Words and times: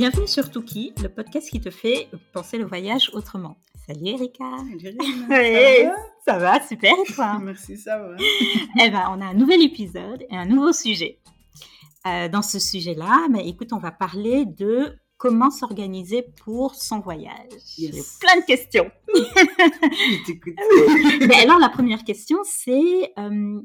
Bienvenue 0.00 0.26
sur 0.26 0.50
Tuki, 0.50 0.94
le 1.02 1.10
podcast 1.10 1.50
qui 1.50 1.60
te 1.60 1.68
fait 1.68 2.08
penser 2.32 2.56
le 2.56 2.64
voyage 2.64 3.10
autrement. 3.12 3.58
Salut 3.86 4.06
Erika. 4.06 4.46
Salut 4.82 4.96
ça, 6.24 6.38
va? 6.38 6.66
super 6.66 6.94
et 7.06 7.12
toi? 7.12 7.38
Merci, 7.38 7.76
ça 7.76 7.98
va. 7.98 8.16
eh 8.18 8.88
ben, 8.88 9.04
on 9.10 9.20
a 9.20 9.26
un 9.26 9.34
nouvel 9.34 9.62
épisode 9.62 10.24
et 10.30 10.34
un 10.34 10.46
nouveau 10.46 10.72
sujet. 10.72 11.18
Euh, 12.06 12.30
dans 12.30 12.40
ce 12.40 12.58
sujet-là, 12.58 13.26
mais 13.30 13.46
écoute, 13.46 13.74
on 13.74 13.78
va 13.78 13.90
parler 13.90 14.46
de 14.46 14.96
comment 15.18 15.50
s'organiser 15.50 16.24
pour 16.44 16.76
son 16.76 17.00
voyage. 17.00 17.52
J'ai 17.78 17.90
plein 18.20 18.40
de 18.40 18.46
questions. 18.46 18.90
mais 21.28 21.36
alors, 21.42 21.58
la 21.58 21.68
première 21.68 22.04
question, 22.04 22.38
c'est 22.44 23.12
euh, 23.18 23.60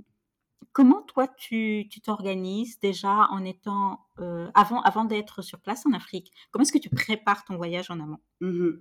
comment 0.76 1.02
toi 1.04 1.28
tu 1.38 1.88
t'organises 2.04 2.80
déjà 2.82 3.28
en 3.32 3.46
étant 3.46 4.02
euh, 4.20 4.48
avant 4.54 4.82
avant 4.82 5.06
d'être 5.06 5.42
sur 5.42 5.60
place 5.60 5.86
en 5.86 5.94
Afrique? 5.94 6.32
Comment 6.52 6.64
est-ce 6.64 6.74
que 6.74 6.78
tu 6.78 6.90
prépares 6.90 7.46
ton 7.46 7.56
voyage 7.56 7.90
en 7.90 8.00
amont? 8.02 8.20
Mmh 8.42 8.72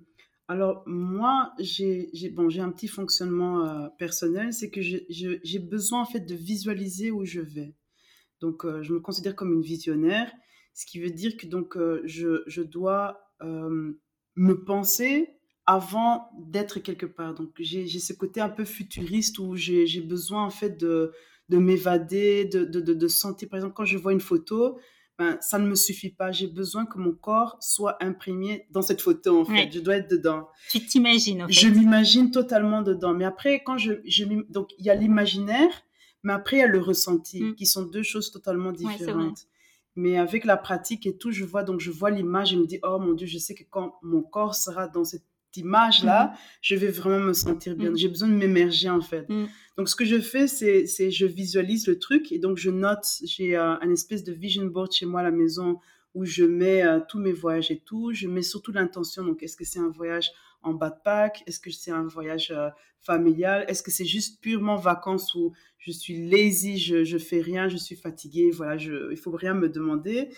Alors 0.49 0.83
moi 0.87 1.53
j'ai 1.61 2.11
bon 2.33 2.51
j'ai 2.51 2.61
un 2.61 2.73
petit 2.73 2.89
fonctionnement 2.89 3.65
euh, 3.65 3.89
personnel, 3.97 4.53
c'est 4.53 4.71
que 4.71 4.81
j'ai 4.83 5.59
besoin 5.61 6.03
en 6.03 6.05
fait 6.05 6.27
de 6.27 6.35
visualiser 6.35 7.13
où 7.13 7.25
je 7.25 7.41
vais. 7.41 7.77
Donc 8.41 8.65
euh, 8.65 8.83
je 8.83 8.93
me 8.93 8.99
considère 8.99 9.37
comme 9.37 9.53
une 9.53 9.63
visionnaire, 9.63 10.33
ce 10.75 10.87
qui 10.87 10.99
veut 10.99 11.11
dire 11.11 11.37
que 11.37 11.47
donc 11.47 11.79
je, 12.05 12.43
je 12.47 12.63
dois 12.63 13.21
me 13.41 14.65
penser 14.65 15.31
avant 15.67 16.29
d'être 16.39 16.81
quelque 16.81 17.07
part. 17.07 17.35
Donc 17.35 17.53
j'ai 17.61 17.87
ce 17.87 18.13
côté 18.13 18.41
un 18.41 18.49
peu 18.49 18.65
futuriste 18.65 19.39
où 19.39 19.55
j'ai 19.55 20.01
besoin 20.01 20.45
en 20.45 20.51
fait 20.51 20.77
de 20.77 21.13
de 21.49 21.59
m'évader, 21.59 22.45
de, 22.45 22.65
de, 22.65 22.81
de, 22.81 23.09
sentir. 23.09 23.49
Par 23.49 23.59
exemple, 23.59 23.75
quand 23.75 23.85
je 23.85 23.99
vois 23.99 24.13
une 24.13 24.21
photo, 24.21 24.79
ben, 25.19 25.37
ça 25.41 25.59
ne 25.59 25.67
me 25.67 25.75
suffit 25.75 26.11
pas. 26.11 26.33
J'ai 26.33 26.47
besoin 26.47 26.87
que 26.87 26.99
mon 26.99 27.13
corps 27.13 27.57
soit 27.61 28.03
imprégné 28.03 28.67
dans 28.71 28.83
cette 28.83 29.01
photo, 29.01 29.41
en 29.41 29.45
fait. 29.45 29.71
Je 29.73 29.81
dois 29.81 29.97
être 29.97 30.11
dedans. 30.11 30.49
Tu 30.71 30.85
t'imagines, 30.85 31.43
en 31.43 31.47
fait. 31.47 31.53
Je 31.53 31.69
m'imagine 31.69 32.31
totalement 32.31 32.83
dedans. 32.83 33.15
Mais 33.15 33.25
après, 33.25 33.63
quand 33.63 33.79
je, 33.79 33.95
je 34.07 34.25
donc, 34.49 34.71
il 34.79 34.87
y 34.87 34.91
a 34.91 34.95
l'imaginaire, 34.95 35.71
mais 36.23 36.33
après, 36.33 36.57
il 36.57 36.61
y 36.61 36.63
a 36.63 36.69
le 36.69 36.81
ressenti, 36.81 37.43
mm. 37.43 37.55
qui 37.55 37.67
sont 37.67 37.83
deux 37.85 38.03
choses 38.03 38.31
totalement 38.31 38.73
différentes. 38.73 39.47
mais 39.97 40.19
avec 40.19 40.45
la 40.45 40.57
pratique 40.57 41.07
et 41.07 41.17
tout, 41.17 41.31
je 41.31 41.45
vois, 41.45 41.63
donc 41.63 41.81
je 41.81 41.91
vois 41.91 42.11
l'image 42.11 42.53
et 42.53 42.57
me 42.57 42.67
dis, 42.67 42.81
oh 42.83 42.99
mon 42.99 43.13
Dieu, 43.13 43.27
je 43.27 43.39
sais 43.39 43.55
que 43.55 43.63
quand 43.71 43.95
mon 44.03 44.23
corps 44.23 44.55
sera 44.57 44.89
dans 44.89 45.05
cette 45.05 45.27
image-là, 45.57 46.27
mm. 46.27 46.39
je 46.63 46.77
vais 46.77 46.91
vraiment 46.91 47.27
me 47.27 47.33
sentir 47.33 47.77
bien. 47.77 47.91
Mm. 47.91 47.97
J'ai 47.97 48.09
besoin 48.09 48.29
de 48.29 48.35
m'émerger, 48.35 48.91
en 48.91 49.01
fait. 49.01 49.27
Donc, 49.77 49.89
ce 49.89 49.97
que 49.97 50.05
je 50.05 50.21
fais, 50.21 50.47
c'est, 50.47 50.87
c'est 50.87 51.11
je 51.11 51.27
visualise 51.27 51.87
le 51.89 51.99
truc 51.99 52.31
et 52.31 52.39
donc 52.39 52.59
je 52.59 52.71
note. 52.71 53.05
J'ai 53.25 53.57
euh, 53.57 53.75
un 53.81 53.91
espèce 53.91 54.23
de 54.23 54.33
vision 54.33 54.65
board 54.67 54.93
chez 54.93 55.07
moi 55.07 55.21
à 55.21 55.25
la 55.25 55.33
maison 55.33 55.79
où 56.15 56.25
je 56.25 56.45
mets 56.45 56.85
euh, 56.85 57.01
tous 57.09 57.19
mes 57.19 57.33
voyages 57.33 57.73
et 57.73 57.81
tout. 57.81 58.13
Je 58.13 58.29
mets 58.29 58.43
surtout 58.43 58.73
l'intention. 58.73 59.25
Donc, 59.25 59.43
est-ce 59.43 59.57
que 59.57 59.65
c'est 59.65 59.81
un 59.81 59.91
voyage 59.91 60.31
en 60.63 60.75
backpack? 60.75 61.43
Est-ce 61.47 61.59
que 61.59 61.71
c'est 61.71 61.91
un 61.91 62.07
voyage 62.07 62.53
euh, 62.57 62.71
familial? 63.01 63.65
Est-ce 63.67 63.83
que 63.83 63.91
c'est 63.91 64.05
juste 64.05 64.41
purement 64.41 64.77
vacances 64.77 65.35
où 65.35 65.53
je 65.79 65.91
suis 65.91 66.29
lazy, 66.29 66.79
je, 66.79 67.05
je 67.05 67.19
fais 67.19 67.41
rien, 67.41 67.69
je 67.69 67.77
suis 67.77 67.97
fatiguée? 67.97 68.51
Voilà, 68.53 68.79
je, 68.79 69.11
il 69.11 69.19
faut 69.19 69.33
rien 69.33 69.55
me 69.55 69.69
demander. 69.69 70.31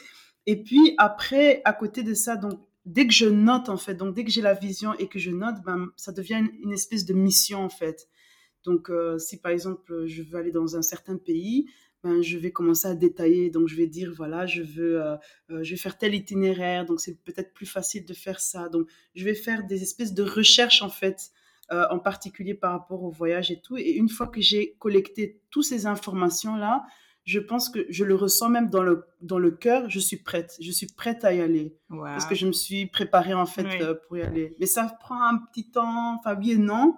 Et 0.47 0.63
puis 0.63 0.95
après, 0.97 1.61
à 1.65 1.75
côté 1.75 2.03
de 2.03 2.15
ça, 2.15 2.37
donc 2.37 2.59
dès 2.87 3.07
que 3.07 3.13
je 3.13 3.27
note 3.27 3.69
en 3.69 3.77
fait, 3.77 3.95
donc 3.95 4.15
dès 4.15 4.25
que 4.25 4.31
j'ai 4.31 4.41
la 4.41 4.55
vision 4.55 4.95
et 4.95 5.09
que 5.09 5.19
je 5.19 5.31
note, 5.31 5.57
ben, 5.65 5.91
ça 5.97 6.13
devient 6.13 6.43
une 6.63 6.73
espèce 6.73 7.05
de 7.05 7.13
mission 7.13 7.63
en 7.63 7.69
fait. 7.69 8.09
Donc, 8.65 8.91
euh, 8.91 9.19
si 9.19 9.41
par 9.41 9.53
exemple, 9.53 10.07
je 10.07 10.23
veux 10.23 10.39
aller 10.39 10.51
dans 10.51 10.77
un 10.77 10.83
certain 10.83 11.17
pays, 11.17 11.67
ben, 12.03 12.21
je 12.21 12.37
vais 12.37 12.51
commencer 12.51 12.89
à 12.89 12.95
détailler. 12.95 13.49
Donc, 13.49 13.69
je 13.69 13.77
vais 13.77 13.87
dire, 13.87 14.13
voilà, 14.15 14.47
je 14.47 14.63
veux, 14.63 15.03
euh, 15.03 15.17
euh, 15.51 15.63
je 15.63 15.71
vais 15.71 15.77
faire 15.77 15.97
tel 15.97 16.15
itinéraire. 16.15 16.85
Donc, 16.85 17.01
c'est 17.01 17.23
peut-être 17.23 17.53
plus 17.55 17.67
facile 17.67 18.05
de 18.05 18.13
faire 18.13 18.41
ça. 18.41 18.69
Donc, 18.69 18.89
je 19.15 19.25
vais 19.25 19.35
faire 19.35 19.65
des 19.67 19.83
espèces 19.83 20.15
de 20.15 20.23
recherches, 20.23 20.83
en 20.83 20.91
fait, 20.91 21.31
en 21.71 21.99
particulier 21.99 22.55
par 22.55 22.71
rapport 22.71 23.03
au 23.03 23.11
voyage 23.11 23.51
et 23.51 23.61
tout. 23.61 23.77
Et 23.77 23.91
une 23.97 24.09
fois 24.09 24.29
que 24.29 24.41
j'ai 24.41 24.77
collecté 24.79 25.41
toutes 25.51 25.65
ces 25.65 25.87
informations-là, 25.87 26.87
je 27.27 27.41
pense 27.41 27.69
que 27.69 27.85
je 27.91 28.05
le 28.05 28.15
ressens 28.15 28.49
même 28.49 28.71
dans 28.71 28.83
le, 28.85 29.05
dans 29.21 29.39
le 29.39 29.51
cœur, 29.51 29.91
je 29.91 29.99
suis 29.99 30.17
prête. 30.17 30.57
Je 30.61 30.71
suis 30.71 30.87
prête 30.87 31.25
à 31.25 31.35
y 31.35 31.41
aller. 31.41 31.77
Parce 31.91 32.25
que 32.25 32.37
je 32.37 32.47
me 32.47 32.53
suis 32.53 32.87
préparée, 32.87 33.35
en 33.35 33.47
fait, 33.47 33.67
pour 34.07 34.17
y 34.17 34.23
aller. 34.23 34.57
Mais 34.61 34.67
ça 34.67 34.97
prend 35.01 35.21
un 35.23 35.39
petit 35.39 35.69
temps, 35.69 36.15
enfin, 36.15 36.37
oui 36.39 36.53
et 36.53 36.57
non. 36.59 36.97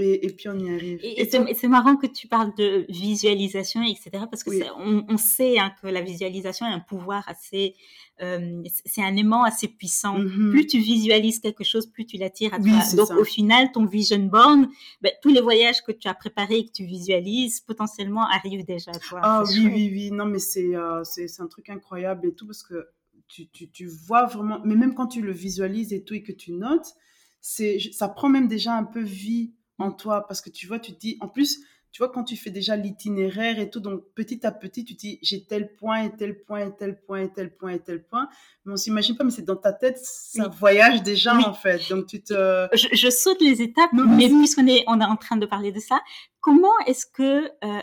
Et, 0.00 0.32
puis 0.36 0.48
on 0.48 0.58
y 0.58 0.72
arrive. 0.72 1.00
Et, 1.02 1.28
c'est 1.28 1.68
marrant 1.68 1.96
que 1.96 2.06
tu 2.06 2.28
parles 2.28 2.54
de 2.56 2.86
visualisation, 2.88 3.82
etc. 3.82 4.24
Parce 4.30 4.44
que 4.44 4.50
on, 4.76 5.16
sait 5.16 5.58
hein, 5.58 5.72
que 5.82 5.88
la 5.88 6.00
visualisation 6.00 6.66
a 6.66 6.70
un 6.70 6.78
pouvoir 6.78 7.28
assez, 7.28 7.74
euh, 8.22 8.62
c'est 8.84 9.02
un 9.02 9.16
aimant 9.16 9.42
assez 9.42 9.66
puissant. 9.66 10.18
Mm-hmm. 10.18 10.50
Plus 10.50 10.66
tu 10.66 10.78
visualises 10.78 11.40
quelque 11.40 11.64
chose, 11.64 11.86
plus 11.86 12.06
tu 12.06 12.16
l'attires 12.16 12.54
à 12.54 12.58
toi. 12.58 12.96
Donc 12.96 13.10
au 13.10 13.24
final, 13.24 13.72
ton 13.72 13.86
vision 13.86 14.18
board, 14.18 14.68
ben, 15.02 15.12
tous 15.20 15.30
les 15.30 15.40
voyages 15.40 15.82
que 15.82 15.92
tu 15.92 16.06
as 16.06 16.14
préparés 16.14 16.58
et 16.58 16.66
que 16.66 16.72
tu 16.72 16.84
visualises, 16.84 17.60
potentiellement 17.60 18.26
arrivent 18.26 18.64
déjà 18.64 18.92
à 18.92 18.98
toi. 18.98 19.20
Ah 19.22 19.42
oui, 19.48 19.66
oui, 19.66 19.90
oui. 19.92 20.10
Non, 20.12 20.26
mais 20.26 20.38
euh, 20.58 21.02
c'est 21.04 21.28
c'est 21.28 21.42
un 21.42 21.48
truc 21.48 21.68
incroyable 21.70 22.28
et 22.28 22.34
tout 22.34 22.46
parce 22.46 22.62
que 22.62 22.86
tu, 23.26 23.48
tu, 23.48 23.68
tu 23.70 23.86
vois 23.86 24.26
vraiment, 24.26 24.60
mais 24.64 24.76
même 24.76 24.94
quand 24.94 25.08
tu 25.08 25.22
le 25.22 25.32
visualises 25.32 25.92
et 25.92 26.02
tout 26.02 26.14
et 26.14 26.22
que 26.22 26.32
tu 26.32 26.52
notes, 26.52 26.94
ça 27.40 28.08
prend 28.08 28.28
même 28.28 28.48
déjà 28.48 28.74
un 28.74 28.84
peu 28.84 29.02
vie 29.02 29.52
en 29.78 29.92
toi 29.92 30.26
parce 30.26 30.40
que 30.40 30.50
tu 30.50 30.66
vois, 30.66 30.78
tu 30.78 30.92
te 30.92 30.98
dis, 30.98 31.16
en 31.20 31.28
plus, 31.28 31.60
tu 31.90 32.02
vois, 32.02 32.12
quand 32.12 32.24
tu 32.24 32.36
fais 32.36 32.50
déjà 32.50 32.76
l'itinéraire 32.76 33.58
et 33.58 33.70
tout, 33.70 33.80
donc 33.80 34.04
petit 34.14 34.46
à 34.46 34.52
petit, 34.52 34.84
tu 34.84 34.94
te 34.94 35.00
dis, 35.00 35.18
j'ai 35.22 35.44
tel 35.44 35.74
point 35.74 36.04
et 36.04 36.14
tel 36.14 36.42
point 36.44 36.66
et 36.66 36.76
tel 36.76 37.00
point 37.00 37.22
et 37.22 37.32
tel 37.32 37.56
point 37.56 37.70
et 37.72 37.78
tel 37.78 38.02
point. 38.02 38.28
Mais 38.64 38.74
on 38.74 38.76
s'imagine 38.76 39.16
pas, 39.16 39.24
mais 39.24 39.30
c'est 39.30 39.44
dans 39.44 39.56
ta 39.56 39.72
tête, 39.72 39.98
ça 39.98 40.48
voyage 40.48 41.02
déjà 41.02 41.34
en 41.36 41.54
fait. 41.54 41.88
Donc 41.88 42.06
tu 42.06 42.22
te. 42.22 42.68
Je, 42.74 43.10
saute 43.10 43.40
les 43.40 43.62
étapes, 43.62 43.90
mais 43.92 44.28
puisqu'on 44.28 44.66
est, 44.66 44.84
on 44.86 45.00
est 45.00 45.04
en 45.04 45.16
train 45.16 45.36
de 45.36 45.46
parler 45.46 45.72
de 45.72 45.80
ça, 45.80 46.00
comment 46.40 46.78
est-ce 46.86 47.06
que 47.06 47.50
euh, 47.64 47.82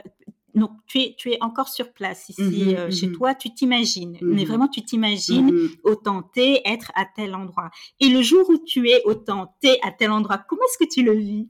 donc 0.54 0.72
tu 0.88 1.00
es, 1.00 1.16
tu 1.18 1.32
es 1.32 1.38
encore 1.42 1.68
sur 1.68 1.92
place 1.92 2.30
ici 2.30 2.42
mmh 2.42 2.76
euh, 2.76 2.92
chez 2.92 3.08
mmh 3.08 3.14
toi, 3.14 3.36
tu 3.36 3.54
t'imagines, 3.54 4.18
mais 4.22 4.44
mmh 4.44 4.46
vraiment 4.46 4.68
tu 4.68 4.84
t'imagines 4.84 5.52
au 5.84 5.96
tenté 5.96 6.62
être 6.66 6.92
à 6.96 7.06
tel 7.06 7.36
endroit. 7.36 7.70
Et 8.00 8.08
le 8.08 8.22
jour 8.22 8.50
où 8.50 8.58
tu 8.58 8.90
es 8.90 9.04
au 9.04 9.16
tenté 9.16 9.80
à 9.84 9.92
tel 9.92 10.12
endroit, 10.12 10.38
comment 10.38 10.62
est-ce 10.70 10.86
que 10.86 10.90
tu 10.90 11.04
le 11.04 11.14
vis? 11.14 11.50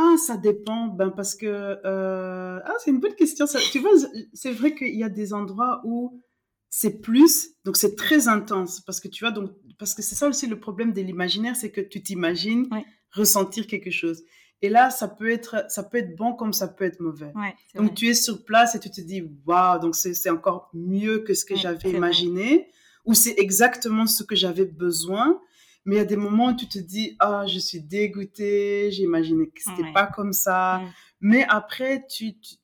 Ah, 0.00 0.14
ça 0.16 0.36
dépend. 0.36 0.86
Ben 0.86 1.10
parce 1.10 1.34
que 1.34 1.46
euh, 1.46 2.60
ah, 2.64 2.74
c'est 2.78 2.90
une 2.92 3.00
bonne 3.00 3.16
question. 3.16 3.46
tu 3.72 3.80
vois, 3.80 3.90
c'est 4.32 4.52
vrai 4.52 4.72
qu'il 4.74 4.94
y 4.94 5.02
a 5.02 5.08
des 5.08 5.34
endroits 5.34 5.82
où 5.84 6.22
c'est 6.70 7.00
plus, 7.00 7.48
donc 7.64 7.76
c'est 7.76 7.96
très 7.96 8.28
intense 8.28 8.80
parce 8.82 9.00
que 9.00 9.08
tu 9.08 9.24
vois 9.24 9.32
donc 9.32 9.50
parce 9.78 9.94
que 9.94 10.02
c'est 10.02 10.14
ça 10.14 10.28
aussi 10.28 10.46
le 10.46 10.60
problème 10.60 10.92
de 10.92 11.00
l'imaginaire, 11.00 11.56
c'est 11.56 11.72
que 11.72 11.80
tu 11.80 12.00
t'imagines 12.00 12.68
ressentir 13.10 13.66
quelque 13.66 13.90
chose. 13.90 14.22
Et 14.62 14.68
là, 14.68 14.90
ça 14.90 15.08
peut 15.08 15.30
être 15.30 15.64
ça 15.68 15.82
peut 15.82 15.98
être 15.98 16.14
bon 16.14 16.32
comme 16.32 16.52
ça 16.52 16.68
peut 16.68 16.84
être 16.84 17.00
mauvais. 17.00 17.32
donc 17.74 17.94
tu 17.94 18.06
es 18.06 18.14
sur 18.14 18.44
place 18.44 18.76
et 18.76 18.80
tu 18.80 18.90
te 18.90 19.00
dis 19.00 19.28
waouh, 19.46 19.80
donc 19.80 19.96
c'est 19.96 20.30
encore 20.30 20.70
mieux 20.74 21.20
que 21.20 21.34
ce 21.34 21.44
que 21.44 21.56
j'avais 21.56 21.90
imaginé 21.90 22.68
ou 23.04 23.14
c'est 23.14 23.34
exactement 23.38 24.06
ce 24.06 24.22
que 24.22 24.36
j'avais 24.36 24.66
besoin. 24.66 25.40
Mais 25.88 25.94
il 25.94 25.98
y 26.00 26.02
a 26.02 26.04
des 26.04 26.16
moments 26.16 26.48
où 26.48 26.54
tu 26.54 26.68
te 26.68 26.78
dis, 26.78 27.16
ah, 27.18 27.46
je 27.46 27.58
suis 27.58 27.80
dégoûtée, 27.80 28.90
j'ai 28.92 29.04
imaginé 29.04 29.46
que 29.46 29.62
c'était 29.62 29.90
pas 29.94 30.06
comme 30.06 30.34
ça. 30.34 30.82
Mais 31.18 31.46
après, 31.48 32.04
tu, 32.06 32.38
tu, 32.38 32.56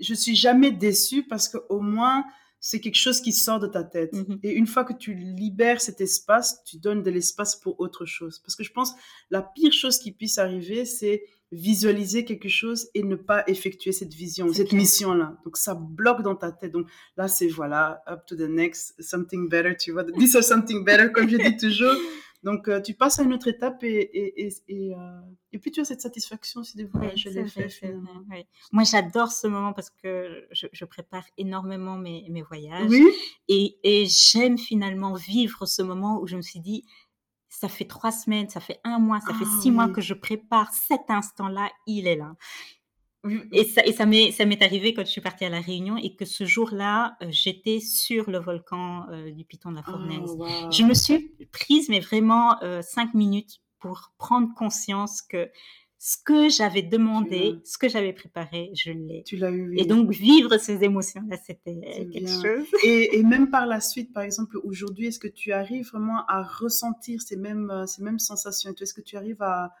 je 0.00 0.12
suis 0.12 0.34
jamais 0.34 0.72
déçue 0.72 1.22
parce 1.22 1.48
que 1.48 1.58
au 1.68 1.80
moins, 1.80 2.24
c'est 2.58 2.80
quelque 2.80 2.96
chose 2.96 3.20
qui 3.20 3.32
sort 3.32 3.60
de 3.60 3.68
ta 3.68 3.84
tête. 3.84 4.12
Mmh 4.12 4.38
Et 4.42 4.50
une 4.54 4.66
fois 4.66 4.82
que 4.82 4.94
tu 4.94 5.14
libères 5.14 5.80
cet 5.80 6.00
espace, 6.00 6.64
tu 6.64 6.78
donnes 6.78 7.04
de 7.04 7.10
l'espace 7.12 7.54
pour 7.54 7.78
autre 7.78 8.04
chose. 8.04 8.40
Parce 8.40 8.56
que 8.56 8.64
je 8.64 8.72
pense, 8.72 8.94
la 9.30 9.42
pire 9.42 9.72
chose 9.72 10.00
qui 10.00 10.10
puisse 10.10 10.38
arriver, 10.38 10.84
c'est 10.84 11.22
visualiser 11.52 12.24
quelque 12.24 12.48
chose 12.48 12.88
et 12.94 13.04
ne 13.04 13.14
pas 13.14 13.44
effectuer 13.46 13.92
cette 13.92 14.12
vision, 14.12 14.52
cette 14.52 14.72
mission-là. 14.72 15.38
Donc, 15.44 15.56
ça 15.56 15.76
bloque 15.76 16.22
dans 16.22 16.34
ta 16.34 16.50
tête. 16.50 16.72
Donc, 16.72 16.88
là, 17.16 17.28
c'est 17.28 17.46
voilà, 17.46 18.02
up 18.08 18.26
to 18.26 18.34
the 18.34 18.48
next, 18.48 19.00
something 19.00 19.48
better, 19.48 19.76
tu 19.76 19.92
vois. 19.92 20.02
This 20.02 20.34
or 20.34 20.42
something 20.42 20.84
better, 20.84 21.12
comme 21.12 21.28
je 21.28 21.36
dis 21.36 21.56
toujours. 21.56 21.94
Donc, 22.42 22.68
euh, 22.68 22.80
tu 22.80 22.94
passes 22.94 23.18
à 23.20 23.22
une 23.22 23.32
autre 23.34 23.48
étape 23.48 23.84
et, 23.84 23.88
et, 23.88 24.46
et, 24.46 24.52
et, 24.68 24.94
euh, 24.94 25.20
et 25.52 25.58
puis 25.58 25.70
tu 25.70 25.80
as 25.80 25.84
cette 25.84 26.00
satisfaction 26.00 26.60
aussi 26.62 26.76
de 26.76 26.86
voir, 26.86 27.16
je 27.16 27.28
l'ai 27.28 27.46
fait 27.46 27.68
finalement. 27.68 28.24
Moi, 28.72 28.82
j'adore 28.84 29.30
ce 29.30 29.46
moment 29.46 29.72
parce 29.72 29.90
que 29.90 30.46
je, 30.50 30.66
je 30.72 30.84
prépare 30.84 31.24
énormément 31.38 31.96
mes, 31.96 32.26
mes 32.30 32.42
voyages. 32.42 32.90
Et, 33.48 33.78
et 33.84 34.06
j'aime 34.06 34.58
finalement 34.58 35.14
vivre 35.14 35.66
ce 35.66 35.82
moment 35.82 36.20
où 36.20 36.26
je 36.26 36.36
me 36.36 36.42
suis 36.42 36.60
dit, 36.60 36.84
ça 37.48 37.68
fait 37.68 37.84
trois 37.84 38.10
semaines, 38.10 38.48
ça 38.48 38.60
fait 38.60 38.80
un 38.82 38.98
mois, 38.98 39.20
ça 39.20 39.34
fait 39.34 39.44
ah 39.46 39.60
six 39.60 39.70
mois 39.70 39.88
que 39.88 40.00
je 40.00 40.14
prépare 40.14 40.72
cet 40.72 41.10
instant-là, 41.10 41.70
il 41.86 42.06
est 42.06 42.16
là. 42.16 42.34
Et 43.52 43.64
ça, 43.64 43.84
et 43.86 43.92
ça 43.92 44.04
m'est, 44.04 44.32
ça 44.32 44.44
m'est 44.44 44.62
arrivé 44.62 44.94
quand 44.94 45.04
je 45.04 45.10
suis 45.10 45.20
partie 45.20 45.44
à 45.44 45.48
la 45.48 45.60
Réunion 45.60 45.96
et 45.96 46.16
que 46.16 46.24
ce 46.24 46.44
jour-là, 46.44 47.16
euh, 47.22 47.26
j'étais 47.30 47.78
sur 47.78 48.30
le 48.30 48.38
volcan 48.38 49.06
euh, 49.10 49.30
du 49.30 49.44
Piton 49.44 49.70
de 49.70 49.76
la 49.76 49.82
Fournaise. 49.82 50.36
Oh, 50.38 50.46
je 50.70 50.82
me 50.82 50.94
suis 50.94 51.30
prise, 51.52 51.88
mais 51.88 52.00
vraiment 52.00 52.60
euh, 52.62 52.82
cinq 52.82 53.14
minutes 53.14 53.60
pour 53.78 54.12
prendre 54.18 54.52
conscience 54.54 55.22
que 55.22 55.48
ce 55.98 56.16
que 56.24 56.48
j'avais 56.48 56.82
demandé, 56.82 57.60
ce 57.64 57.78
que 57.78 57.88
j'avais 57.88 58.12
préparé, 58.12 58.72
je 58.74 58.90
l'ai. 58.90 59.22
Tu 59.24 59.36
l'as 59.36 59.52
eu. 59.52 59.72
Et 59.76 59.84
donc, 59.84 60.10
vivre 60.10 60.58
ces 60.58 60.82
émotions-là, 60.82 61.36
c'était 61.36 62.08
quelque 62.12 62.28
chose. 62.28 62.66
Et, 62.82 63.18
et, 63.18 63.22
même 63.22 63.50
par 63.50 63.66
la 63.66 63.80
suite, 63.80 64.12
par 64.12 64.24
exemple, 64.24 64.58
aujourd'hui, 64.64 65.06
est-ce 65.06 65.20
que 65.20 65.28
tu 65.28 65.52
arrives 65.52 65.88
vraiment 65.90 66.26
à 66.26 66.42
ressentir 66.42 67.22
ces 67.22 67.36
mêmes, 67.36 67.84
ces 67.86 68.02
mêmes 68.02 68.18
sensations? 68.18 68.74
Est-ce 68.80 68.94
que 68.94 69.00
tu 69.00 69.16
arrives 69.16 69.42
à, 69.42 69.72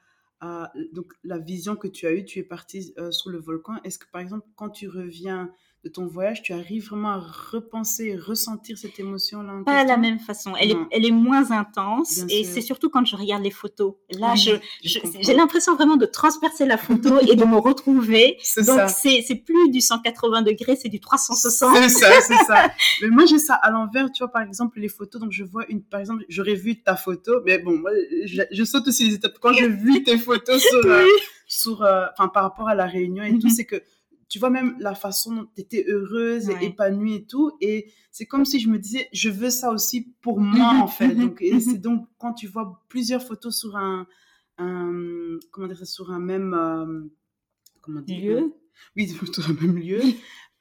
Donc, 0.92 1.12
la 1.22 1.38
vision 1.38 1.76
que 1.76 1.86
tu 1.86 2.06
as 2.06 2.12
eue, 2.12 2.24
tu 2.24 2.40
es 2.40 2.42
parti 2.42 2.92
euh, 2.98 3.12
sur 3.12 3.30
le 3.30 3.38
volcan. 3.38 3.74
Est-ce 3.84 3.98
que, 3.98 4.10
par 4.10 4.20
exemple, 4.20 4.46
quand 4.56 4.70
tu 4.70 4.88
reviens 4.88 5.52
de 5.84 5.88
ton 5.88 6.06
voyage, 6.06 6.42
tu 6.42 6.52
arrives 6.52 6.88
vraiment 6.88 7.10
à 7.10 7.18
repenser, 7.18 8.16
ressentir 8.16 8.78
cette 8.78 9.00
émotion-là 9.00 9.62
Pas 9.66 9.82
de 9.82 9.88
la 9.88 9.96
même 9.96 10.20
façon. 10.20 10.54
Elle, 10.56 10.70
est, 10.70 10.76
elle 10.92 11.04
est 11.04 11.10
moins 11.10 11.50
intense. 11.50 12.20
et 12.28 12.44
c'est 12.44 12.60
surtout 12.60 12.88
quand 12.88 13.04
je 13.04 13.16
regarde 13.16 13.42
les 13.42 13.50
photos. 13.50 13.94
Là, 14.10 14.34
j'ai 14.36 15.34
l'impression 15.34 15.74
vraiment 15.74 15.96
de 15.96 16.06
transpercer 16.06 16.66
la 16.66 16.78
photo 16.78 17.18
et 17.28 17.34
de 17.34 17.44
me 17.44 17.56
retrouver. 17.56 18.38
Donc, 18.58 18.90
c'est 18.90 19.42
plus 19.44 19.70
du 19.70 19.80
180 19.80 20.42
degrés, 20.42 20.76
c'est 20.76 20.88
du 20.88 21.00
360. 21.00 21.76
C'est 21.76 21.88
ça, 21.88 22.20
c'est 22.20 22.44
ça. 22.44 22.70
mais 23.02 23.08
moi, 23.08 23.26
j'ai 23.26 23.38
ça 23.38 23.54
à 23.54 23.70
l'envers. 23.70 24.10
Tu 24.12 24.22
vois, 24.22 24.30
par 24.30 24.42
exemple, 24.42 24.78
les 24.78 24.88
photos. 24.88 25.20
Donc, 25.20 25.32
je 25.32 25.42
vois 25.42 25.64
une, 25.68 25.82
par 25.82 25.98
exemple, 25.98 26.24
j'aurais 26.28 26.54
vu 26.54 26.80
ta 26.80 26.94
photo. 26.94 27.40
Mais 27.44 27.58
bon, 27.58 27.76
moi, 27.76 27.90
je, 28.24 28.64
saute 28.64 28.86
aussi 28.86 29.08
les 29.08 29.14
étapes. 29.14 29.38
Quand 29.40 29.52
j'ai 29.52 29.68
vu 29.68 30.04
tes 30.04 30.16
photos 30.16 30.62
sur, 30.62 30.78
euh, 30.86 31.06
sur, 31.46 31.82
euh, 31.82 32.06
enfin, 32.12 32.28
par 32.28 32.44
rapport 32.44 32.68
à 32.68 32.76
la 32.76 32.86
réunion 32.86 33.24
et 33.24 33.32
tout, 33.38 33.48
mhm. 33.48 33.52
c'est 33.52 33.64
que 33.64 33.82
tu 34.32 34.38
vois 34.38 34.48
même 34.48 34.76
la 34.80 34.94
façon 34.94 35.34
dont 35.34 35.46
tu 35.54 35.60
étais 35.60 35.84
heureuse, 35.86 36.48
et 36.48 36.64
épanouie 36.64 37.16
et 37.16 37.26
tout. 37.26 37.52
Et 37.60 37.92
c'est 38.10 38.24
comme 38.24 38.46
si 38.46 38.60
je 38.60 38.70
me 38.70 38.78
disais, 38.78 39.10
je 39.12 39.28
veux 39.28 39.50
ça 39.50 39.70
aussi 39.70 40.14
pour 40.22 40.40
moi, 40.40 40.80
en 40.82 40.86
fait. 40.88 41.14
Donc, 41.14 41.42
et 41.42 41.60
c'est 41.60 41.76
donc 41.76 42.08
quand 42.16 42.32
tu 42.32 42.46
vois 42.46 42.82
plusieurs 42.88 43.22
photos 43.22 43.54
sur 43.54 43.76
un, 43.76 44.06
comment 45.50 45.66
dire 45.66 45.86
sur 45.86 46.10
un 46.10 46.18
même, 46.18 46.54
euh, 46.54 47.02
comment 47.82 48.00
dire, 48.00 48.40
lieu. 48.40 48.54
oui, 48.96 49.06
sur 49.34 49.50
un 49.50 49.52
même 49.52 49.76
lieu. 49.76 50.00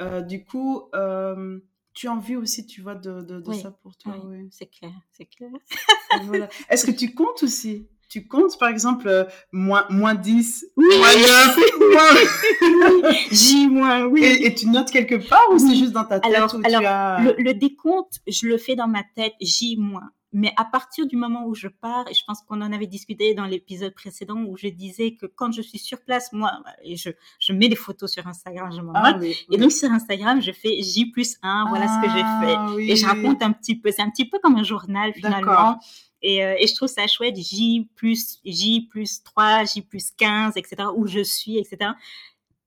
Euh, 0.01 0.19
du 0.19 0.43
coup, 0.43 0.89
euh, 0.93 1.57
tu 1.93 2.09
as 2.09 2.11
envie 2.11 2.35
aussi, 2.35 2.65
tu 2.65 2.81
vois, 2.81 2.95
de, 2.95 3.21
de, 3.21 3.53
ça 3.53 3.71
pour 3.71 3.95
toi. 3.95 4.21
Oui, 4.25 4.49
c'est 4.51 4.67
clair, 4.67 4.91
c'est 5.11 5.27
clair. 5.27 5.51
voilà. 6.23 6.49
Est-ce 6.69 6.85
que 6.85 6.91
tu 6.91 7.13
comptes 7.13 7.43
aussi? 7.43 7.87
Tu 8.11 8.27
comptes, 8.27 8.59
par 8.59 8.67
exemple, 8.67 9.07
euh, 9.07 9.23
moins, 9.53 9.85
moins 9.89 10.15
10, 10.15 10.65
moins 10.75 10.87
9, 10.89 11.57
moins... 11.79 13.11
J, 13.31 13.67
moins, 13.69 14.03
oui. 14.03 14.21
Et, 14.25 14.53
tu 14.53 14.67
notes 14.67 14.91
quelque 14.91 15.15
part 15.15 15.47
ou 15.49 15.57
c'est 15.57 15.75
juste 15.75 15.93
dans 15.93 16.03
ta 16.03 16.19
tête 16.19 16.35
Alors, 16.35 16.53
alors 16.65 17.21
le, 17.37 17.53
décompte, 17.53 18.19
je 18.27 18.47
le 18.47 18.57
fais 18.57 18.75
dans 18.75 18.89
ma 18.89 19.03
tête, 19.15 19.31
J, 19.39 19.77
moins. 19.79 20.09
Mais 20.33 20.53
à 20.55 20.63
partir 20.63 21.07
du 21.07 21.17
moment 21.17 21.45
où 21.45 21.55
je 21.55 21.67
pars, 21.67 22.07
et 22.09 22.13
je 22.13 22.23
pense 22.25 22.41
qu'on 22.41 22.61
en 22.61 22.71
avait 22.71 22.87
discuté 22.87 23.33
dans 23.33 23.45
l'épisode 23.45 23.93
précédent 23.93 24.37
où 24.43 24.55
je 24.55 24.67
disais 24.67 25.15
que 25.15 25.25
quand 25.25 25.51
je 25.51 25.61
suis 25.61 25.77
sur 25.77 26.01
place, 26.01 26.31
moi, 26.31 26.51
je, 26.85 27.09
je 27.39 27.53
mets 27.53 27.67
des 27.67 27.75
photos 27.75 28.11
sur 28.11 28.25
Instagram, 28.27 28.71
je 28.73 28.81
m'en 28.81 28.93
ah, 28.95 29.19
Et 29.51 29.57
donc 29.57 29.73
sur 29.73 29.91
Instagram, 29.91 30.41
je 30.41 30.53
fais 30.53 30.81
J 30.81 31.07
plus 31.11 31.37
1, 31.41 31.65
voilà 31.67 31.87
ce 31.87 32.05
que 32.05 32.13
j'ai 32.13 32.23
fait. 32.23 32.55
Ah 32.57 32.75
et 32.79 32.95
je 32.95 33.05
raconte 33.05 33.41
un 33.41 33.51
petit 33.51 33.75
peu, 33.75 33.91
c'est 33.91 34.01
un 34.01 34.09
petit 34.09 34.29
peu 34.29 34.39
comme 34.39 34.55
un 34.55 34.63
journal 34.63 35.13
finalement. 35.13 35.79
Et, 36.21 36.45
euh, 36.45 36.55
et, 36.59 36.67
je 36.67 36.75
trouve 36.75 36.87
ça 36.87 37.07
chouette, 37.07 37.35
J 37.35 37.89
plus, 37.95 38.39
J 38.45 38.87
plus 38.89 39.23
3, 39.23 39.65
J 39.65 39.81
plus 39.81 40.11
15, 40.11 40.55
etc., 40.55 40.83
où 40.95 41.07
je 41.07 41.23
suis, 41.23 41.57
etc. 41.57 41.91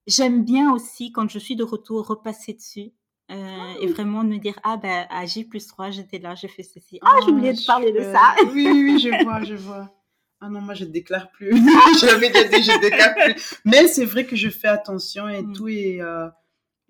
J'aime 0.07 0.45
bien 0.45 0.73
aussi, 0.73 1.13
quand 1.13 1.31
je 1.31 1.39
suis 1.39 1.57
de 1.57 1.65
retour, 1.65 2.07
repasser 2.07 2.53
dessus. 2.53 2.93
Euh, 3.31 3.35
et 3.81 3.89
ah. 3.89 3.93
vraiment 3.93 4.23
me 4.23 4.37
dire 4.37 4.59
ah 4.65 4.77
ben 4.77 5.07
à 5.09 5.25
J 5.25 5.45
plus 5.45 5.67
3 5.67 5.91
j'étais 5.91 6.19
là 6.19 6.35
j'ai 6.35 6.49
fait 6.49 6.63
ceci. 6.63 6.99
Ah, 7.01 7.17
j'ai 7.25 7.33
oublié 7.33 7.55
de 7.55 7.67
parler 7.67 7.91
de 7.91 8.01
ça. 8.01 8.35
Oui 8.53 8.67
oui 8.67 8.99
je 8.99 9.09
vois 9.25 9.43
je 9.43 9.55
vois. 9.55 9.91
Ah 10.41 10.51
non 10.51 10.61
moi 10.61 10.75
je 10.75 10.85
déclare 10.85 11.31
plus. 11.31 11.51
J'avais 12.01 12.29
déjà 12.29 12.49
dit 12.49 12.63
je 12.63 12.81
déclare 12.81 13.15
plus. 13.15 13.61
Mais 13.65 13.89
c'est 13.89 14.05
vrai 14.05 14.27
que 14.27 14.37
je 14.37 14.51
fais 14.51 14.69
attention 14.69 15.27
et 15.27 15.41
mm. 15.41 15.53
tout 15.55 15.69
et 15.69 16.03
euh, 16.03 16.29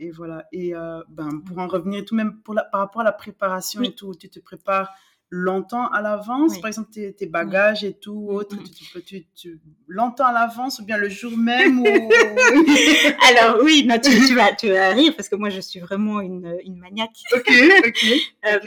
et 0.00 0.10
voilà. 0.10 0.44
Et 0.50 0.74
euh, 0.74 1.00
ben 1.08 1.40
pour 1.46 1.58
en 1.58 1.68
revenir 1.68 2.04
tout 2.04 2.16
même 2.16 2.40
pour 2.42 2.54
la, 2.54 2.64
par 2.64 2.80
rapport 2.80 3.02
à 3.02 3.04
la 3.04 3.12
préparation 3.12 3.82
et 3.82 3.94
tout 3.94 4.12
tu 4.16 4.28
te 4.28 4.40
prépares 4.40 4.92
longtemps 5.34 5.88
à 5.88 6.00
l'avance, 6.00 6.58
par 6.60 6.68
exemple 6.68 6.90
tes, 6.90 7.26
bagages 7.26 7.82
et 7.82 7.94
tout, 7.94 8.28
mm, 8.30 8.34
autre, 8.34 8.56
mm. 8.56 8.64
tu, 8.64 9.02
tu, 9.02 9.26
tu, 9.34 9.60
longtemps 9.88 10.26
à 10.26 10.32
l'avance 10.32 10.78
ou 10.78 10.84
bien 10.84 10.96
le 10.96 11.08
jour 11.08 11.36
même 11.36 11.80
ou... 11.80 11.84
Alors 13.28 13.58
oui, 13.64 13.88
tu, 14.02 14.34
vas, 14.34 14.52
tu 14.52 14.68
vas 14.68 14.90
rire 14.90 15.12
parce 15.16 15.28
que 15.28 15.34
moi 15.34 15.50
je 15.50 15.60
suis 15.60 15.80
vraiment 15.80 16.20
une, 16.20 16.56
une 16.64 16.76
maniaque. 16.78 17.10
Ok, 17.34 17.50
ok. 17.86 18.04
Euh, 18.46 18.58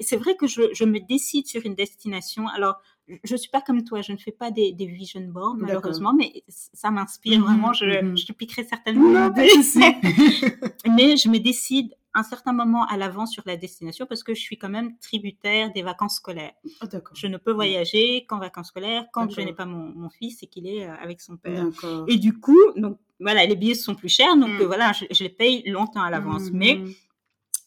c'est 0.00 0.16
vrai 0.16 0.34
que 0.36 0.46
je, 0.46 0.62
je, 0.72 0.84
me 0.84 0.98
décide 0.98 1.46
sur 1.46 1.60
une 1.66 1.74
destination. 1.74 2.48
Alors, 2.48 2.80
je 3.24 3.36
suis 3.36 3.50
pas 3.50 3.60
comme 3.60 3.84
toi, 3.84 4.00
je 4.00 4.12
ne 4.12 4.16
fais 4.16 4.32
pas 4.32 4.50
des, 4.50 4.72
des 4.72 4.86
vision 4.86 5.20
boards 5.20 5.56
malheureusement, 5.58 6.14
mais 6.14 6.42
ça 6.48 6.90
m'inspire 6.90 7.38
mm-hmm, 7.38 7.42
vraiment. 7.42 7.72
Je, 7.72 7.84
mm-hmm. 7.84 8.16
je, 8.16 8.26
te 8.26 8.32
piquerai 8.32 8.64
certainement. 8.64 9.10
Non, 9.10 9.32
mais 9.36 11.16
je 11.16 11.28
me 11.28 11.38
décide 11.38 11.92
un 12.14 12.22
certain 12.22 12.52
moment 12.52 12.86
à 12.86 12.96
l'avance 12.96 13.32
sur 13.32 13.42
la 13.46 13.56
destination 13.56 14.06
parce 14.06 14.22
que 14.22 14.34
je 14.34 14.40
suis 14.40 14.58
quand 14.58 14.68
même 14.68 14.96
tributaire 14.98 15.72
des 15.72 15.82
vacances 15.82 16.16
scolaires. 16.16 16.52
Oh, 16.82 16.86
je 17.14 17.26
ne 17.26 17.36
peux 17.36 17.52
voyager 17.52 18.24
qu'en 18.26 18.38
vacances 18.38 18.68
scolaires 18.68 19.06
quand 19.12 19.30
je 19.30 19.40
n'ai 19.40 19.52
pas 19.52 19.66
mon, 19.66 19.92
mon, 19.94 20.10
fils 20.10 20.42
et 20.42 20.46
qu'il 20.46 20.66
est 20.66 20.86
euh, 20.86 20.94
avec 21.02 21.20
son 21.20 21.36
père. 21.36 21.66
Et 22.08 22.16
du 22.16 22.38
coup, 22.38 22.58
donc 22.76 22.98
voilà, 23.20 23.44
les 23.46 23.56
billets 23.56 23.74
sont 23.74 23.94
plus 23.94 24.08
chers, 24.08 24.36
donc 24.36 24.50
mm. 24.50 24.62
euh, 24.62 24.66
voilà, 24.66 24.92
je, 24.92 25.22
les 25.22 25.28
paye 25.28 25.62
longtemps 25.68 26.02
à 26.02 26.10
l'avance. 26.10 26.50
Mm, 26.50 26.56
Mais 26.56 26.74
mm. 26.76 26.92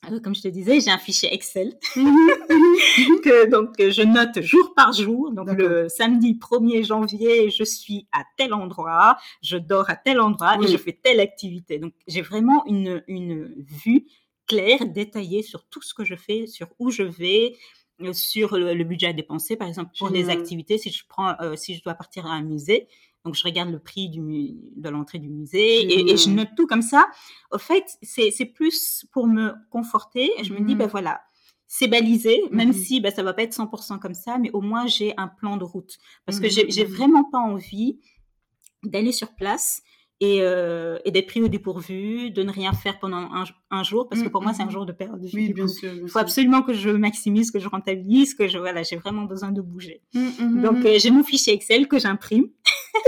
Euh, 0.09 0.19
comme 0.19 0.33
je 0.33 0.41
te 0.41 0.47
disais, 0.47 0.79
j'ai 0.79 0.89
un 0.89 0.97
fichier 0.97 1.31
Excel 1.31 1.77
que 1.93 3.47
donc 3.49 3.75
je 3.77 4.01
note 4.01 4.41
jour 4.41 4.73
par 4.75 4.93
jour. 4.93 5.31
Donc 5.31 5.51
le 5.51 5.89
samedi 5.89 6.33
1er 6.33 6.83
janvier, 6.83 7.51
je 7.51 7.63
suis 7.63 8.07
à 8.11 8.23
tel 8.35 8.53
endroit, 8.53 9.17
je 9.43 9.57
dors 9.57 9.89
à 9.91 9.95
tel 9.95 10.19
endroit 10.19 10.57
et 10.61 10.67
je 10.67 10.77
fais 10.77 10.97
telle 10.99 11.19
activité. 11.19 11.77
Donc 11.77 11.93
j'ai 12.07 12.23
vraiment 12.23 12.65
une, 12.65 13.03
une 13.07 13.53
vue 13.59 14.07
clair, 14.51 14.85
détaillé 14.85 15.43
sur 15.43 15.65
tout 15.65 15.81
ce 15.81 15.93
que 15.93 16.03
je 16.03 16.15
fais, 16.15 16.47
sur 16.47 16.67
où 16.79 16.91
je 16.91 17.03
vais, 17.03 17.55
euh, 18.01 18.13
sur 18.13 18.57
le, 18.57 18.83
budget 18.83 19.07
à 19.07 19.13
dépenser, 19.13 19.55
par 19.55 19.67
exemple 19.67 19.91
pour 19.97 20.09
les 20.09 20.29
activités. 20.29 20.77
Si 20.77 20.89
je 20.91 21.03
prends, 21.07 21.35
euh, 21.41 21.55
si 21.55 21.75
je 21.75 21.83
dois 21.83 21.93
partir 21.93 22.25
à 22.25 22.31
un 22.31 22.41
musée, 22.41 22.87
donc 23.23 23.35
je 23.35 23.43
regarde 23.43 23.69
le 23.69 23.79
prix 23.79 24.09
du, 24.09 24.21
de 24.75 24.89
l'entrée 24.89 25.19
du 25.19 25.29
musée 25.29 26.11
et, 26.11 26.17
je 26.17 26.29
note 26.29 26.49
tout 26.57 26.65
comme 26.65 26.81
ça. 26.81 27.05
Au 27.51 27.59
fait, 27.59 27.85
c'est 28.01 28.45
plus 28.45 29.05
pour 29.11 29.27
me 29.27 29.53
conforter. 29.69 30.31
Et 30.39 30.43
je 30.43 30.53
me 30.53 30.61
dis, 30.61 30.73
ben 30.73 30.87
voilà, 30.87 31.21
c'est 31.67 31.87
balisé, 31.87 32.41
même 32.51 32.69
mmh 32.69 32.73
si 32.73 32.99
ben, 32.99 33.13
ça 33.13 33.21
va 33.21 33.33
pas 33.33 33.43
être 33.43 33.55
100% 33.55 33.99
comme 33.99 34.15
ça, 34.15 34.37
mais 34.39 34.49
au 34.51 34.61
moins 34.61 34.87
j'ai 34.87 35.13
un 35.17 35.27
plan 35.27 35.57
de 35.57 35.63
route. 35.63 35.99
Parce 36.25 36.39
que 36.39 36.47
mmh 36.47 36.69
j'ai 36.69 36.83
vraiment 36.83 37.23
pas 37.23 37.39
envie 37.39 37.99
d'aller 38.83 39.11
sur 39.11 39.35
place 39.35 39.83
et, 40.21 40.37
euh, 40.41 40.99
et 41.03 41.09
d'être 41.09 41.25
pris 41.25 41.41
au 41.41 41.47
dépourvu, 41.47 42.29
de 42.29 42.43
ne 42.43 42.51
rien 42.51 42.73
faire 42.73 42.99
pendant 42.99 43.17
un, 43.17 43.43
un 43.71 43.83
jour, 43.83 44.07
parce 44.07 44.21
que 44.21 44.29
pour 44.29 44.43
moi, 44.43 44.53
c'est 44.53 44.61
un 44.61 44.69
jour 44.69 44.85
de 44.85 44.91
perte. 44.91 45.11
Oui, 45.33 45.51
bien 45.51 45.67
sûr. 45.67 45.91
Il 45.93 46.07
faut 46.07 46.19
absolument 46.19 46.61
que 46.61 46.73
je 46.73 46.91
maximise, 46.91 47.49
que 47.49 47.57
je 47.59 47.67
rentabilise, 47.67 48.35
que 48.35 48.47
je, 48.47 48.59
voilà, 48.59 48.83
j'ai 48.83 48.97
vraiment 48.97 49.23
besoin 49.23 49.51
de 49.51 49.61
bouger. 49.61 50.01
Mmh, 50.13 50.19
mmh, 50.39 50.61
Donc, 50.61 50.85
euh, 50.85 50.99
j'ai 50.99 51.09
mon 51.09 51.23
fichier 51.23 51.53
Excel 51.53 51.87
que 51.87 51.97
j'imprime. 51.97 52.45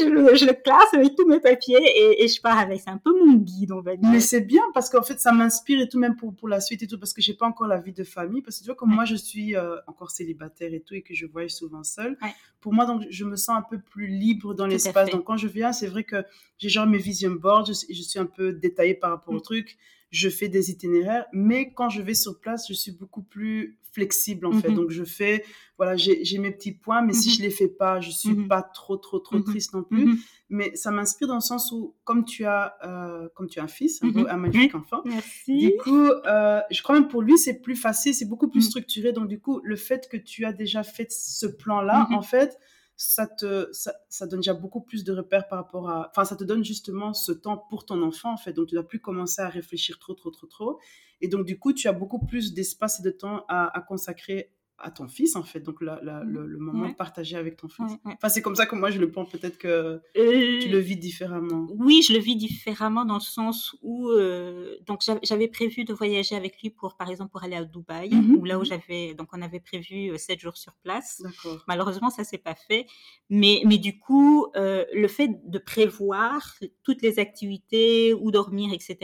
je, 0.00 0.08
le, 0.08 0.34
je, 0.34 0.46
le, 0.46 0.52
classe 0.52 0.92
avec 0.92 1.14
tous 1.16 1.26
mes 1.26 1.40
papiers 1.40 1.80
et, 1.82 2.24
et 2.24 2.28
je 2.28 2.40
pars 2.40 2.58
avec. 2.58 2.80
C'est 2.80 2.90
un 2.90 2.98
peu 2.98 3.12
mon 3.24 3.34
guide, 3.34 3.72
on 3.72 3.80
va 3.80 3.96
dire. 3.96 4.08
Mais 4.08 4.20
c'est 4.20 4.40
bien 4.40 4.62
parce 4.74 4.88
qu'en 4.88 5.02
fait, 5.02 5.18
ça 5.18 5.32
m'inspire 5.32 5.80
et 5.80 5.88
tout, 5.88 5.98
même 5.98 6.16
pour, 6.16 6.34
pour 6.34 6.48
la 6.48 6.60
suite 6.60 6.82
et 6.82 6.86
tout, 6.86 6.98
parce 6.98 7.12
que 7.12 7.20
j'ai 7.20 7.34
pas 7.34 7.46
encore 7.46 7.66
la 7.66 7.78
vie 7.78 7.92
de 7.92 8.04
famille. 8.04 8.42
Parce 8.42 8.58
que 8.58 8.62
tu 8.62 8.66
vois, 8.66 8.76
comme 8.76 8.94
moi, 8.94 9.04
je 9.04 9.16
suis 9.16 9.56
euh, 9.56 9.76
encore 9.86 10.10
célibataire 10.10 10.72
et 10.72 10.80
tout, 10.80 10.94
et 10.94 11.02
que 11.02 11.14
je 11.14 11.26
voyage 11.26 11.52
souvent 11.52 11.82
seule, 11.82 12.16
pour 12.60 12.72
moi, 12.72 12.86
donc, 12.86 13.02
je 13.10 13.24
me 13.24 13.36
sens 13.36 13.56
un 13.56 13.62
peu 13.62 13.80
plus 13.80 14.06
libre 14.06 14.54
dans 14.54 14.66
l'espace. 14.66 15.10
Donc, 15.10 15.24
quand 15.24 15.36
je 15.36 15.48
viens, 15.48 15.72
c'est 15.72 15.88
vrai 15.88 16.04
que 16.04 16.24
j'ai 16.58 16.68
genre 16.68 16.86
mes 16.86 16.98
vision 16.98 17.32
boards, 17.32 17.66
je, 17.66 17.72
je, 17.72 18.02
suis 18.02 18.18
un 18.18 18.26
peu 18.26 18.52
détaillée 18.52 18.94
par 18.94 19.10
rapport 19.10 19.34
au 19.34 19.38
mm. 19.38 19.42
truc, 19.42 19.78
je 20.10 20.28
fais 20.28 20.48
des 20.48 20.70
itinéraires, 20.70 21.26
mais 21.32 21.72
quand 21.72 21.88
je 21.88 22.02
vais 22.02 22.14
sur 22.14 22.38
place, 22.38 22.68
je 22.68 22.74
suis 22.74 22.92
beaucoup 22.92 23.22
plus 23.22 23.78
flexible 23.92 24.46
en 24.46 24.52
fait. 24.52 24.70
Mm-hmm. 24.70 24.74
Donc 24.74 24.90
je 24.90 25.04
fais, 25.04 25.44
voilà, 25.76 25.96
j'ai 25.96 26.38
mes 26.38 26.50
petits 26.50 26.72
points, 26.72 27.02
mais 27.02 27.12
si 27.12 27.28
mm-hmm. 27.28 27.36
je 27.36 27.42
les 27.42 27.50
fais 27.50 27.68
pas, 27.68 28.00
je 28.00 28.10
suis 28.10 28.30
mm-hmm. 28.30 28.48
pas 28.48 28.62
trop 28.62 28.96
trop 28.96 29.18
trop 29.18 29.38
triste 29.40 29.74
non 29.74 29.84
plus. 29.84 30.18
Mais 30.48 30.74
ça 30.74 30.90
m'inspire 30.90 31.28
dans 31.28 31.36
le 31.36 31.40
sens 31.40 31.72
où, 31.72 31.94
comme 32.04 32.24
tu 32.24 32.44
as, 32.44 32.74
euh, 32.84 33.28
comme 33.34 33.48
tu 33.48 33.58
as 33.58 33.62
un 33.62 33.68
fils, 33.68 34.02
un, 34.02 34.36
magnifique 34.36 34.74
enfant, 34.74 35.00
Merci. 35.04 35.56
du 35.56 35.76
coup, 35.76 36.08
euh, 36.08 36.60
je 36.70 36.82
crois 36.82 36.94
même 36.94 37.08
pour 37.08 37.22
lui 37.22 37.38
c'est 37.38 37.60
plus 37.60 37.76
facile, 37.76 38.14
c'est 38.14 38.28
beaucoup 38.28 38.48
plus 38.48 38.62
structuré. 38.62 39.12
Donc 39.12 39.28
du 39.28 39.40
coup, 39.40 39.60
le 39.62 39.76
fait 39.76 40.08
que 40.10 40.16
tu 40.16 40.44
as 40.44 40.52
déjà 40.52 40.82
fait 40.82 41.10
ce 41.10 41.46
plan-là, 41.46 42.08
en 42.12 42.22
fait, 42.22 42.58
ça 42.96 43.26
te 43.26 43.68
ça, 43.72 44.26
donne 44.26 44.40
déjà 44.40 44.54
beaucoup 44.54 44.80
plus 44.80 45.04
de 45.04 45.12
repères 45.12 45.48
par 45.48 45.58
rapport 45.58 45.88
à 45.88 46.10
enfin 46.10 46.24
ça 46.24 46.36
te 46.36 46.44
donne 46.44 46.64
justement 46.64 47.14
ce 47.14 47.32
temps 47.32 47.56
pour 47.56 47.84
ton 47.84 48.02
enfant 48.02 48.32
en 48.32 48.36
fait 48.36 48.52
donc 48.52 48.68
tu 48.68 48.74
dois 48.74 48.86
plus 48.86 49.00
commencer 49.00 49.42
à 49.42 49.48
réfléchir 49.48 49.98
trop 49.98 50.14
trop 50.14 50.30
trop 50.30 50.46
trop 50.46 50.78
et 51.22 51.28
donc 51.28 51.46
du 51.46 51.58
coup 51.58 51.72
tu 51.72 51.88
as 51.88 51.92
beaucoup 51.92 52.24
plus 52.24 52.52
d'espace 52.52 53.00
et 53.00 53.02
de 53.02 53.10
temps 53.10 53.44
à, 53.48 53.82
consacrer 53.88 54.50
à 54.82 54.90
ton 54.90 55.08
fils, 55.08 55.36
en 55.36 55.42
fait. 55.42 55.60
Donc, 55.60 55.80
la, 55.80 56.00
le, 56.24 56.58
moment 56.58 56.88
de 56.88 56.94
partager 56.94 57.36
avec 57.36 57.56
ton 57.56 57.68
fils. 57.68 57.92
Enfin, 58.04 58.28
c'est 58.28 58.42
comme 58.42 58.56
ça 58.56 58.66
que 58.66 58.74
moi, 58.74 58.90
je 58.90 58.98
le 58.98 59.10
pense. 59.10 59.30
Peut-être 59.30 59.56
que 59.56 60.00
tu 60.14 60.20
le 60.68 60.78
euh, 60.78 60.80
vis 60.80 60.96
différemment. 60.96 61.68
Oui, 61.76 62.02
je 62.06 62.12
le 62.12 62.18
vis 62.18 62.36
différemment 62.36 63.04
dans 63.04 63.14
le 63.14 63.20
sens 63.20 63.76
où... 63.82 64.08
Euh, 64.10 64.76
donc, 64.86 65.00
j'avais 65.22 65.48
prévu 65.48 65.84
de 65.84 65.94
voyager 65.94 66.34
avec 66.34 66.60
lui 66.60 66.70
pour, 66.70 66.96
par 66.96 67.08
exemple, 67.08 67.30
pour 67.30 67.44
aller 67.44 67.56
à 67.56 67.64
Dubaï, 67.64 68.10
mmh 68.10 68.36
où 68.36 68.44
là 68.44 68.58
où 68.58 68.64
j'avais... 68.64 69.14
Donc, 69.14 69.28
on 69.32 69.40
avait 69.40 69.60
prévu 69.60 70.10
euh, 70.10 70.18
sept 70.18 70.40
jours 70.40 70.56
sur 70.56 70.74
place. 70.82 71.22
Malheureusement, 71.68 72.10
ça 72.10 72.24
s'est 72.24 72.38
pas 72.38 72.54
fait. 72.54 72.86
Mais, 73.30 73.62
mais 73.64 73.78
du 73.78 73.98
coup, 73.98 74.48
le 74.54 75.08
fait 75.08 75.30
de 75.48 75.58
prévoir 75.58 76.56
toutes 76.82 77.02
les 77.02 77.18
activités, 77.18 78.14
où 78.14 78.30
dormir, 78.30 78.72
etc., 78.72 78.98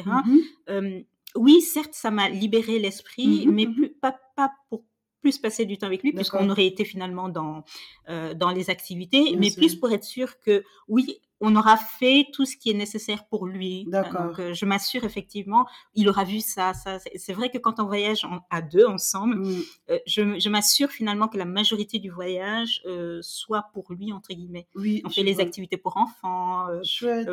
oui, 1.39 1.61
certes, 1.61 1.95
ça 1.95 2.11
m'a 2.11 2.29
libéré 2.29 2.79
l'esprit, 2.79 3.47
mais 3.47 3.67
plus, 3.67 3.91
pas, 3.91 4.19
pas 4.37 4.51
pour 4.69 4.85
plus 5.21 5.39
passer 5.39 5.65
du 5.67 5.79
temps 5.79 5.87
avec 5.87 6.03
lui, 6.03 6.13
puisqu'on 6.13 6.49
aurait 6.51 6.67
été 6.67 6.85
finalement 6.85 7.29
dans, 7.29 7.65
euh, 8.09 8.35
dans 8.35 8.51
les 8.51 8.71
activités, 8.71 9.37
mais 9.37 9.51
plus 9.51 9.75
pour 9.75 9.91
être 9.91 10.05
sûr 10.05 10.39
que, 10.41 10.63
oui, 10.87 11.21
on 11.41 11.55
aura 11.57 11.77
fait 11.77 12.27
tout 12.33 12.45
ce 12.45 12.57
qui 12.57 12.71
est 12.71 12.75
nécessaire 12.75 13.27
pour 13.27 13.47
lui. 13.47 13.85
D'accord. 13.89 14.29
Donc, 14.29 14.39
euh, 14.41 14.55
je 14.55 14.65
m'assure 14.65 15.05
effectivement, 15.05 15.67
il 15.95 16.09
aura 16.09 16.25
vu 16.25 16.41
ça. 16.41 16.75
ça 16.75 16.99
c'est 17.17 17.33
vrai 17.33 17.51
que 17.51 17.59
quand 17.59 17.81
on 17.81 17.87
voyage 17.87 18.27
à 18.51 18.63
deux 18.63 18.87
ensemble, 18.87 19.37
mm. 19.37 19.63
euh, 19.91 19.99
je, 20.07 20.49
m'assure 20.49 20.91
finalement 20.91 21.29
que 21.29 21.39
la 21.39 21.45
majorité 21.45 21.99
du 21.99 22.11
voyage 22.11 22.83
soit 23.21 23.67
pour 23.73 23.93
lui 23.93 24.13
entre 24.13 24.31
guillemets. 24.31 24.67
Oui. 24.75 25.03
On 25.05 25.11
fait 25.11 25.23
les 25.23 25.41
activités 25.41 25.77
pour 25.77 25.97
enfants. 25.97 26.67
chouette. 26.83 27.29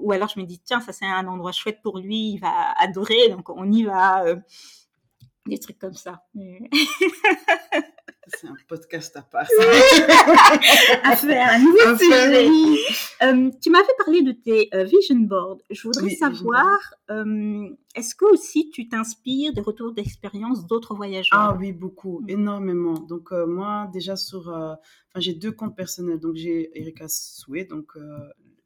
ou 0.00 0.12
alors 0.12 0.28
je 0.28 0.40
me 0.40 0.46
dis 0.46 0.60
tiens, 0.60 0.80
ça 0.80 0.92
c'est 0.92 1.06
un 1.06 1.26
endroit 1.26 1.52
chouette 1.52 1.80
pour 1.82 1.98
lui, 1.98 2.32
il 2.32 2.38
va 2.38 2.72
adorer, 2.78 3.28
donc 3.28 3.50
on 3.50 3.70
y 3.70 3.84
va 3.84 4.24
des 5.50 5.58
trucs 5.58 5.78
comme 5.78 5.94
ça. 5.94 6.22
C'est 8.32 8.46
un 8.46 8.56
podcast 8.68 9.16
à 9.16 9.22
part. 9.22 9.48
à 11.04 11.16
faire, 11.16 11.48
un 11.52 11.58
nouveau 11.58 11.98
sujet. 11.98 12.48
Euh, 13.22 13.50
tu 13.60 13.70
m'avais 13.70 13.86
parlé 13.98 14.22
de 14.22 14.32
tes 14.32 14.68
euh, 14.72 14.84
vision 14.84 15.16
boards. 15.16 15.58
Je 15.68 15.82
voudrais 15.82 16.10
savoir, 16.10 16.78
euh, 17.10 17.68
est-ce 17.94 18.14
que 18.14 18.26
aussi 18.26 18.70
tu 18.70 18.88
t'inspires 18.88 19.52
des 19.52 19.60
retours 19.60 19.92
d'expérience 19.92 20.66
d'autres 20.66 20.94
voyageurs? 20.94 21.38
Ah 21.38 21.56
oui, 21.58 21.72
beaucoup, 21.72 22.20
mm. 22.20 22.30
énormément. 22.30 22.94
Donc 22.94 23.32
moi, 23.32 23.90
déjà 23.92 24.16
sur, 24.16 24.48
enfin 24.48 25.18
j'ai 25.18 25.34
deux 25.34 25.52
comptes 25.52 25.76
personnels. 25.76 26.20
Donc 26.20 26.36
j'ai 26.36 26.70
Erika 26.78 27.06
Soué, 27.08 27.64
donc 27.64 27.96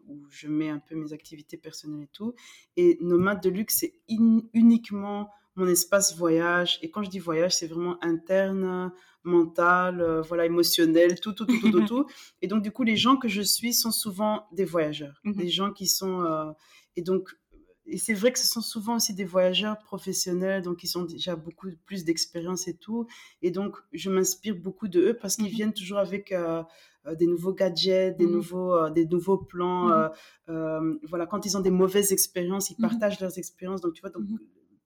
où 0.09 0.27
je 0.29 0.49
mets 0.49 0.69
un 0.69 0.79
peu 0.79 0.95
mes 0.95 1.13
activités 1.15 1.57
personnelles 1.57 2.03
et 2.03 2.11
tout. 2.13 2.35
Et 2.77 2.99
Nomade 3.01 3.43
de 3.43 3.49
luxe, 3.49 3.79
c'est 3.79 3.95
uniquement 4.09 5.31
mon 5.57 5.67
espace 5.67 6.17
voyage. 6.17 6.79
Et 6.83 6.91
quand 6.91 7.03
je 7.03 7.11
dis 7.11 7.19
voyage, 7.19 7.57
c'est 7.57 7.67
vraiment 7.67 8.03
interne, 8.03 8.93
mental, 9.25 10.01
euh, 10.01 10.23
voilà, 10.23 10.47
émotionnel, 10.47 11.19
tout, 11.19 11.33
tout, 11.33 11.47
tout, 11.47 11.59
tout, 11.59 11.71
tout, 11.71 11.87
tout. 11.87 12.07
Et 12.43 12.47
donc, 12.47 12.63
du 12.63 12.71
coup, 12.71 12.85
les 12.85 12.97
gens 12.97 13.17
que 13.17 13.29
je 13.29 13.43
suis 13.43 13.73
sont 13.73 13.91
souvent 13.91 14.47
des 14.53 14.65
voyageurs, 14.65 15.21
mhm. 15.25 15.35
des 15.35 15.49
gens 15.49 15.73
qui 15.73 15.87
sont... 15.87 16.23
Euh, 16.23 16.51
et 16.97 17.03
donc, 17.03 17.31
et 17.87 17.99
c'est 17.99 18.15
vrai 18.15 18.33
que 18.33 18.39
ce 18.39 18.47
sont 18.47 18.61
souvent 18.61 18.97
aussi 18.97 19.15
des 19.15 19.25
voyageurs 19.25 19.79
professionnels, 19.81 20.63
donc 20.63 20.85
ils 20.85 20.97
ont 20.97 21.03
déjà 21.03 21.35
beaucoup 21.37 21.69
plus 21.85 22.05
d'expérience 22.05 22.69
et 22.69 22.77
tout. 22.77 23.07
Et 23.43 23.51
donc, 23.51 23.77
je 23.93 24.11
m'inspire 24.11 24.55
beaucoup 24.55 24.89
de 24.89 25.01
eux 25.01 25.19
parce 25.21 25.37
qu'ils 25.37 25.47
mhm. 25.47 25.51
viennent 25.51 25.73
toujours 25.73 25.99
avec 25.99 26.31
euh, 26.33 26.63
des 27.19 27.27
nouveaux 27.27 27.53
gadgets, 27.53 28.17
des, 28.17 28.27
mhm. 28.27 28.33
nouveaux, 28.33 28.91
des 28.91 29.07
nouveaux 29.07 29.39
plans. 29.39 30.09
voilà, 30.47 31.27
quand 31.27 31.45
ils 31.45 31.57
ont 31.57 31.61
des 31.61 31.73
mauvaises 31.73 32.13
expériences, 32.13 32.71
ils 32.71 32.77
partagent 32.77 33.21
leurs 33.21 33.39
expériences. 33.39 33.81
Donc, 33.81 33.95
tu 33.95 34.01
vois, 34.01 34.11
donc, 34.11 34.25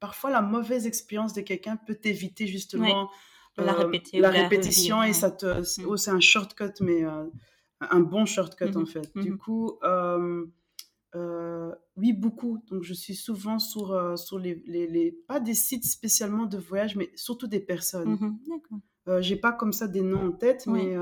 parfois 0.01 0.31
la 0.31 0.43
mauvaise 0.43 0.87
expérience 0.87 1.33
de 1.33 1.41
quelqu'un 1.41 1.77
peut 1.77 1.95
t'éviter 1.95 2.47
justement 2.47 3.11
la, 3.57 3.79
euh, 3.79 4.31
répétition 4.31 5.03
et 5.03 5.13
ça 5.13 5.31
te 5.31 5.47
mm. 5.47 5.87
oh, 5.87 5.97
c'est 5.97 6.11
un 6.11 6.21
shortcut 6.21 6.73
mais 6.81 7.05
euh, 7.05 7.25
un 7.81 8.01
bon 8.01 8.25
shortcut 8.25 8.65
en 8.77 8.83
mm-hmm. 8.83 8.87
fait 8.87 9.13
du 9.17 9.33
mm-hmm. 9.33 9.37
coup 9.37 9.79
euh, 9.83 10.45
oui 11.97 12.13
beaucoup 12.13 12.63
donc 12.71 12.83
je 12.83 12.95
suis 12.95 13.17
souvent 13.17 13.59
sur 13.59 14.19
sur 14.19 14.39
les, 14.39 14.63
les, 14.67 15.13
pas 15.27 15.41
des 15.41 15.55
sites 15.55 15.85
spécialement 15.85 16.47
de 16.47 16.59
voyage 16.59 16.97
mais 16.97 17.11
surtout 17.17 17.47
des 17.47 17.61
personnes 17.61 18.41
mm-hmm. 19.07 19.23
j'ai 19.23 19.37
pas 19.37 19.53
comme 19.53 19.73
ça 19.73 19.89
des 19.89 20.03
noms 20.03 20.29
en 20.29 20.33
tête 20.33 20.67
mais 20.67 20.97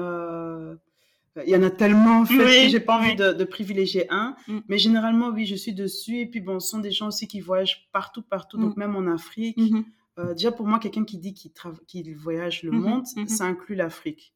il 1.45 1.51
y 1.51 1.57
en 1.57 1.63
a 1.63 1.71
tellement, 1.71 2.21
en 2.21 2.25
fait, 2.25 2.37
que 2.37 2.69
j'ai 2.69 2.81
pas 2.81 2.99
envie 2.99 3.17
de, 3.17 3.45
privilégier 3.45 4.07
un. 4.11 4.37
Mm. 4.49 4.59
Mais 4.69 4.79
généralement, 4.79 5.29
oui, 5.29 5.47
je 5.47 5.55
suis 5.55 5.75
dessus. 5.75 6.21
Et 6.21 6.27
puis, 6.27 6.41
bon, 6.41 6.61
ce 6.61 6.71
sont 6.71 6.79
des 6.79 6.91
gens 6.91 7.09
aussi 7.09 7.29
qui 7.29 7.41
voyagent 7.41 7.89
partout, 7.93 8.23
partout. 8.23 8.59
Donc, 8.59 8.77
mm. 8.77 8.81
même 8.81 8.97
en 8.97 9.07
Afrique. 9.07 9.59
Mm-hmm. 9.59 9.85
Euh, 10.19 10.35
déjà, 10.35 10.53
pour 10.53 10.67
moi, 10.67 10.79
quelqu'un 10.79 11.05
qui 11.05 11.19
dit 11.19 11.35
qu'il 11.35 12.17
voyage 12.17 12.63
le 12.63 12.71
mm-hmm. 12.71 12.75
monde, 12.75 13.05
mm-hmm. 13.05 13.29
ça 13.29 13.45
inclut 13.45 13.75
l'Afrique. 13.75 14.35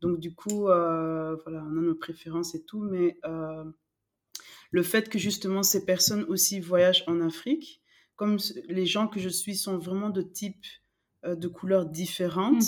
Donc, 0.00 0.20
du 0.20 0.34
coup, 0.34 0.68
euh, 0.68 1.36
voilà, 1.44 1.64
on 1.64 1.76
a 1.76 1.80
nos 1.80 1.94
préférences 1.94 2.54
et 2.54 2.64
tout. 2.64 2.80
Mais 2.80 3.18
euh, 3.26 3.64
le 4.70 4.82
fait 4.82 5.08
que, 5.08 5.18
justement, 5.18 5.62
ces 5.62 5.84
personnes 5.84 6.24
aussi 6.28 6.60
voyagent 6.60 7.04
en 7.06 7.20
Afrique, 7.20 7.82
comme 8.16 8.38
les 8.68 8.86
gens 8.86 9.06
que 9.06 9.20
je 9.20 9.28
suis 9.28 9.54
sont 9.54 9.78
vraiment 9.78 10.10
de 10.10 10.22
type, 10.22 10.64
de 11.26 11.48
couleurs 11.48 11.84
différentes, 11.84 12.62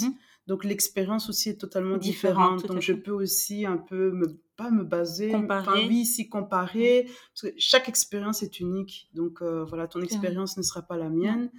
donc 0.51 0.65
l'expérience 0.65 1.29
aussi 1.29 1.51
est 1.51 1.61
totalement 1.61 1.97
différente. 1.97 2.67
Donc 2.67 2.81
je 2.81 2.93
peux 2.93 3.13
aussi 3.13 3.67
un 3.67 3.77
peu 3.77 4.11
me 4.11 4.27
pas 4.57 4.73
me 4.73 4.83
baser, 4.83 5.31
comparer. 5.31 5.87
oui, 5.87 6.05
si 6.05 6.29
comparer, 6.29 7.07
parce 7.07 7.43
que 7.43 7.57
chaque 7.57 7.89
expérience 7.89 8.43
est 8.43 8.59
unique. 8.59 9.09
Donc 9.15 9.43
euh, 9.43 9.63
voilà, 9.63 9.87
ton 9.87 10.03
expérience 10.03 10.57
ne 10.57 10.63
sera 10.63 10.83
pas 10.83 10.97
la 10.97 11.09
mienne. 11.09 11.53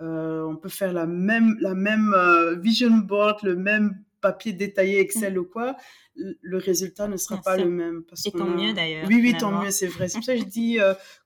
Euh, 0.00 0.44
on 0.44 0.56
peut 0.56 0.70
faire 0.70 0.94
la 0.94 1.04
même 1.04 1.58
la 1.60 1.74
même 1.74 2.14
euh, 2.16 2.54
vision 2.54 2.96
board, 2.96 3.40
le 3.42 3.54
même 3.54 4.02
papier 4.20 4.52
détaillé 4.52 5.00
Excel 5.00 5.38
ou 5.38 5.44
quoi, 5.44 5.76
le 6.14 6.58
résultat 6.58 7.08
ne 7.08 7.16
sera 7.16 7.40
pas 7.40 7.56
le 7.56 7.68
même. 7.68 8.04
Parce 8.04 8.26
Et 8.26 8.32
tant 8.32 8.46
mieux 8.46 8.72
d'ailleurs. 8.72 9.06
Oui, 9.08 9.20
oui, 9.22 9.36
tant 9.38 9.62
mieux, 9.62 9.70
c'est 9.70 9.86
vrai. 9.86 10.08
C'est 10.08 10.18
pour 10.18 10.24
ça 10.24 10.34
que 10.34 10.40
je 10.40 10.44
dis, 10.48 10.78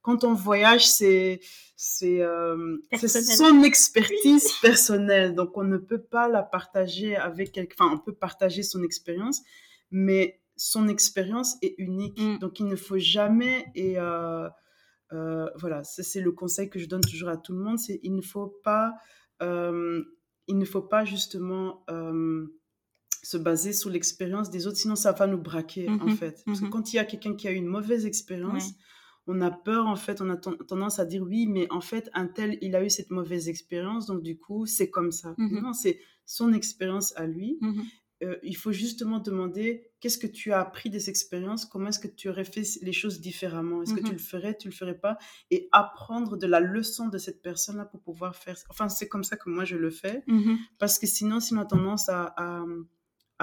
quand 0.02 0.24
on 0.24 0.34
voyage, 0.34 0.86
c'est 0.86 1.40
euh, 2.02 2.78
son 3.02 3.62
expertise 3.64 4.52
personnelle. 4.60 5.34
Donc, 5.34 5.56
on 5.56 5.64
ne 5.64 5.78
peut 5.78 6.00
pas 6.00 6.28
la 6.28 6.44
partager 6.44 7.16
avec 7.16 7.50
quelqu'un. 7.50 7.74
Enfin, 7.86 7.94
on 7.94 7.98
peut 7.98 8.14
partager 8.14 8.62
son 8.62 8.84
expérience, 8.84 9.40
mais 9.90 10.40
son 10.56 10.86
expérience 10.86 11.56
est 11.60 11.74
unique. 11.78 12.20
Mm. 12.20 12.38
Donc, 12.38 12.60
il 12.60 12.66
ne 12.66 12.76
faut 12.76 12.98
jamais. 12.98 13.66
Et 13.74 13.98
euh, 13.98 14.48
euh, 15.12 15.50
voilà, 15.56 15.82
c'est 15.82 16.20
le 16.20 16.30
conseil 16.30 16.70
que 16.70 16.78
je 16.78 16.86
donne 16.86 17.00
toujours 17.02 17.28
à 17.30 17.36
tout 17.36 17.52
le 17.52 17.58
monde 17.58 17.78
c'est 17.78 17.98
il 18.04 18.14
ne 18.14 18.22
faut 18.22 18.60
pas. 18.62 18.94
il 19.40 20.58
ne 20.58 20.64
faut 20.64 20.82
pas 20.82 21.04
justement 21.04 21.84
se 23.22 23.36
baser 23.36 23.72
sur 23.72 23.88
l'expérience 23.90 24.50
des 24.50 24.66
autres, 24.66 24.78
sinon 24.78 24.96
ça 24.96 25.12
va 25.12 25.26
nous 25.26 25.38
braquer 25.38 25.88
en 25.88 25.96
mm-hmm. 25.96 26.16
fait. 26.16 26.42
Parce 26.44 26.60
que 26.60 26.66
mm-hmm. 26.66 26.70
quand 26.70 26.92
il 26.92 26.96
y 26.96 26.98
a 26.98 27.04
quelqu'un 27.04 27.34
qui 27.34 27.48
a 27.48 27.52
eu 27.52 27.56
une 27.56 27.66
mauvaise 27.66 28.04
expérience, 28.04 28.72
on 29.26 29.40
a 29.40 29.50
peur, 29.50 29.86
en 29.86 29.96
fait, 29.96 30.20
on 30.20 30.30
a 30.30 30.36
tendance 30.36 30.98
à 30.98 31.04
dire 31.04 31.22
oui, 31.22 31.46
mais 31.46 31.70
en 31.70 31.80
fait, 31.80 32.10
un 32.14 32.26
tel, 32.26 32.58
il 32.60 32.74
a 32.74 32.84
eu 32.84 32.90
cette 32.90 33.10
mauvaise 33.10 33.48
expérience, 33.48 34.06
donc 34.06 34.22
du 34.22 34.36
coup, 34.36 34.66
c'est 34.66 34.90
comme 34.90 35.12
ça. 35.12 35.34
Mmh 35.38 35.60
non, 35.60 35.72
c'est 35.72 36.00
son 36.26 36.52
expérience 36.52 37.16
à 37.16 37.26
lui. 37.26 37.58
Euh, 38.22 38.36
il 38.42 38.56
faut 38.56 38.70
justement 38.70 39.18
demander 39.18 39.90
qu'est-ce 40.00 40.18
que 40.18 40.28
tu 40.28 40.52
as 40.52 40.60
appris 40.60 40.90
des 40.90 41.10
expériences, 41.10 41.66
comment 41.66 41.88
est-ce 41.88 41.98
que 41.98 42.08
tu 42.08 42.28
aurais 42.28 42.44
fait 42.44 42.62
les 42.82 42.92
choses 42.92 43.20
différemment, 43.20 43.82
est-ce 43.82 43.94
que 43.94 44.00
tu 44.00 44.12
le 44.12 44.18
ferais, 44.18 44.56
tu 44.56 44.68
le 44.68 44.74
ferais 44.74 44.98
pas, 44.98 45.18
et 45.50 45.68
apprendre 45.72 46.36
de 46.36 46.46
la 46.46 46.60
leçon 46.60 47.08
de 47.08 47.18
cette 47.18 47.42
personne-là 47.42 47.84
pour 47.84 48.00
pouvoir 48.00 48.36
faire. 48.36 48.56
Enfin, 48.70 48.88
c'est 48.88 49.08
comme 49.08 49.24
ça 49.24 49.36
que 49.36 49.50
moi 49.50 49.64
je 49.64 49.76
le 49.76 49.90
fais, 49.90 50.24
parce 50.78 50.98
que 50.98 51.06
sinon, 51.06 51.40
si 51.40 51.54
on 51.54 51.58
a 51.58 51.64
tendance 51.64 52.08
à, 52.08 52.32
à, 52.36 52.64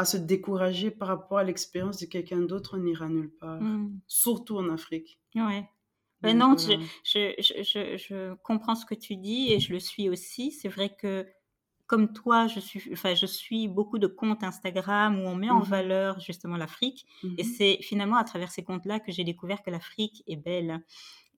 se 0.05 0.17
décourager 0.17 0.91
par 0.91 1.07
rapport 1.07 1.37
à 1.37 1.43
l'expérience 1.43 1.99
de 1.99 2.05
quelqu'un 2.05 2.39
d'autre, 2.39 2.77
on 2.77 2.81
n'ira 2.81 3.09
nulle 3.09 3.31
part, 3.31 3.61
surtout 4.07 4.57
en 4.57 4.69
Afrique. 4.69 5.19
Ouais. 5.35 5.67
Ben 6.21 6.37
non, 6.37 6.57
je, 6.57 6.73
je, 7.03 7.33
je, 7.39 7.97
je, 7.97 8.33
comprends 8.43 8.75
ce 8.75 8.85
que 8.85 8.95
tu 8.95 9.15
dis 9.15 9.53
et 9.53 9.59
je 9.59 9.71
le 9.71 9.79
suis 9.79 10.09
aussi. 10.09 10.51
C'est 10.51 10.67
vrai 10.67 10.93
que 10.93 11.25
comme 11.87 12.13
toi, 12.13 12.45
je 12.47 12.59
suis, 12.59 12.83
enfin, 12.91 13.15
je 13.15 13.25
suis 13.25 13.67
beaucoup 13.67 13.97
de 13.97 14.05
comptes 14.05 14.43
Instagram 14.43 15.19
où 15.19 15.23
on 15.27 15.35
met 15.35 15.49
en 15.49 15.61
mmh 15.61 15.63
valeur 15.63 16.19
justement 16.19 16.55
l'Afrique. 16.55 17.07
Mmh 17.23 17.35
et 17.37 17.43
c'est 17.43 17.79
finalement 17.81 18.17
à 18.17 18.23
travers 18.23 18.51
ces 18.51 18.63
comptes-là 18.63 18.99
que 18.99 19.11
j'ai 19.11 19.23
découvert 19.23 19.63
que 19.63 19.71
l'Afrique 19.71 20.23
est 20.27 20.35
belle 20.35 20.83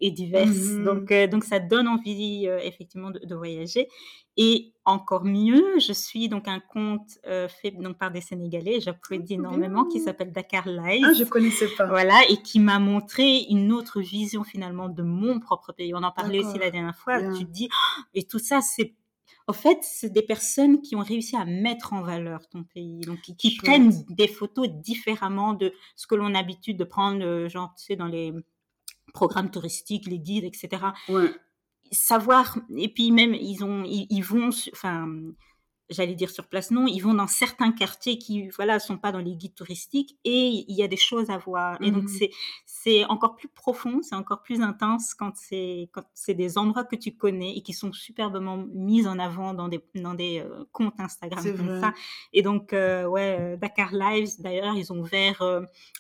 et 0.02 0.12
diverses. 0.12 0.50
Mmh 0.50 0.84
donc, 0.84 1.12
euh, 1.12 1.28
donc, 1.28 1.44
ça 1.44 1.60
donne 1.60 1.88
envie 1.88 2.48
euh, 2.48 2.60
effectivement 2.64 3.12
de, 3.12 3.36
voyager. 3.36 3.88
Et 4.36 4.74
encore 4.86 5.24
mieux, 5.24 5.80
je 5.80 5.94
suis 5.94 6.28
donc 6.28 6.48
un 6.48 6.60
compte 6.60 7.20
euh, 7.28 7.48
fait 7.48 7.72
donc, 7.72 7.98
par 7.98 8.12
des 8.12 8.22
Sénégalais, 8.22 8.80
j'applaudis 8.80 9.36
énormément, 9.36 9.86
qui 9.86 10.00
s'appelle 10.00 10.32
Dakar 10.32 10.68
Live. 10.68 11.06
Ah, 11.08 11.14
je 11.14 11.24
connaissais 11.24 11.68
pas. 11.78 11.86
Voilà, 11.86 12.20
et 12.30 12.38
qui 12.38 12.60
m'a 12.60 12.80
montré 12.80 13.46
une 13.50 13.72
autre 13.72 14.02
vision 14.02 14.44
finalement 14.44 14.90
de 14.90 15.04
mon 15.04 15.40
propre 15.40 15.72
pays. 15.72 15.94
On 15.94 16.04
en 16.04 16.12
parlait 16.12 16.40
aussi 16.40 16.58
la 16.58 16.72
dernière 16.72 16.98
fois. 16.98 17.22
Tu 17.38 17.46
te 17.46 17.52
dis, 17.52 17.70
oh, 17.72 18.02
et 18.14 18.24
tout 18.24 18.40
ça, 18.40 18.62
c'est 18.62 18.96
en 19.48 19.54
fait, 19.54 19.80
c'est 19.82 20.14
des 20.14 20.22
personnes 20.22 20.82
qui 20.82 20.96
ont 20.96 21.02
réussi 21.02 21.36
à 21.36 21.46
mettre 21.46 21.94
en 21.94 22.04
valeur 22.04 22.48
ton 22.48 22.64
pays, 22.64 23.02
donc 23.02 23.20
qui, 23.22 23.58
prennent 23.58 23.92
des 24.10 24.28
photos 24.28 24.70
différemment 24.70 25.54
de 25.54 25.74
ce 25.96 26.08
que 26.08 26.16
l'on 26.16 26.28
a 26.28 26.32
l'habitude 26.34 26.78
de 26.78 26.84
prendre, 26.84 27.48
genre, 27.50 27.74
tu 27.76 27.86
sais, 27.86 27.96
dans 27.96 28.06
les 28.08 28.32
programmes 29.14 29.52
touristiques, 29.52 30.08
les 30.08 30.20
guides, 30.20 30.46
etc. 30.46 30.84
Savoir, 31.92 32.58
et 32.78 32.88
puis 32.88 33.12
même, 33.12 33.34
ils, 33.34 33.64
ont, 33.64 33.84
ils, 33.86 34.22
vont, 34.22 34.50
enfin, 34.72 35.08
j'allais 35.92 36.16
dire 36.16 36.30
sur 36.30 36.48
place, 36.48 36.72
non, 36.72 36.88
ils 36.88 37.00
vont 37.00 37.14
dans 37.14 37.28
certains 37.28 37.72
quartiers 37.72 38.18
qui, 38.18 38.50
voilà, 38.50 38.80
sont 38.80 38.98
pas 38.98 39.12
dans 39.12 39.20
les 39.20 39.36
guides 39.36 39.56
touristiques 39.56 40.18
et 40.24 40.66
il 40.68 40.76
y 40.76 40.84
a 40.84 40.88
des 40.88 40.98
choses 40.98 41.30
à 41.30 41.38
voir. 41.38 41.82
Et 41.82 41.92
donc, 41.92 42.04
mmh 42.04 42.08
c'est, 42.08 42.32
c'est 42.66 43.06
encore 43.06 43.36
plus 43.36 43.48
profond, 43.48 44.02
c'est 44.02 44.16
encore 44.16 44.42
plus 44.42 44.62
intense 44.62 45.14
quand 45.14 45.34
c'est, 45.36 45.90
quand 45.94 46.04
c'est 46.14 46.34
des 46.34 46.58
endroits 46.58 46.84
que 46.84 46.96
tu 46.96 47.16
connais 47.16 47.56
et 47.56 47.62
qui 47.62 47.74
sont 47.74 47.94
superbement 47.94 48.66
mis 48.74 49.08
en 49.08 49.20
avant 49.20 49.54
dans 49.54 49.68
des, 49.68 49.84
dans 49.96 50.14
des 50.14 50.40
euh, 50.40 50.66
comptes 50.72 51.00
Instagram 51.00 51.44
comme 51.56 51.80
ça. 51.80 51.94
Et 52.34 52.42
donc, 52.42 52.74
euh, 52.74 53.06
ouais, 53.06 53.38
euh, 53.40 53.58
Dakar 53.58 53.94
Lives, 53.94 54.30
d'ailleurs, 54.40 54.76
ils 54.76 54.92
ont 54.92 55.00
ouvert 55.00 55.44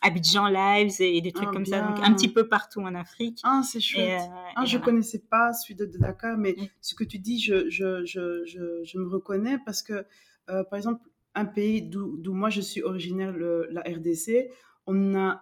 Abidjan 0.02 0.48
Lives 0.48 0.96
et, 1.00 1.22
des 1.22 1.32
trucs 1.32 1.50
ah, 1.50 1.54
comme 1.54 1.66
ça, 1.66 1.82
donc 1.82 2.00
un 2.02 2.14
petit 2.14 2.30
peu 2.30 2.48
partout 2.48 2.82
en 2.82 2.96
Afrique. 2.96 3.40
Ah, 3.44 3.62
c'est 3.64 3.80
chouette. 3.80 4.22
ah, 4.56 4.66
je 4.66 4.78
connaissais 4.78 5.20
pas 5.20 5.54
celui 5.54 5.76
de, 5.76 5.86
Dakar, 5.86 6.38
mais 6.38 6.56
ce 6.80 6.96
que 6.96 7.04
tu 7.04 7.20
dis, 7.20 7.40
je, 7.40 7.70
je, 7.70 8.04
je, 8.06 8.44
je, 8.46 8.84
je 8.84 8.98
me 8.98 9.08
reconnais 9.08 9.60
parce 9.66 9.81
que, 9.84 10.06
par 10.48 10.76
exemple, 10.76 11.02
un 11.36 11.46
pays 11.46 11.82
d'où 11.82 12.34
moi 12.34 12.50
je 12.50 12.62
suis 12.62 12.82
originaire, 12.84 13.32
le, 13.32 13.68
la 13.72 13.82
RDC, 13.82 14.50
on 14.86 15.16
a 15.16 15.42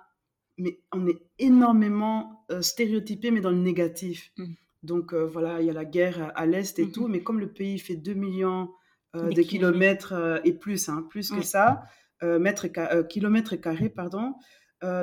mais 0.59 0.79
on 0.91 1.07
est 1.07 1.21
énormément 1.39 2.45
euh, 2.51 2.61
stéréotypé, 2.61 3.31
mais 3.31 3.41
dans 3.41 3.49
le 3.49 3.57
négatif. 3.57 4.31
Mmh. 4.37 4.45
Donc 4.83 5.13
euh, 5.13 5.25
voilà, 5.25 5.61
il 5.61 5.67
y 5.67 5.69
a 5.69 5.73
la 5.73 5.85
guerre 5.85 6.31
à, 6.35 6.45
l'Est 6.45 6.77
et 6.79 6.85
mmh 6.85 6.91
tout, 6.91 7.07
mais 7.07 7.21
comme 7.21 7.39
le 7.39 7.51
pays 7.51 7.79
fait 7.79 7.95
2 7.95 8.13
millions 8.13 8.69
euh, 9.15 9.29
de 9.29 9.41
kilomètres 9.41 10.41
et 10.43 10.53
plus, 10.53 10.89
hein, 10.89 11.05
plus 11.09 11.31
que 11.31 11.41
ça, 11.41 11.83
mètres, 12.21 12.67
kilomètres 13.07 13.55
carrés, 13.55 13.89
pardon, 13.89 14.35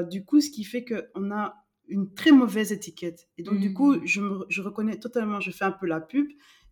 du 0.08 0.24
coup, 0.24 0.40
ce 0.40 0.50
qui 0.50 0.64
fait 0.64 0.84
qu'on 0.84 1.30
a 1.30 1.54
une 1.88 2.12
très 2.14 2.32
mauvaise 2.32 2.72
étiquette. 2.72 3.28
Et 3.38 3.42
donc, 3.42 3.58
du 3.58 3.72
coup, 3.72 3.94
mmh. 3.94 4.06
je, 4.06 4.20
me, 4.20 4.46
je 4.48 4.62
reconnais 4.62 4.98
totalement, 4.98 5.40
je 5.40 5.50
fais 5.50 5.64
un 5.64 5.72
peu 5.72 5.86
la 5.86 6.00
pub. 6.00 6.26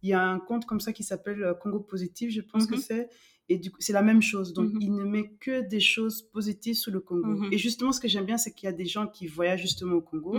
Il 0.05 0.09
y 0.11 0.13
a 0.13 0.23
un 0.23 0.39
compte 0.39 0.67
comme 0.67 0.81
ça 0.81 0.93
qui 0.93 1.03
s'appelle 1.03 1.55
Congo 1.63 1.81
Positif, 1.81 2.31
je 2.31 2.43
pense 2.43 2.67
que 2.67 2.77
c'est. 2.77 3.09
Et 3.49 3.59
du 3.59 3.71
coup, 3.71 3.79
c'est 3.81 3.95
la 3.95 4.03
même 4.03 4.21
chose. 4.21 4.53
Donc, 4.53 4.73
mmh 4.73 4.79
il 4.81 4.95
ne 4.95 5.05
met 5.05 5.31
que 5.41 5.61
des 5.67 5.81
choses 5.81 6.23
positives 6.23 6.75
sur 6.75 6.93
le 6.93 7.01
Congo. 7.01 7.27
Mmh 7.27 7.53
et 7.53 7.59
justement, 7.59 7.91
ce 7.91 8.01
que 8.01 8.09
j'aime 8.09 8.27
bien, 8.27 8.37
c'est 8.37 8.53
qu'il 8.53 8.67
y 8.67 8.71
a 8.71 8.73
des 8.73 8.85
gens 8.85 9.07
qui 9.07 9.27
voyagent 9.27 9.63
justement 9.63 9.97
au 9.97 10.03
Congo 10.03 10.39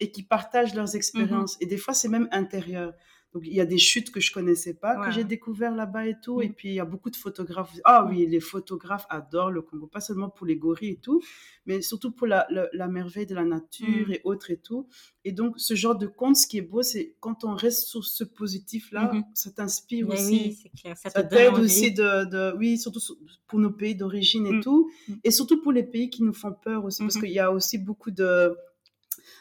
et 0.00 0.10
qui 0.10 0.24
partagent 0.24 0.74
leurs 0.74 0.96
expériences. 0.96 1.56
Et 1.60 1.66
des 1.66 1.76
fois, 1.76 1.94
c'est 1.94 2.08
même 2.08 2.28
intérieur. 2.32 2.92
Donc, 3.34 3.42
il 3.46 3.52
y 3.52 3.60
a 3.60 3.66
des 3.66 3.78
chutes 3.78 4.12
que 4.12 4.20
je 4.20 4.32
connaissais 4.32 4.74
pas, 4.74 5.04
que 5.04 5.10
j'ai 5.10 5.24
découvert 5.24 5.74
là-bas 5.74 6.06
et 6.06 6.14
tout. 6.22 6.40
Et 6.40 6.50
puis, 6.50 6.68
il 6.68 6.74
y 6.74 6.80
a 6.80 6.84
beaucoup 6.84 7.10
de 7.10 7.16
photographes. 7.16 7.72
Ah 7.82 8.06
oui, 8.08 8.24
les 8.28 8.38
photographes 8.38 9.06
adorent 9.10 9.50
le 9.50 9.60
Congo, 9.60 9.88
pas 9.88 10.00
seulement 10.00 10.30
pour 10.30 10.46
les 10.46 10.54
gorilles 10.54 10.90
et 10.90 11.00
tout, 11.00 11.20
mais 11.66 11.82
surtout 11.82 12.12
pour 12.12 12.28
la, 12.28 12.46
la, 12.48 12.86
merveille 12.86 13.26
de 13.26 13.34
la 13.34 13.44
nature 13.44 14.12
et 14.12 14.20
autres 14.22 14.52
et 14.52 14.56
tout. 14.56 14.86
Et 15.24 15.32
donc, 15.32 15.54
ce 15.56 15.74
genre 15.74 15.98
de 15.98 16.06
compte, 16.06 16.36
ce 16.36 16.46
qui 16.46 16.58
est 16.58 16.62
beau, 16.62 16.82
c'est 16.82 17.16
quand 17.18 17.42
on 17.42 17.56
reste 17.56 17.88
sur 17.88 18.04
ce 18.04 18.22
positif-là, 18.22 19.10
ça 19.34 19.50
t'inspire 19.50 20.10
aussi. 20.10 20.30
Oui, 20.30 20.58
c'est 20.62 20.80
clair. 20.80 20.96
Ça, 20.96 21.10
t'aide 21.24 21.54
aussi 21.54 21.92
de, 21.92 22.26
de, 22.26 22.56
Oui, 22.56 22.78
surtout 22.78 23.00
pour 23.48 23.58
nos 23.58 23.72
pays 23.72 23.96
d'origine 23.96 24.46
et 24.46 24.60
tout. 24.60 24.92
Et 25.24 25.32
surtout 25.32 25.60
pour 25.60 25.72
les 25.72 25.82
pays 25.82 26.08
qui 26.08 26.22
nous 26.22 26.34
font 26.34 26.52
peur 26.52 26.84
aussi, 26.84 27.02
parce 27.02 27.18
qu'il 27.18 27.32
y 27.32 27.40
a 27.40 27.50
aussi 27.50 27.78
beaucoup 27.78 28.12
de 28.12 28.56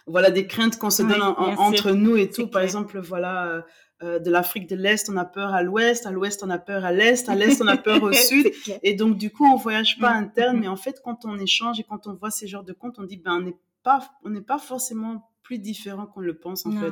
voilà 0.08 0.32
des 0.32 0.48
craintes 0.48 0.78
qu'on 0.78 0.90
se 0.90 1.04
donne 1.04 1.22
entre 1.22 1.92
nous 1.92 2.16
et 2.18 2.30
tout. 2.30 2.48
Par 2.48 2.62
exemple, 2.62 3.00
voilà, 3.00 3.64
euh, 4.04 4.20
de 4.20 4.30
l'Afrique 4.30 4.68
de 4.68 4.76
l'Est, 4.76 5.10
on 5.10 5.16
a 5.16 5.24
peur 5.24 5.54
à 5.54 5.64
l'Ouest, 5.64 6.06
à 6.06 6.12
l'Ouest, 6.12 6.44
on 6.44 6.50
a 6.50 6.58
peur 6.58 6.84
à 6.84 6.92
l'Est, 6.92 7.30
à 7.30 7.36
l'Est, 7.36 7.62
on 7.62 7.68
a 7.68 7.78
peur 7.78 8.04
au 8.04 8.12
Sud. 8.12 8.52
Et 8.82 8.96
donc, 8.96 9.18
du 9.18 9.32
coup, 9.32 9.46
on 9.46 9.56
voyage 9.56 9.98
pas 9.98 10.14
mm, 10.14 10.24
interne, 10.24 10.58
mm, 10.58 10.60
mais 10.60 10.68
mm. 10.68 10.72
en 10.72 10.76
fait, 10.76 11.02
quand 11.04 11.26
on 11.26 11.40
échange 11.40 11.80
et 11.80 11.84
quand 11.84 12.08
on 12.08 12.14
voit 12.14 12.32
ces 12.32 12.48
genres 12.48 12.66
de 12.66 12.74
comptes, 12.74 13.00
on 13.00 13.04
dit, 13.04 13.18
ben, 13.18 13.36
on 13.36 13.42
n'est 13.42 13.56
pas, 13.82 14.10
on 14.26 14.30
n'est 14.30 14.42
pas 14.42 14.58
forcément 14.58 15.30
plus 15.42 15.58
différent 15.58 16.06
qu'on 16.06 16.20
le 16.20 16.38
pense, 16.38 16.66
en 16.66 16.72
fait. 16.72 16.92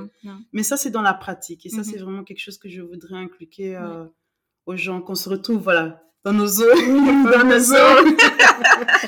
Mais 0.53 0.63
ça, 0.63 0.77
c'est 0.77 0.91
dans 0.91 1.01
la 1.01 1.13
pratique. 1.13 1.65
Et 1.65 1.69
ça, 1.69 1.83
c'est 1.83 1.97
vraiment 1.97 2.23
quelque 2.23 2.39
chose 2.39 2.57
que 2.57 2.69
je 2.69 2.81
voudrais 2.81 3.17
inculquer 3.17 3.75
euh, 3.75 4.05
aux 4.65 4.77
gens, 4.77 5.01
qu'on 5.01 5.15
se 5.15 5.27
retrouve, 5.27 5.57
voilà, 5.57 6.03
dans 6.23 6.33
nos 6.33 6.47
eaux, 6.47 6.75
dans 7.31 7.45
nos 7.45 7.73
eaux, 7.73 8.15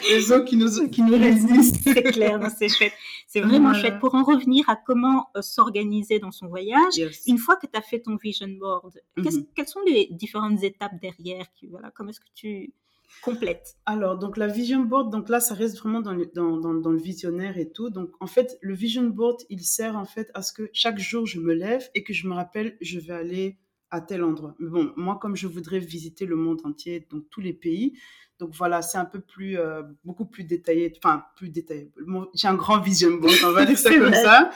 les 0.09 0.31
eaux 0.31 0.43
qui 0.43 0.57
nous, 0.57 0.89
qui 0.89 1.01
nous 1.01 1.17
résistent. 1.17 1.77
C'est 1.83 2.03
clair, 2.03 2.39
c'est 2.57 2.69
chouette. 2.69 2.93
C'est 3.27 3.41
vraiment 3.41 3.73
chouette. 3.73 3.99
Pour 3.99 4.15
en 4.15 4.23
revenir 4.23 4.67
à 4.69 4.75
comment 4.75 5.27
euh, 5.37 5.41
s'organiser 5.41 6.19
dans 6.19 6.31
son 6.31 6.47
voyage, 6.47 7.01
une 7.27 7.37
fois 7.37 7.55
que 7.55 7.67
tu 7.67 7.77
as 7.77 7.81
fait 7.81 7.99
ton 7.99 8.15
vision 8.15 8.47
board, 8.47 8.99
mm-hmm. 9.17 9.45
quelles 9.55 9.67
sont 9.67 9.81
les 9.85 10.07
différentes 10.11 10.63
étapes 10.63 10.99
derrière 11.01 11.45
qui, 11.53 11.67
voilà, 11.67 11.91
Comment 11.91 12.09
est-ce 12.09 12.19
que 12.19 12.25
tu 12.33 12.73
complètes? 13.21 13.75
Alors, 13.85 14.17
donc 14.17 14.37
la 14.37 14.47
vision 14.47 14.81
board, 14.81 15.11
donc 15.11 15.29
là, 15.29 15.39
ça 15.39 15.53
reste 15.53 15.77
vraiment 15.77 16.01
dans 16.01 16.13
le, 16.13 16.31
dans, 16.33 16.57
dans, 16.57 16.73
dans 16.73 16.91
le 16.91 16.99
visionnaire 16.99 17.57
et 17.59 17.69
tout. 17.69 17.91
Donc, 17.91 18.09
en 18.19 18.27
fait, 18.27 18.57
le 18.61 18.73
vision 18.73 19.03
board, 19.03 19.37
il 19.49 19.63
sert 19.63 19.95
en 19.95 20.05
fait 20.05 20.31
à 20.33 20.41
ce 20.41 20.51
que 20.51 20.69
chaque 20.73 20.97
jour, 20.97 21.27
je 21.27 21.39
me 21.39 21.53
lève 21.53 21.87
et 21.93 22.03
que 22.03 22.13
je 22.13 22.27
me 22.27 22.33
rappelle, 22.33 22.75
je 22.81 22.99
vais 22.99 23.13
aller 23.13 23.57
à 23.93 24.01
tel 24.01 24.23
endroit. 24.23 24.55
Mais 24.57 24.69
bon, 24.69 24.91
moi, 24.97 25.19
comme 25.21 25.35
je 25.35 25.45
voudrais 25.45 25.77
visiter 25.77 26.25
le 26.25 26.35
monde 26.35 26.61
entier, 26.63 27.07
donc 27.11 27.29
tous 27.29 27.41
les 27.41 27.53
pays, 27.53 27.93
donc 28.39 28.49
voilà, 28.55 28.81
c'est 28.81 28.97
un 28.97 29.05
peu 29.05 29.19
plus, 29.19 29.59
euh, 29.59 29.83
beaucoup 30.03 30.25
plus 30.25 30.43
détaillé, 30.43 30.91
enfin, 30.97 31.23
plus 31.35 31.49
détaillé. 31.49 31.91
J'ai 32.33 32.47
un 32.47 32.55
grand 32.55 32.79
vision 32.79 33.11
board, 33.11 33.35
on 33.45 33.51
va 33.51 33.65
dire 33.65 33.77
ça 33.77 33.93
comme 33.99 34.15
ça. 34.15 34.49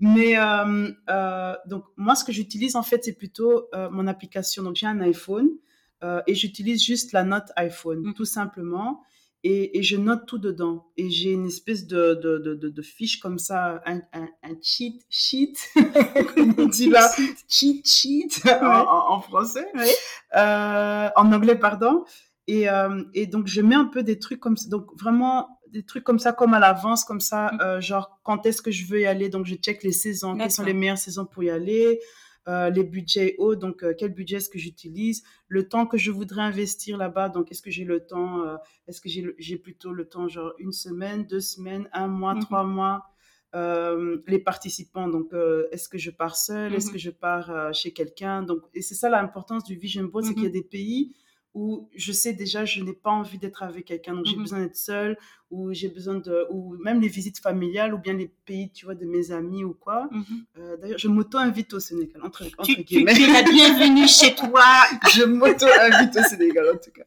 Mais 0.00 0.36
euh, 0.36 0.90
euh, 1.08 1.54
donc, 1.66 1.84
moi, 1.96 2.16
ce 2.16 2.24
que 2.24 2.32
j'utilise, 2.32 2.74
en 2.74 2.82
fait, 2.82 3.04
c'est 3.04 3.16
plutôt 3.16 3.68
mon 3.92 4.08
application. 4.08 4.64
Donc, 4.64 4.74
j'ai 4.74 4.86
un 4.86 5.00
iPhone 5.00 5.48
et 6.26 6.34
j'utilise 6.34 6.82
juste 6.82 7.12
la 7.12 7.22
note 7.22 7.52
iPhone, 7.56 8.02
mmh. 8.02 8.14
tout 8.14 8.24
simplement 8.24 9.02
et, 9.42 9.82
je 9.82 9.96
note 9.96 10.26
tout 10.26 10.38
dedans. 10.38 10.86
Et 10.96 11.10
j'ai 11.10 11.30
une 11.32 11.46
espèce 11.46 11.86
de, 11.86 12.14
de, 12.14 12.38
de, 12.38 12.68
de, 12.68 12.82
fiche 12.82 13.20
comme 13.20 13.38
ça, 13.38 13.80
un, 13.86 14.00
un, 14.12 14.28
un 14.42 14.54
cheat 14.62 15.02
sheet, 15.08 15.54
comme 16.34 16.54
on 16.58 16.66
dit 16.66 16.90
là, 16.90 17.10
cheat 17.48 17.86
sheet 17.86 18.42
en, 18.62 19.20
français, 19.20 19.66
euh, 20.36 21.08
en 21.16 21.32
anglais, 21.32 21.56
pardon. 21.56 22.04
Et, 22.46 22.68
euh, 22.68 23.02
et 23.14 23.26
donc, 23.26 23.46
je 23.46 23.60
mets 23.60 23.76
un 23.76 23.84
peu 23.86 24.02
des 24.02 24.18
trucs 24.18 24.40
comme 24.40 24.56
ça, 24.56 24.68
donc 24.68 24.86
vraiment 24.98 25.60
des 25.68 25.84
trucs 25.84 26.04
comme 26.04 26.18
ça, 26.18 26.32
comme 26.32 26.52
à 26.52 26.58
l'avance, 26.58 27.04
comme 27.04 27.20
ça, 27.20 27.52
mm. 27.52 27.60
euh, 27.60 27.80
genre 27.80 28.20
quand 28.24 28.44
est-ce 28.44 28.60
que 28.60 28.70
je 28.70 28.86
veux 28.86 29.00
y 29.00 29.06
aller? 29.06 29.28
Donc, 29.28 29.46
je 29.46 29.54
check 29.54 29.82
les 29.82 29.92
saisons, 29.92 30.36
quelles 30.36 30.50
sont 30.50 30.64
les 30.64 30.74
meilleures 30.74 30.98
saisons 30.98 31.26
pour 31.26 31.42
y 31.44 31.50
aller. 31.50 32.00
Euh, 32.48 32.70
les 32.70 32.84
budgets 32.84 33.34
hauts, 33.36 33.54
donc 33.54 33.84
euh, 33.84 33.92
quel 33.96 34.14
budget 34.14 34.36
est-ce 34.36 34.48
que 34.48 34.58
j'utilise, 34.58 35.22
le 35.46 35.68
temps 35.68 35.84
que 35.84 35.98
je 35.98 36.10
voudrais 36.10 36.40
investir 36.40 36.96
là-bas, 36.96 37.28
donc 37.28 37.52
est-ce 37.52 37.60
que 37.60 37.70
j'ai 37.70 37.84
le 37.84 38.06
temps, 38.06 38.46
euh, 38.46 38.56
est-ce 38.88 39.02
que 39.02 39.10
j'ai 39.10 39.58
plutôt 39.58 39.92
le 39.92 40.08
temps, 40.08 40.26
genre 40.26 40.54
une 40.58 40.72
semaine, 40.72 41.26
deux 41.26 41.40
semaines, 41.40 41.86
un 41.92 42.08
mois, 42.08 42.34
mmh 42.34 42.40
trois 42.40 42.64
mois, 42.64 43.04
les 43.52 44.38
participants, 44.38 45.08
donc 45.08 45.34
est-ce 45.70 45.88
que 45.88 45.98
je 45.98 46.10
pars 46.10 46.36
seul, 46.36 46.72
est-ce 46.74 46.88
mmh 46.88 46.92
que 46.92 46.98
je 46.98 47.10
pars 47.10 47.74
chez 47.74 47.92
quelqu'un, 47.92 48.42
donc 48.42 48.62
et 48.72 48.80
c'est 48.80 48.94
ça 48.94 49.10
l'importance 49.10 49.64
du 49.64 49.76
vision 49.76 50.04
board, 50.04 50.24
c'est 50.24 50.34
qu'il 50.34 50.44
y 50.44 50.46
a 50.46 50.50
des 50.50 50.62
pays 50.62 51.14
où 51.54 51.88
je 51.96 52.12
sais 52.12 52.32
déjà 52.32 52.64
je 52.64 52.82
n'ai 52.82 52.92
pas 52.92 53.10
envie 53.10 53.38
d'être 53.38 53.62
avec 53.62 53.86
quelqu'un 53.86 54.14
donc 54.14 54.26
j'ai 54.26 54.36
mmh 54.36 54.42
besoin 54.42 54.60
d'être 54.60 54.76
seule 54.76 55.18
ou 55.50 55.72
j'ai 55.72 55.88
besoin 55.88 56.14
de 56.14 56.46
ou 56.50 56.76
même 56.76 57.00
les 57.00 57.08
visites 57.08 57.40
familiales 57.40 57.92
ou 57.92 57.98
bien 57.98 58.12
les 58.12 58.30
pays 58.44 58.70
tu 58.70 58.84
vois 58.84 58.94
de 58.94 59.04
mes 59.04 59.32
amis 59.32 59.64
ou 59.64 59.74
quoi. 59.74 60.08
Mmh 60.12 60.22
euh, 60.58 60.76
d'ailleurs 60.76 60.98
je 60.98 61.08
m'auto 61.08 61.38
invite 61.38 61.74
au 61.74 61.80
Sénégal 61.80 62.22
entre, 62.24 62.44
tu, 62.62 62.76
guillemets. 62.84 63.14
tu, 63.14 63.24
es 63.24 63.32
la 63.32 63.42
bienvenue 63.42 64.06
chez 64.08 64.34
toi. 64.36 64.64
Je 65.12 65.24
m'auto 65.24 65.66
invite 65.66 66.16
au 66.16 66.22
Sénégal 66.22 66.68
en 66.68 66.78
tout 66.78 66.92
cas. 66.92 67.02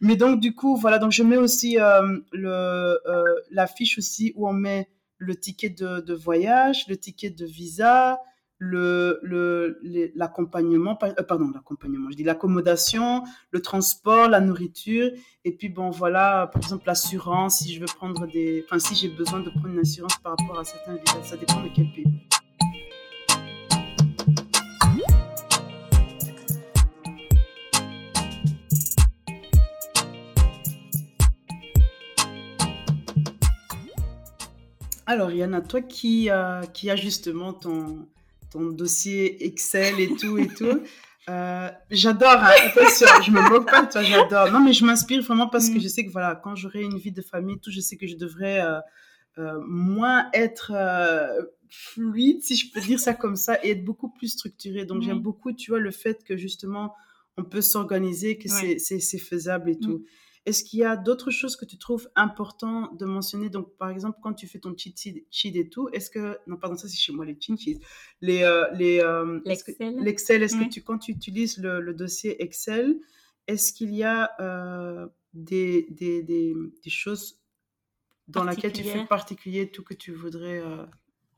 Mais 0.00 0.14
donc 0.14 0.38
du 0.38 0.54
coup 0.54 0.76
voilà 0.76 0.98
donc 0.98 1.10
je 1.10 1.24
mets 1.24 1.36
aussi 1.36 1.78
euh, 1.78 2.20
le 2.32 2.50
euh, 2.50 3.24
la 3.50 3.66
fiche 3.66 3.98
aussi 3.98 4.32
où 4.36 4.48
on 4.48 4.52
met 4.52 4.88
le 5.16 5.34
ticket 5.34 5.70
de, 5.70 6.00
de 6.00 6.14
voyage 6.14 6.86
le 6.88 6.96
ticket 6.96 7.30
de 7.30 7.46
visa 7.46 8.20
le, 8.58 9.20
le, 9.22 9.80
l'accompagnement, 10.16 10.98
euh, 11.02 11.22
pardon, 11.22 11.50
l'accompagnement, 11.54 12.10
je 12.10 12.16
dis 12.16 12.24
l'accommodation, 12.24 13.22
le 13.50 13.62
transport, 13.62 14.28
la 14.28 14.40
nourriture, 14.40 15.10
et 15.44 15.52
puis 15.52 15.68
bon, 15.68 15.90
voilà, 15.90 16.48
par 16.52 16.62
exemple, 16.62 16.84
l'assurance, 16.86 17.58
si 17.58 17.72
je 17.72 17.80
veux 17.80 17.86
prendre 17.86 18.26
des, 18.26 18.64
enfin, 18.64 18.78
si 18.78 18.94
j'ai 18.94 19.08
besoin 19.08 19.40
de 19.40 19.50
prendre 19.50 19.68
une 19.68 19.78
assurance 19.78 20.16
par 20.18 20.36
rapport 20.36 20.58
à 20.58 20.64
certains 20.64 20.96
visas, 20.96 21.22
ça 21.22 21.36
dépend 21.36 21.62
de 21.62 21.68
quel 21.74 21.86
pays. 21.92 22.06
Alors, 35.06 35.30
Yana, 35.30 35.62
toi 35.62 35.80
qui, 35.80 36.28
euh, 36.28 36.60
qui 36.74 36.90
as 36.90 36.96
justement 36.96 37.54
ton, 37.54 38.06
ton 38.50 38.70
dossier 38.70 39.44
Excel 39.44 40.00
et 40.00 40.14
tout 40.14 40.38
et 40.38 40.48
tout. 40.48 40.82
Euh, 41.28 41.70
j'adore, 41.90 42.38
hein, 42.38 42.52
attention, 42.64 43.06
je 43.22 43.30
me 43.30 43.46
moque 43.50 43.70
pas 43.70 43.82
de 43.82 43.90
toi, 43.90 44.02
j'adore. 44.02 44.50
Non, 44.50 44.60
mais 44.60 44.72
je 44.72 44.84
m'inspire 44.84 45.22
vraiment 45.22 45.48
parce 45.48 45.68
que 45.68 45.76
mm. 45.76 45.80
je 45.80 45.88
sais 45.88 46.06
que 46.06 46.10
voilà, 46.10 46.34
quand 46.34 46.54
j'aurai 46.54 46.82
une 46.82 46.96
vie 46.96 47.12
de 47.12 47.20
famille, 47.20 47.58
tout, 47.60 47.70
je 47.70 47.80
sais 47.80 47.96
que 47.96 48.06
je 48.06 48.16
devrais 48.16 48.60
euh, 48.60 48.80
euh, 49.36 49.60
moins 49.66 50.30
être 50.32 50.72
fluide, 51.68 52.42
si 52.42 52.56
je 52.56 52.72
peux 52.72 52.80
dire 52.80 52.98
ça 52.98 53.12
comme 53.12 53.36
ça, 53.36 53.62
et 53.62 53.72
être 53.72 53.84
beaucoup 53.84 54.08
plus 54.08 54.28
structurée. 54.28 54.86
Donc 54.86 55.02
j'aime 55.02 55.20
beaucoup, 55.20 55.52
tu 55.52 55.70
vois, 55.70 55.80
le 55.80 55.90
fait 55.90 56.24
que 56.24 56.36
justement 56.36 56.94
on 57.36 57.44
peut 57.44 57.60
s'organiser, 57.60 58.38
que 58.38 58.48
c'est 58.48 59.18
faisable 59.18 59.70
et 59.70 59.74
mm. 59.74 59.80
tout. 59.80 60.04
Est-ce 60.48 60.64
qu'il 60.64 60.78
y 60.78 60.84
a 60.84 60.96
d'autres 60.96 61.30
choses 61.30 61.56
que 61.56 61.66
tu 61.66 61.76
trouves 61.76 62.08
important 62.16 62.90
de 62.94 63.04
mentionner? 63.04 63.50
Donc, 63.50 63.76
par 63.76 63.90
exemple, 63.90 64.18
quand 64.22 64.32
tu 64.32 64.46
fais 64.46 64.58
ton 64.58 64.74
cheat 64.74 64.98
sheet 65.30 65.52
et 65.58 65.68
tout, 65.68 65.90
est-ce 65.90 66.08
que... 66.08 66.38
Non, 66.46 66.56
pardon, 66.56 66.74
ça 66.74 66.88
c'est 66.88 66.96
chez 66.96 67.12
moi, 67.12 67.26
les 67.26 67.36
cheat 67.38 67.60
sheets. 67.60 67.80
Les, 68.22 68.44
euh, 68.44 68.64
les, 68.72 69.00
euh, 69.00 69.40
L'Excel. 69.44 69.96
L'Excel, 70.00 70.42
est-ce 70.42 70.56
que 70.56 70.66
tu, 70.70 70.80
quand 70.82 70.96
tu 70.96 71.12
utilises 71.12 71.58
le, 71.58 71.92
dossier 71.92 72.42
Excel, 72.42 72.98
est-ce 73.46 73.74
qu'il 73.74 73.94
y 73.94 74.04
a 74.04 74.30
des, 75.34 75.86
des, 75.90 76.22
des, 76.22 76.54
des, 76.82 76.90
choses 76.90 77.42
dans 78.26 78.44
lesquelles 78.44 78.72
tu 78.72 78.84
fais 78.84 79.04
particulier, 79.04 79.70
tout 79.70 79.84
que 79.84 79.92
tu 79.92 80.12
voudrais 80.12 80.62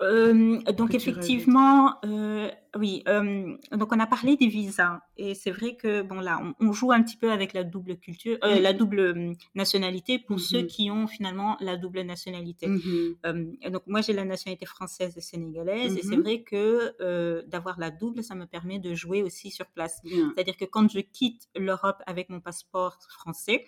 euh, 0.03 0.59
donc 0.73 0.95
effectivement, 0.95 1.95
euh, 2.05 2.51
oui. 2.79 3.03
Euh, 3.09 3.57
donc 3.73 3.93
on 3.93 4.01
a 4.01 4.07
parlé 4.07 4.37
des 4.37 4.47
visas 4.47 5.01
et 5.17 5.35
c'est 5.35 5.51
vrai 5.51 5.77
que 5.77 6.03
bon 6.03 6.21
là, 6.21 6.41
on, 6.61 6.73
joue 6.73 6.93
un 6.93 7.03
petit 7.03 7.17
peu 7.17 7.31
avec 7.31 7.53
la 7.53 7.65
double 7.65 7.97
culture, 7.97 8.39
euh, 8.45 8.61
la 8.61 8.73
double 8.73 9.01
hum, 9.01 9.35
nationalité 9.55 10.19
pour 10.19 10.41
ceux 10.41 10.63
mm-hmm. 10.63 10.67
qui 10.67 10.91
ont 10.91 11.07
finalement 11.07 11.57
la 11.61 11.77
double 11.77 12.01
nationalité. 12.03 12.67
Mm-hmm. 12.67 13.71
donc 13.71 13.83
moi 13.87 14.01
j'ai 14.01 14.13
la 14.13 14.25
nationalité 14.25 14.67
française 14.67 15.17
et 15.17 15.21
sénégalaise 15.21 15.97
et 15.97 16.03
c'est 16.03 16.17
mm-hmm. 16.17 16.23
vrai 16.23 16.43
que 16.43 17.45
d'avoir 17.47 17.79
la 17.79 17.91
double, 17.91 18.23
ça 18.23 18.35
me 18.35 18.47
permet 18.47 18.79
de 18.79 18.95
jouer 18.95 19.23
aussi 19.23 19.51
sur 19.51 19.67
place. 19.67 20.01
C'est-à-dire 20.05 20.57
que 20.57 20.65
quand 20.65 20.91
je 20.91 21.01
quitte 21.01 21.49
l'Europe 21.57 22.03
avec 22.07 22.31
mon 22.31 22.41
passeport 22.41 22.99
français, 23.09 23.65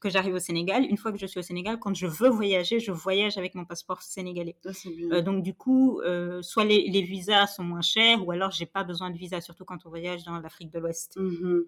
que 0.00 0.10
j'arrive 0.10 0.34
au 0.34 0.38
Sénégal, 0.38 0.84
une 0.84 0.96
fois 0.96 1.12
que 1.12 1.18
je 1.18 1.26
suis 1.26 1.38
au 1.38 1.42
Sénégal, 1.42 1.78
quand 1.78 1.94
je 1.94 2.06
veux 2.06 2.28
voyager, 2.28 2.80
je 2.80 2.92
voyage 2.92 3.38
avec 3.38 3.54
mon 3.54 3.64
passeport 3.64 4.02
sénégalais. 4.02 4.56
Euh, 5.12 5.22
donc 5.22 5.42
du 5.42 5.54
coup, 5.54 6.00
euh, 6.00 6.42
soit 6.42 6.64
les, 6.64 7.02
visas 7.02 7.46
sont 7.46 7.64
moins 7.64 7.82
chers, 7.82 8.26
ou 8.26 8.30
alors 8.32 8.50
j'ai 8.50 8.66
pas 8.66 8.84
besoin 8.84 9.10
de 9.10 9.16
visa, 9.16 9.40
surtout 9.40 9.64
quand 9.64 9.78
on 9.86 9.88
voyage 9.88 10.24
dans 10.24 10.38
l'Afrique 10.38 10.70
de 10.70 10.78
l'Ouest. 10.78 11.16
Mmh 11.16 11.64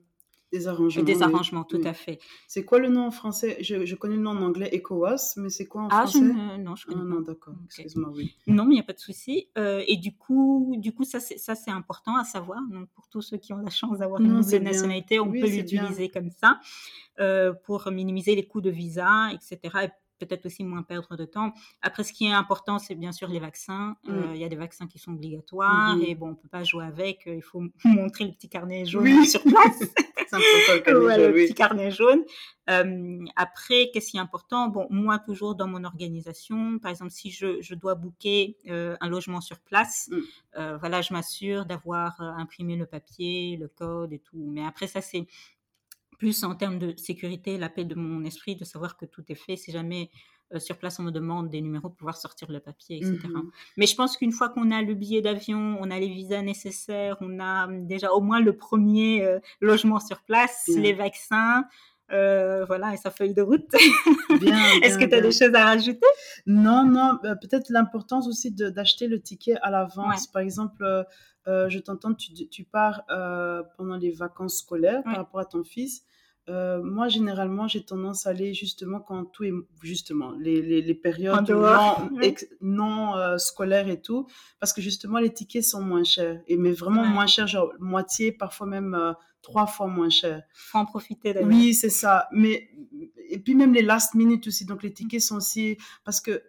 des 0.53 0.69
arrangements. 0.69 1.05
Des 1.05 1.23
arrangements, 1.23 1.65
tout 1.65 1.81
à 1.85 1.93
fait. 1.93 2.19
C'est 2.47 2.65
quoi 2.65 2.79
le 2.79 2.89
nom 2.89 3.07
en 3.07 3.11
français? 3.11 3.59
Je, 3.61 3.95
connais 3.95 4.17
le 4.17 4.23
nom 4.23 4.31
en 4.31 4.43
anglais 4.43 4.71
ECOWAS, 4.73 5.35
mais 5.37 5.49
c'est 5.49 5.67
quoi 5.67 5.83
en 5.83 5.89
ah, 5.89 6.07
français? 6.07 6.21
je 6.21 6.61
Non, 6.63 6.77
je 6.77 6.87
connais 6.87 7.01
ah, 7.03 7.09
Non, 7.09 7.21
d'accord. 7.21 7.55
Excuse-moi, 7.67 8.11
oui. 8.15 8.35
Non, 8.47 8.65
mais 8.65 8.75
il 8.75 8.77
n'y 8.77 8.81
a 8.81 8.85
pas 8.85 8.93
de 8.93 9.01
souci. 9.01 9.49
Euh, 9.59 9.83
et 9.87 9.97
du 9.97 10.15
coup, 10.17 10.75
du 10.79 10.93
coup 10.95 11.05
ça, 11.05 11.21
c'est 11.21 11.71
important 11.71 12.17
à 12.17 12.25
savoir. 12.25 12.61
Donc, 12.71 12.89
pour 12.95 13.09
tous 13.09 13.23
ceux 13.23 13.39
qui 13.39 13.53
ont 13.53 13.59
la 13.59 13.71
chance 13.71 13.99
d'avoir 13.99 14.21
une 14.21 14.41
double 14.41 14.59
nationalité, 14.63 15.19
on 15.19 15.31
peut 15.31 15.47
l'utiliser 15.47 16.09
comme 16.09 16.31
ça 16.31 16.61
euh, 17.21 17.53
pour 17.65 17.91
minimiser 17.91 18.35
les 18.35 18.47
coûts 18.47 18.61
de 18.61 18.71
visa, 18.71 19.31
etc 19.33 19.89
peut-être 20.19 20.47
aussi 20.47 20.65
moins 20.65 20.83
perdre 20.83 21.17
de 21.17 21.25
temps. 21.25 21.53
Après, 21.83 22.05
ce 22.05 22.13
qui 22.13 22.27
est 22.27 22.33
important, 22.33 22.79
c'est 22.79 22.95
bien 22.95 23.13
sûr 23.13 23.29
les 23.29 23.39
vaccins. 23.39 23.97
Mm. 24.05 24.11
Euh, 24.11 24.35
il 24.35 24.41
y 24.41 24.45
a 24.45 24.49
des 24.49 24.57
vaccins 24.57 24.87
qui 24.87 24.99
sont 24.99 25.13
obligatoires 25.13 25.97
mm-hmm. 25.97 26.11
et 26.11 26.15
bon, 26.15 26.31
on 26.31 26.35
peut 26.35 26.49
pas 26.49 26.65
jouer 26.65 26.85
avec. 26.85 27.27
Euh, 27.27 27.37
il 27.37 27.43
faut 27.43 27.63
montrer 27.85 28.25
le 28.25 28.33
petit 28.33 28.49
carnet 28.49 28.85
jaune 28.85 29.25
sur 29.25 29.43
place. 29.43 29.81
le, 30.33 31.29
le 31.29 31.33
petit 31.33 31.55
carnet 31.55 31.91
jaune. 31.91 32.25
Euh, 32.69 33.25
après, 33.37 33.91
qu'est-ce 33.93 34.11
qui 34.11 34.17
est 34.17 34.21
important? 34.21 34.69
Bon, 34.69 34.87
moi, 34.91 35.19
toujours 35.19 35.55
dans 35.55 35.69
mon 35.69 35.85
organisation, 35.85 36.79
par 36.79 36.91
exemple, 36.91 37.13
si 37.13 37.31
je, 37.31 37.61
je 37.61 37.75
dois 37.75 37.95
booker 37.95 38.57
un 38.67 39.09
logement 39.09 39.41
sur 39.41 39.61
place, 39.61 40.11
mm. 40.11 40.77
voilà, 40.81 41.01
je 41.01 41.13
m'assure 41.13 41.65
d'avoir 41.65 42.21
imprimé 42.21 42.77
le 42.77 42.87
papier, 42.87 43.57
le 43.57 43.69
code 43.69 44.13
et 44.13 44.19
tout. 44.19 44.45
Mais 44.49 44.65
après, 44.65 44.89
ça, 44.89 45.01
c'est 45.01 45.27
plus 46.19 46.45
en 46.45 46.55
termes 46.55 46.79
de 46.79 46.95
sécurité, 46.97 47.59
la 47.59 47.69
paix 47.69 47.85
de 47.85 47.95
mon 47.95 48.25
esprit, 48.25 48.57
de 48.57 48.65
savoir 48.65 48.97
que 48.97 49.05
tout 49.05 49.25
est 49.29 49.35
fait. 49.35 49.57
Si 49.57 49.73
jamais 49.73 50.11
euh, 50.55 50.61
sur 50.61 50.79
place 50.79 51.01
on 51.01 51.03
me 51.03 51.11
demande 51.11 51.51
des 51.51 51.61
numéros, 51.61 51.89
pouvoir 51.89 52.17
sortir 52.17 52.51
le 52.51 52.61
papier, 52.61 52.99
etc. 52.99 53.19
Mmh 53.25 53.51
Mais 53.77 53.87
je 53.87 53.97
pense 53.97 54.17
qu'une 54.17 54.31
fois 54.31 54.49
qu'on 54.49 54.71
a 54.71 54.81
le 54.81 54.95
billet 54.95 55.21
d'avion, 55.21 55.77
on 55.81 55.91
a 55.91 55.99
les 55.99 56.09
visas 56.09 56.43
nécessaires, 56.43 57.17
on 57.21 57.41
a 57.41 57.67
hum, 57.67 57.87
déjà 57.87 58.13
au 58.13 58.21
moins 58.21 58.41
le 58.41 58.57
premier 58.57 59.25
euh, 59.25 59.41
logement 59.61 59.99
sur 59.99 60.23
place, 60.23 60.69
les 60.69 60.93
vaccins. 60.93 61.65
Euh, 62.13 62.65
voilà, 62.67 62.95
et 62.95 62.97
sa 62.97 63.11
feuille 63.11 63.35
de 63.35 63.43
route. 63.43 63.67
Est-ce 64.83 64.97
que 64.97 65.07
tu 65.07 65.15
as 65.17 65.21
des 65.21 65.33
choses 65.33 65.53
à 65.55 65.65
rajouter? 65.65 66.07
Non, 66.47 66.85
non, 66.85 67.19
bah, 67.21 67.35
peut-être 67.35 67.69
l'importance 67.71 68.29
aussi 68.29 68.53
d'acheter 68.53 69.09
le 69.09 69.21
ticket 69.21 69.57
à 69.61 69.73
l'avance. 69.73 70.29
Par 70.29 70.41
exemple, 70.41 70.85
euh, 71.49 71.69
je 71.69 71.79
t'entends, 71.79 72.15
tu, 72.15 72.33
tu, 72.49 72.65
pars 72.65 73.03
euh, 73.11 73.63
pendant 73.77 73.97
les 73.97 74.11
vacances 74.11 74.59
scolaires 74.59 75.03
par 75.05 75.17
rapport 75.17 75.41
à 75.41 75.45
ton 75.45 75.63
fils. 75.65 76.03
Euh, 76.49 76.81
moi, 76.83 77.09
généralement, 77.09 77.67
j'ai 77.67 77.85
tendance 77.85 78.27
à 78.27 78.31
aller 78.31 78.55
justement 78.55 79.01
quand 79.01 79.25
tout 79.25 79.45
est 79.45 79.53
justement 79.83 80.33
les, 80.33 80.63
les, 80.63 80.81
les 80.81 80.95
périodes 80.95 81.51
non, 82.61 83.39
scolaires 83.39 83.89
et 83.89 84.01
tout, 84.01 84.27
parce 84.61 84.73
que 84.73 84.81
justement 84.81 85.19
les 85.19 85.33
tickets 85.33 85.65
sont 85.65 85.83
moins 85.83 86.05
chers 86.05 86.41
et 86.47 86.57
mais 86.57 86.71
vraiment 86.71 87.05
moins 87.05 87.27
chers, 87.27 87.49
genre 87.49 87.73
moitié, 87.81 88.31
parfois 88.31 88.67
même 88.67 89.15
trois 89.43 89.67
fois 89.67 89.89
moins 89.89 90.11
cher. 90.11 90.43
Faut 90.55 90.79
en 90.79 90.87
profiter 90.87 91.33
d'ailleurs. 91.33 91.49
Oui, 91.49 91.75
c'est 91.75 91.91
ça. 91.91 92.29
Mais 92.33 92.69
et 93.29 93.39
puis 93.39 93.55
même 93.55 93.75
les 93.75 93.83
last 93.83 94.15
minutes 94.15 94.47
aussi, 94.47 94.65
donc 94.65 94.83
les 94.85 94.93
tickets 94.93 95.21
sont 95.21 95.37
aussi 95.37 95.79
parce 96.05 96.21
que 96.21 96.43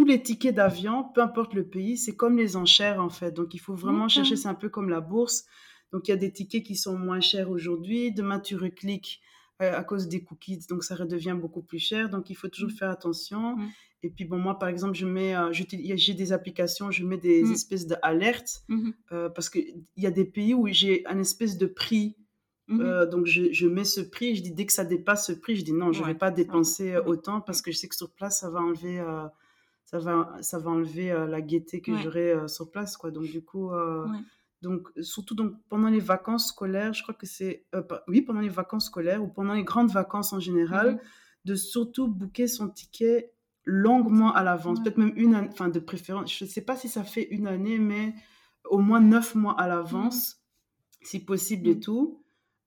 tous 0.00 0.06
les 0.06 0.22
tickets 0.22 0.54
d'avion, 0.54 1.04
peu 1.14 1.20
importe 1.20 1.52
le 1.52 1.62
pays, 1.62 1.98
c'est 1.98 2.16
comme 2.16 2.38
les 2.38 2.56
enchères 2.56 3.02
en 3.02 3.10
fait. 3.10 3.32
Donc 3.32 3.52
il 3.52 3.58
faut 3.58 3.74
vraiment 3.74 4.08
chercher, 4.08 4.34
c'est 4.34 4.48
un 4.48 4.54
peu 4.54 4.70
comme 4.70 4.88
la 4.88 5.02
bourse. 5.02 5.44
Donc 5.92 6.08
il 6.08 6.12
y 6.12 6.14
a 6.14 6.16
des 6.16 6.32
tickets 6.32 6.62
qui 6.62 6.74
sont 6.74 6.96
moins 6.96 7.20
chers 7.20 7.50
aujourd'hui. 7.50 8.10
Demain 8.10 8.40
tu 8.40 8.56
recliques 8.56 9.20
euh, 9.60 9.76
à 9.76 9.84
cause 9.84 10.08
des 10.08 10.24
cookies, 10.24 10.66
donc 10.70 10.84
ça 10.84 10.94
redevient 10.94 11.36
beaucoup 11.38 11.60
plus 11.60 11.78
cher. 11.78 12.08
Donc 12.08 12.30
il 12.30 12.34
faut 12.34 12.48
toujours 12.48 12.70
mmh. 12.70 12.76
faire 12.76 12.88
attention. 12.88 13.56
Mmh. 13.56 13.68
Et 14.04 14.08
puis 14.08 14.24
bon, 14.24 14.38
moi 14.38 14.58
par 14.58 14.70
exemple, 14.70 14.94
je 14.94 15.04
mets, 15.04 15.36
euh, 15.36 15.52
j'ai 15.52 16.14
des 16.14 16.32
applications, 16.32 16.90
je 16.90 17.04
mets 17.04 17.18
des 17.18 17.42
mmh. 17.42 17.52
espèces 17.52 17.86
d'alertes 17.86 18.64
euh, 19.12 19.28
parce 19.28 19.50
qu'il 19.50 19.84
y 19.98 20.06
a 20.06 20.10
des 20.10 20.24
pays 20.24 20.54
où 20.54 20.66
j'ai 20.68 21.06
un 21.08 21.18
espèce 21.18 21.58
de 21.58 21.66
prix. 21.66 22.16
donc 22.68 23.26
je, 23.26 23.52
je, 23.52 23.66
mets 23.66 23.84
ce 23.84 24.00
prix, 24.00 24.34
je 24.34 24.42
dis 24.42 24.52
dès 24.52 24.64
que 24.64 24.72
ça 24.72 24.86
dépasse 24.86 25.26
ce 25.26 25.32
prix, 25.32 25.56
je 25.56 25.64
dis 25.64 25.74
non, 25.74 25.92
je 25.92 26.00
ne 26.00 26.06
vais 26.06 26.14
pas 26.14 26.30
dépenser 26.30 26.96
autant 27.04 27.42
parce 27.42 27.60
que 27.60 27.70
je 27.70 27.76
sais 27.76 27.88
que 27.88 27.96
sur 27.96 28.10
place, 28.10 28.40
ça 28.40 28.48
va 28.48 28.60
enlever 28.60 28.98
ça 29.90 29.98
va, 29.98 30.36
ça 30.40 30.58
va 30.60 30.70
enlever 30.70 31.10
euh, 31.10 31.26
la 31.26 31.40
gaieté 31.40 31.80
que 31.80 31.96
j'aurai 31.96 32.30
euh, 32.30 32.46
sur 32.46 32.70
place, 32.70 32.96
quoi. 32.96 33.10
Donc, 33.10 33.24
du 33.24 33.42
coup, 33.42 33.72
euh, 33.72 34.06
donc, 34.62 34.88
surtout 35.00 35.34
donc, 35.34 35.54
pendant 35.68 35.88
les 35.88 35.98
vacances 35.98 36.48
scolaires, 36.48 36.94
je 36.94 37.02
crois 37.02 37.14
que 37.14 37.26
c'est, 37.26 37.66
oui, 38.06 38.22
pendant 38.22 38.38
les 38.38 38.48
vacances 38.48 38.86
scolaires 38.86 39.20
ou 39.20 39.26
pendant 39.26 39.54
les 39.54 39.64
grandes 39.64 39.90
vacances 39.90 40.32
en 40.32 40.38
général, 40.38 40.92
mhm. 40.92 40.98
de 41.46 41.54
surtout 41.56 42.06
booker 42.06 42.46
son 42.46 42.68
ticket 42.68 43.32
longuement 43.64 44.32
à 44.32 44.44
l'avance, 44.44 44.80
peut-être 44.80 44.96
même 44.96 45.12
une 45.16 45.34
année, 45.34 45.48
enfin, 45.50 45.68
de 45.68 45.80
préférence, 45.80 46.32
je 46.32 46.44
ne 46.44 46.48
sais 46.48 46.62
pas 46.62 46.76
si 46.76 46.88
ça 46.88 47.02
fait 47.02 47.26
une 47.30 47.48
année, 47.48 47.78
mais 47.78 48.14
au 48.66 48.78
moins 48.78 49.00
neuf 49.00 49.34
mois 49.34 49.60
à 49.60 49.66
l'avance, 49.66 50.36
mhm. 51.00 51.06
si 51.08 51.24
possible 51.24 51.66
et 51.66 51.80
tout. 51.80 52.19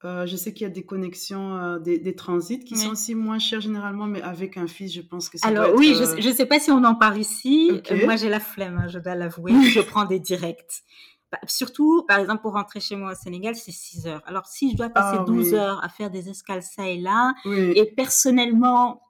Euh, 0.06 0.26
je 0.26 0.36
sais 0.36 0.54
qu'il 0.54 0.64
y 0.64 0.70
a 0.70 0.74
des 0.74 0.86
connexions, 0.86 1.56
euh, 1.58 1.80
des, 1.80 2.16
transits 2.16 2.60
qui 2.60 2.76
sont 2.76 2.90
aussi 2.90 3.16
moins 3.16 3.40
chers 3.40 3.62
généralement, 3.62 4.06
mais 4.06 4.22
avec 4.22 4.58
un 4.58 4.68
fils, 4.68 4.94
je 4.94 5.02
pense 5.02 5.30
que 5.30 5.38
ça 5.38 5.48
Alors 5.48 5.68
doit 5.68 5.78
oui, 5.78 5.96
je 5.96 6.28
ne 6.28 6.34
sais 6.34 6.46
pas 6.46 6.60
si 6.60 6.72
on 6.72 6.84
en 6.84 6.96
parle 6.96 7.20
ici. 7.20 7.72
Euh, 7.90 8.06
moi, 8.06 8.18
j'ai 8.18 8.28
la 8.28 8.42
flemme, 8.42 8.82
hein, 8.84 8.88
je 8.90 9.00
dois 9.00 9.16
l'avouer. 9.16 9.54
je 9.70 9.80
prends 9.80 10.04
des 10.04 10.20
directs. 10.20 10.84
Bah, 11.32 11.40
surtout, 11.48 12.04
par 12.06 12.20
exemple, 12.20 12.42
pour 12.42 12.54
rentrer 12.54 12.82
chez 12.82 12.98
moi 12.98 13.14
au 13.14 13.16
Sénégal, 13.16 13.56
c'est 13.56 13.72
6 13.72 14.08
heures. 14.08 14.22
Alors, 14.26 14.46
si 14.46 14.72
je 14.72 14.76
dois 14.76 14.90
passer 14.90 15.18
12 15.26 15.54
ah 15.54 15.58
heures 15.58 15.84
à 15.84 15.88
faire 15.88 16.12
des 16.12 16.30
escales 16.30 16.64
ça 16.64 16.88
et 16.88 16.98
là, 16.98 17.34
et 17.46 17.86
personnellement, 17.96 19.02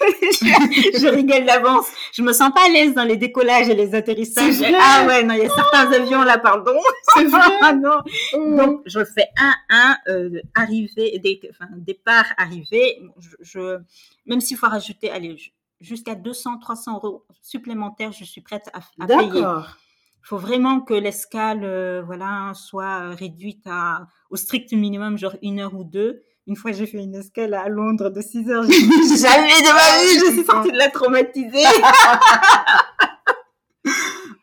je, 0.00 1.08
rigole 1.08 1.44
d'avance. 1.44 1.86
Je 2.12 2.22
me 2.22 2.32
sens 2.32 2.50
pas 2.54 2.66
à 2.66 2.68
l'aise 2.68 2.94
dans 2.94 3.04
les 3.04 3.16
décollages 3.16 3.68
et 3.68 3.74
les 3.74 3.94
atterrissages. 3.94 4.62
Ah 4.80 5.04
ouais, 5.06 5.22
non, 5.22 5.34
il 5.34 5.42
y 5.42 5.46
a 5.46 5.50
certains 5.50 5.92
avions 5.92 6.22
là, 6.22 6.38
pardon. 6.38 6.78
C'est 7.14 7.24
vrai. 7.24 7.40
ah 7.60 7.72
non. 7.72 7.98
Oh. 8.34 8.56
Donc, 8.56 8.82
je 8.86 9.04
fais 9.04 9.26
un, 9.38 9.54
un, 9.68 9.96
euh, 10.08 10.40
arrivée, 10.54 11.20
enfin, 11.50 11.70
départ, 11.76 12.26
arrivée. 12.36 13.00
Je, 13.40 13.78
même 14.26 14.40
s'il 14.40 14.56
faut 14.56 14.68
rajouter, 14.68 15.10
allez, 15.10 15.36
jusqu'à 15.80 16.14
200, 16.14 16.58
300 16.58 16.94
euros 16.96 17.24
supplémentaires, 17.42 18.12
je 18.12 18.24
suis 18.24 18.40
prête 18.40 18.70
à, 18.72 18.78
à 19.02 19.06
payer. 19.06 19.28
D'accord. 19.32 19.76
Il 20.22 20.26
faut 20.26 20.38
vraiment 20.38 20.80
que 20.80 20.92
l'escale, 20.94 21.64
euh, 21.64 22.02
voilà, 22.04 22.52
soit 22.54 23.10
réduite 23.10 23.66
à, 23.66 24.06
au 24.28 24.36
strict 24.36 24.72
minimum, 24.72 25.16
genre 25.16 25.36
une 25.42 25.60
heure 25.60 25.74
ou 25.74 25.84
deux. 25.84 26.22
Une 26.50 26.56
fois, 26.56 26.72
j'ai 26.72 26.86
fait 26.86 26.98
une 26.98 27.14
escale 27.14 27.54
à 27.54 27.68
Londres 27.68 28.10
de 28.10 28.20
6 28.20 28.50
heures. 28.50 28.64
Jamais 28.68 28.72
de 28.72 29.72
ma 29.72 30.02
vie, 30.02 30.18
je 30.18 30.32
suis 30.32 30.44
sortie 30.44 30.72
de 30.72 30.76
la 30.76 30.90
traumatisée. 30.90 31.64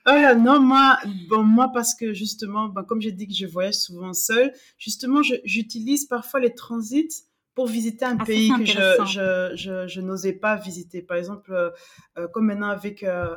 Oh 0.10 0.36
non, 0.38 0.62
moi, 0.62 0.98
bon, 1.30 1.43
moi, 1.43 1.70
parce 1.74 1.93
que 1.93 2.13
justement, 2.13 2.70
ben, 2.70 2.84
comme 2.84 3.02
j'ai 3.02 3.12
dit 3.12 3.28
que 3.28 3.34
je 3.34 3.46
voyage 3.46 3.74
souvent 3.74 4.13
seule, 4.13 4.54
justement, 4.78 5.20
j'utilise 5.43 6.06
parfois 6.06 6.39
les 6.39 6.56
transits 6.56 7.26
pour 7.54 7.67
visiter 7.67 8.06
un 8.06 8.15
ah, 8.17 8.24
pays 8.24 8.50
que 8.58 8.63
je, 8.63 9.06
je, 9.06 9.52
je, 9.56 9.88
je 9.89 10.00
n'osais 10.00 10.32
pas 10.32 10.56
visiter. 10.56 11.02
Par 11.02 11.17
exemple, 11.17 11.52
euh, 11.52 11.72
euh, 12.17 12.30
comme 12.30 12.46
maintenant 12.46 12.70
avec, 12.70 13.04
euh, 13.04 13.36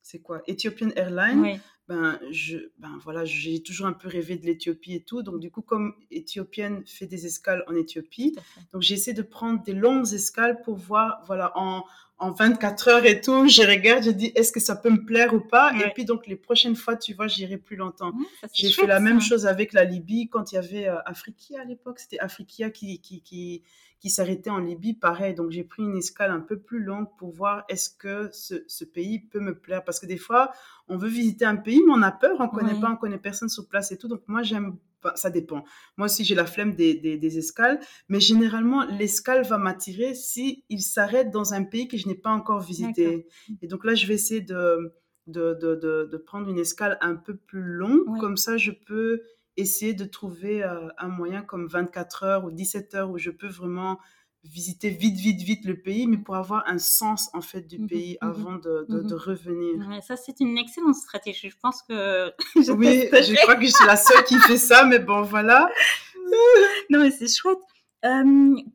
c'est 0.00 0.20
quoi, 0.20 0.40
Ethiopian 0.46 0.88
Airlines. 0.96 1.40
Oui 1.40 1.60
ben, 1.88 2.18
je, 2.30 2.56
ben 2.78 2.98
voilà, 3.02 3.24
j'ai 3.24 3.62
toujours 3.62 3.86
un 3.86 3.92
peu 3.92 4.08
rêvé 4.08 4.36
de 4.36 4.46
l'Éthiopie 4.46 4.94
et 4.94 5.02
tout. 5.02 5.22
Donc, 5.22 5.40
du 5.40 5.50
coup, 5.50 5.62
comme 5.62 5.94
éthiopienne 6.10 6.82
fait 6.86 7.06
des 7.06 7.26
escales 7.26 7.64
en 7.68 7.74
Éthiopie, 7.74 8.36
donc 8.72 8.82
j'essaie 8.82 9.12
de 9.12 9.22
prendre 9.22 9.62
des 9.62 9.74
longues 9.74 10.12
escales 10.14 10.62
pour 10.62 10.76
voir, 10.76 11.22
voilà, 11.26 11.52
en, 11.56 11.84
en 12.18 12.30
24 12.30 12.88
heures 12.88 13.06
et 13.06 13.20
tout, 13.20 13.48
je 13.48 13.62
regarde, 13.62 14.04
je 14.04 14.10
dis, 14.10 14.32
est-ce 14.34 14.52
que 14.52 14.60
ça 14.60 14.76
peut 14.76 14.90
me 14.90 15.04
plaire 15.04 15.34
ou 15.34 15.40
pas? 15.40 15.72
Et 15.74 15.90
puis, 15.90 16.04
donc, 16.04 16.26
les 16.26 16.36
prochaines 16.36 16.76
fois, 16.76 16.96
tu 16.96 17.12
vois, 17.12 17.26
j'irai 17.26 17.56
plus 17.56 17.76
longtemps. 17.76 18.12
j'ai 18.52 18.70
fait 18.70 18.86
la 18.86 19.00
même 19.00 19.20
chose 19.20 19.46
avec 19.46 19.72
la 19.72 19.84
Libye 19.84 20.28
quand 20.28 20.52
il 20.52 20.54
y 20.54 20.58
avait 20.58 20.88
euh, 20.88 20.96
Afrikia 21.06 21.60
à 21.60 21.64
l'époque. 21.64 21.98
C'était 21.98 22.20
Afrikia 22.20 22.70
qui, 22.70 23.00
qui, 23.00 23.20
qui, 23.22 23.62
qui 23.98 24.10
s'arrêtait 24.10 24.50
en 24.50 24.58
Libye, 24.58 24.94
pareil. 24.94 25.34
Donc 25.34 25.50
j'ai 25.50 25.64
pris 25.64 25.82
une 25.82 25.96
escale 25.96 26.30
un 26.30 26.40
peu 26.40 26.58
plus 26.58 26.82
longue 26.82 27.08
pour 27.18 27.32
voir 27.32 27.64
est-ce 27.68 27.90
que 27.90 28.30
ce, 28.32 28.62
ce, 28.68 28.84
pays 28.84 29.18
peut 29.18 29.40
me 29.40 29.58
plaire? 29.58 29.82
Parce 29.82 29.98
que 29.98 30.06
des 30.06 30.18
fois, 30.18 30.52
on 30.88 30.96
veut 30.96 31.08
visiter 31.08 31.44
un 31.44 31.56
pays, 31.56 31.82
mais 31.84 31.92
on 31.94 32.02
a 32.02 32.12
peur, 32.12 32.36
on 32.38 32.44
ne 32.44 32.48
connaît 32.48 32.78
pas, 32.80 32.90
on 32.90 32.96
connaît 32.96 33.18
personne 33.18 33.48
sur 33.48 33.66
place 33.66 33.90
et 33.92 33.98
tout. 33.98 34.08
Donc 34.08 34.22
moi, 34.28 34.42
j'aime 34.42 34.76
ça 35.14 35.30
dépend. 35.30 35.64
Moi 35.96 36.06
aussi, 36.06 36.24
j'ai 36.24 36.34
la 36.34 36.46
flemme 36.46 36.74
des, 36.74 36.94
des, 36.94 37.38
escales, 37.38 37.80
mais 38.08 38.20
généralement, 38.20 38.84
l'escale 38.86 39.44
va 39.44 39.58
m'attirer 39.58 40.14
si 40.14 40.64
il 40.68 40.80
s'arrête 40.80 41.30
dans 41.30 41.54
un 41.54 41.64
pays 41.64 41.88
que 41.88 41.96
je 41.96 42.08
n'ai 42.08 42.14
pas 42.14 42.30
encore 42.30 42.60
visité. 42.60 43.26
Et 43.62 43.66
donc 43.66 43.84
là, 43.84 43.94
je 43.94 44.06
vais 44.06 44.14
essayer 44.14 44.40
de, 44.40 44.94
de, 45.26 45.54
de, 45.54 46.08
de, 46.10 46.16
prendre 46.16 46.48
une 46.48 46.58
escale 46.58 46.98
un 47.00 47.16
peu 47.16 47.36
plus 47.36 47.62
longue, 47.62 48.18
comme 48.20 48.36
ça, 48.36 48.56
je 48.56 48.70
peux 48.70 49.22
essayer 49.56 49.94
de 49.94 50.04
trouver 50.04 50.64
euh, 50.64 50.88
un 50.98 51.08
moyen 51.08 51.42
comme 51.42 51.68
24 51.68 52.22
heures 52.24 52.44
ou 52.44 52.50
17 52.50 52.94
heures 52.94 53.10
où 53.10 53.18
je 53.18 53.30
peux 53.30 53.48
vraiment 53.48 54.00
visiter 54.44 54.90
vite, 54.90 55.16
vite, 55.16 55.40
vite 55.40 55.64
le 55.64 55.80
pays, 55.80 56.06
mais 56.06 56.18
pour 56.18 56.36
avoir 56.36 56.64
un 56.66 56.78
sens 56.78 57.30
en 57.32 57.40
fait 57.40 57.62
du 57.62 57.78
mmh 57.78 57.86
pays 57.86 58.18
mmh 58.20 58.26
avant 58.26 58.54
de, 58.56 58.86
de, 58.88 59.02
mmh 59.02 59.16
revenir. 59.16 60.02
ça, 60.02 60.16
c'est 60.16 60.40
une 60.40 60.58
excellente 60.58 60.94
stratégie. 60.94 61.50
Je 61.50 61.56
pense 61.60 61.82
que. 61.82 62.30
oui, 62.56 63.08
je 63.12 63.42
crois 63.42 63.56
que 63.56 63.64
je 63.64 63.72
suis 63.72 63.86
la 63.86 63.96
seule 63.96 64.24
qui 64.24 64.38
fait 64.40 64.58
ça, 64.58 64.84
mais 64.84 64.98
bon, 64.98 65.22
voilà. 65.22 65.68
non, 66.90 67.00
mais 67.00 67.10
c'est 67.10 67.28
chouette. 67.28 67.58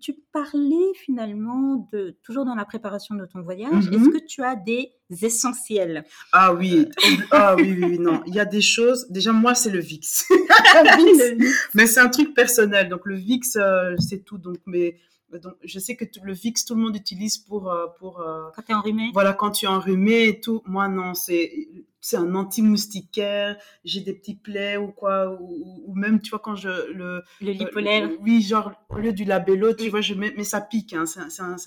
tu 0.02 0.16
parlais 0.32 0.94
finalement 1.06 1.88
de 1.94 2.18
toujours 2.24 2.46
dans 2.46 2.56
la 2.56 2.66
préparation 2.66 3.16
de 3.16 3.26
ton 3.26 3.42
voyage. 3.42 3.88
Est-ce 3.88 4.10
que 4.10 4.26
tu 4.26 4.44
as 4.44 4.56
des 4.56 4.92
essentiels? 5.22 6.04
Ah 6.34 6.54
oui, 6.54 6.88
ah 7.32 7.56
oui, 7.56 7.78
oui, 7.80 8.00
non. 8.00 8.22
Il 8.26 8.34
y 8.34 8.40
a 8.40 8.46
des 8.46 8.62
choses. 8.62 9.08
Déjà 9.10 9.32
moi, 9.32 9.54
c'est 9.54 9.70
le 9.78 9.80
VIX. 9.80 10.26
mais 11.76 11.86
c'est 11.86 12.00
un 12.00 12.10
truc 12.10 12.34
personnel. 12.34 12.90
Donc 12.90 13.02
le 13.06 13.16
VIX, 13.16 13.56
euh, 13.56 13.96
c'est 14.00 14.26
tout. 14.26 14.40
Donc 14.40 14.58
mais 14.66 14.98
donc, 15.38 15.54
je 15.64 15.80
sais 15.80 15.96
que 15.96 16.06
le 16.24 16.34
VIX, 16.34 16.66
tout 16.66 16.76
le 16.76 16.82
monde 16.82 16.96
utilise 16.96 17.38
pour. 17.38 17.72
Euh, 17.72 17.88
pour 18.00 18.20
euh, 18.22 18.50
quand 18.56 18.64
tu 18.64 18.72
es 18.72 18.76
enrhumé 18.76 19.10
Voilà, 19.14 19.34
quand 19.34 19.52
tu 19.52 19.66
es 19.66 19.68
enrhumé 19.68 20.28
et 20.28 20.40
tout. 20.40 20.64
Moi, 20.66 20.88
non, 20.88 21.14
c'est 21.14 21.68
c'est 22.02 22.18
un 22.18 22.34
anti-moustiquaire, 22.36 23.58
j'ai 23.84 24.02
des 24.02 24.14
petits 24.14 24.36
plaies 24.36 24.78
ou 24.78 24.92
quoi, 24.92 25.38
ou, 25.42 25.94
même, 25.96 26.22
tu 26.22 26.30
vois, 26.30 26.40
quand 26.40 26.56
je... 26.56 26.70
Le, 26.94 27.24
le 27.42 27.52
lipolaire. 27.52 28.10
oui, 28.22 28.42
genre, 28.42 28.72
au 28.90 28.98
lieu 28.98 29.12
du 29.12 29.26
labello, 29.26 29.74
tu 29.74 29.90
vois, 29.90 30.02
je 30.02 30.14
mets, 30.14 30.34
mais 30.38 30.44
ça 30.44 30.62
pique, 30.62 30.94
hein, 30.94 31.04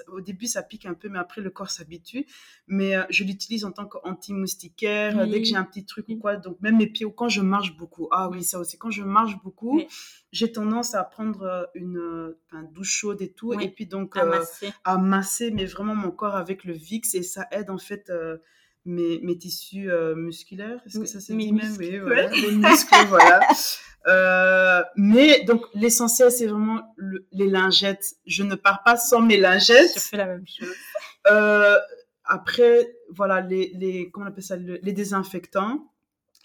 au 0.08 0.20
début, 0.20 0.46
ça 0.46 0.62
pique 0.62 0.86
un 0.86 0.94
peu, 0.94 1.08
mais 1.08 1.18
après, 1.18 1.40
le 1.40 1.50
corps 1.50 1.70
s'habitue. 1.70 2.26
Mais 2.66 2.96
euh, 2.96 3.02
je 3.10 3.24
l'utilise 3.24 3.64
en 3.64 3.72
tant 3.72 3.86
qu'anti-moustiquaire, 3.86 5.26
dès 5.26 5.42
que 5.42 5.48
j'ai 5.48 5.56
un 5.56 5.64
petit 5.64 5.84
truc 5.84 6.06
ou 6.08 6.16
quoi, 6.16 6.36
donc 6.36 6.60
même 6.60 6.78
mes 6.78 6.86
pieds, 6.86 7.04
ou 7.04 7.10
quand 7.10 7.28
je 7.28 7.42
marche 7.42 7.76
beaucoup. 7.76 8.08
Ah 8.10 8.30
oui, 8.30 8.42
ça 8.42 8.58
aussi, 8.58 8.78
quand 8.78 8.90
je 8.90 9.02
marche 9.02 9.36
beaucoup, 9.42 9.82
j'ai 10.30 10.50
tendance 10.50 10.94
à 10.94 11.04
prendre 11.04 11.42
euh, 11.42 11.64
une, 11.74 11.98
euh, 11.98 12.38
douche 12.72 12.92
chaude 12.92 13.20
et 13.20 13.32
tout, 13.32 13.52
et 13.58 13.68
puis 13.68 13.86
donc 13.86 14.16
à 14.16 14.98
masser. 14.98 15.50
mais 15.50 15.66
vraiment 15.66 15.94
mon 15.94 16.10
corps 16.10 16.36
avec 16.36 16.64
le 16.64 16.72
VIX, 16.72 17.14
et 17.14 17.22
ça 17.22 17.46
aide 17.50 17.68
en 17.68 17.78
fait 17.78 18.10
mes, 18.84 19.20
mes 19.20 19.38
tissus 19.38 19.90
euh, 19.90 20.14
musculaires. 20.14 20.80
Est-ce 20.86 20.98
que 20.98 21.06
ça 21.06 21.20
se 21.20 21.32
dit 21.32 21.52
même 21.52 21.76
Oui, 21.78 21.98
voilà. 21.98 22.28
Les 22.28 22.52
muscles, 22.52 23.06
voilà. 23.08 23.40
Euh, 24.08 24.82
mais 24.96 25.44
donc, 25.44 25.64
l'essentiel, 25.74 26.32
c'est 26.32 26.48
vraiment 26.48 26.80
les 27.30 27.46
lingettes. 27.46 28.16
Je 28.26 28.42
ne 28.42 28.56
pars 28.56 28.82
pas 28.82 28.96
sans 28.96 29.20
mes 29.20 29.36
lingettes. 29.36 29.92
Je 29.94 30.00
fais 30.00 30.16
la 30.16 30.26
même 30.26 30.44
chose. 30.44 30.68
Euh, 31.30 31.78
après, 32.24 32.96
voilà, 33.10 33.40
les, 33.40 33.70
les, 33.76 34.10
comment 34.10 34.26
on 34.26 34.28
appelle 34.28 34.42
ça, 34.42 34.56
les 34.56 34.92
désinfectants, 34.92 35.88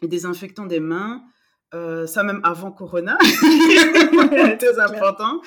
les 0.03 0.07
désinfectants 0.07 0.67
des 0.67 0.79
mains. 0.79 1.23
Ça, 1.71 2.23
même 2.23 2.41
avant 2.43 2.71
Corona. 2.71 3.17
Très 4.59 4.79
important. 4.79 5.41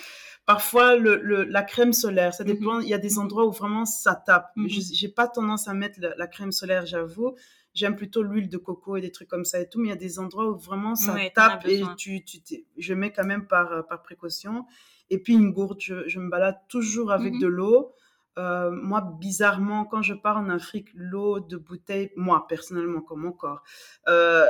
Parfois, 0.51 0.97
le, 0.97 1.45
la 1.45 1.63
crème 1.63 1.93
solaire, 1.93 2.35
ça 2.35 2.43
mmh 2.43 2.47
dépend. 2.49 2.81
Il 2.81 2.89
y 2.89 2.95
a 2.95 2.99
des 2.99 3.21
endroits 3.21 3.47
où 3.47 3.53
vraiment 3.53 3.85
ça 3.85 4.17
tape. 4.17 4.51
Mmh 4.57 4.67
je 4.69 5.07
n'ai 5.07 5.13
pas 5.13 5.29
tendance 5.29 5.69
à 5.69 5.75
mettre 5.75 6.01
la, 6.01 6.27
crème 6.27 6.51
solaire, 6.51 6.87
j'avoue. 6.87 7.37
J'aime 7.73 7.95
plutôt 7.95 8.25
l'huile 8.25 8.49
de 8.49 8.57
coco 8.57 8.97
et 8.97 9.01
des 9.01 9.13
trucs 9.13 9.29
comme 9.29 9.45
ça 9.45 9.61
et 9.61 9.69
tout. 9.69 9.79
Mais 9.79 9.87
il 9.87 9.91
y 9.91 9.95
a 9.95 9.97
des 9.97 10.19
endroits 10.19 10.51
où 10.51 10.57
vraiment 10.57 10.97
ça 10.97 11.15
tape 11.33 11.69
et 11.69 11.83
tu, 11.97 12.25
tu 12.25 12.41
je 12.77 12.95
mets 12.95 13.13
quand 13.13 13.25
même 13.25 13.47
par, 13.47 13.87
par 13.87 14.03
précaution. 14.03 14.67
Et 15.09 15.19
puis 15.19 15.35
une 15.35 15.53
gourde, 15.53 15.81
je, 15.81 16.09
je 16.09 16.19
me 16.19 16.29
balade 16.29 16.59
toujours 16.69 17.13
avec 17.13 17.35
mmh 17.35 17.41
de 17.41 17.47
l'eau. 17.47 17.95
Euh, 18.41 18.71
moi, 18.71 19.03
bizarrement, 19.21 19.85
quand 19.85 20.03
je 20.03 20.15
pars 20.15 20.39
en 20.39 20.49
Afrique, 20.49 20.89
l'eau 20.95 21.41
de 21.41 21.59
bouteille, 21.59 22.11
moi 22.17 22.47
personnellement, 22.49 23.03
comme 23.03 23.21
mon 23.21 23.33
corps, 23.33 23.63
euh, 24.09 24.47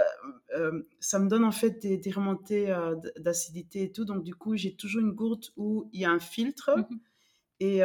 euh, 0.56 0.82
ça 1.00 1.18
me 1.18 1.28
donne 1.28 1.44
en 1.44 1.50
fait 1.50 1.84
des, 1.84 2.10
remontées 2.10 2.74
d'acidité 3.18 3.82
et 3.82 3.92
tout. 3.92 4.04
Donc, 4.04 4.22
du 4.22 4.34
coup, 4.34 4.56
j'ai 4.56 4.74
toujours 4.74 5.00
une 5.00 5.12
gourde 5.12 5.46
où 5.56 5.88
il 5.92 6.02
y 6.02 6.04
a 6.04 6.10
un 6.10 6.20
filtre. 6.20 6.70
Mmh 6.76 6.96
et, 7.62 7.82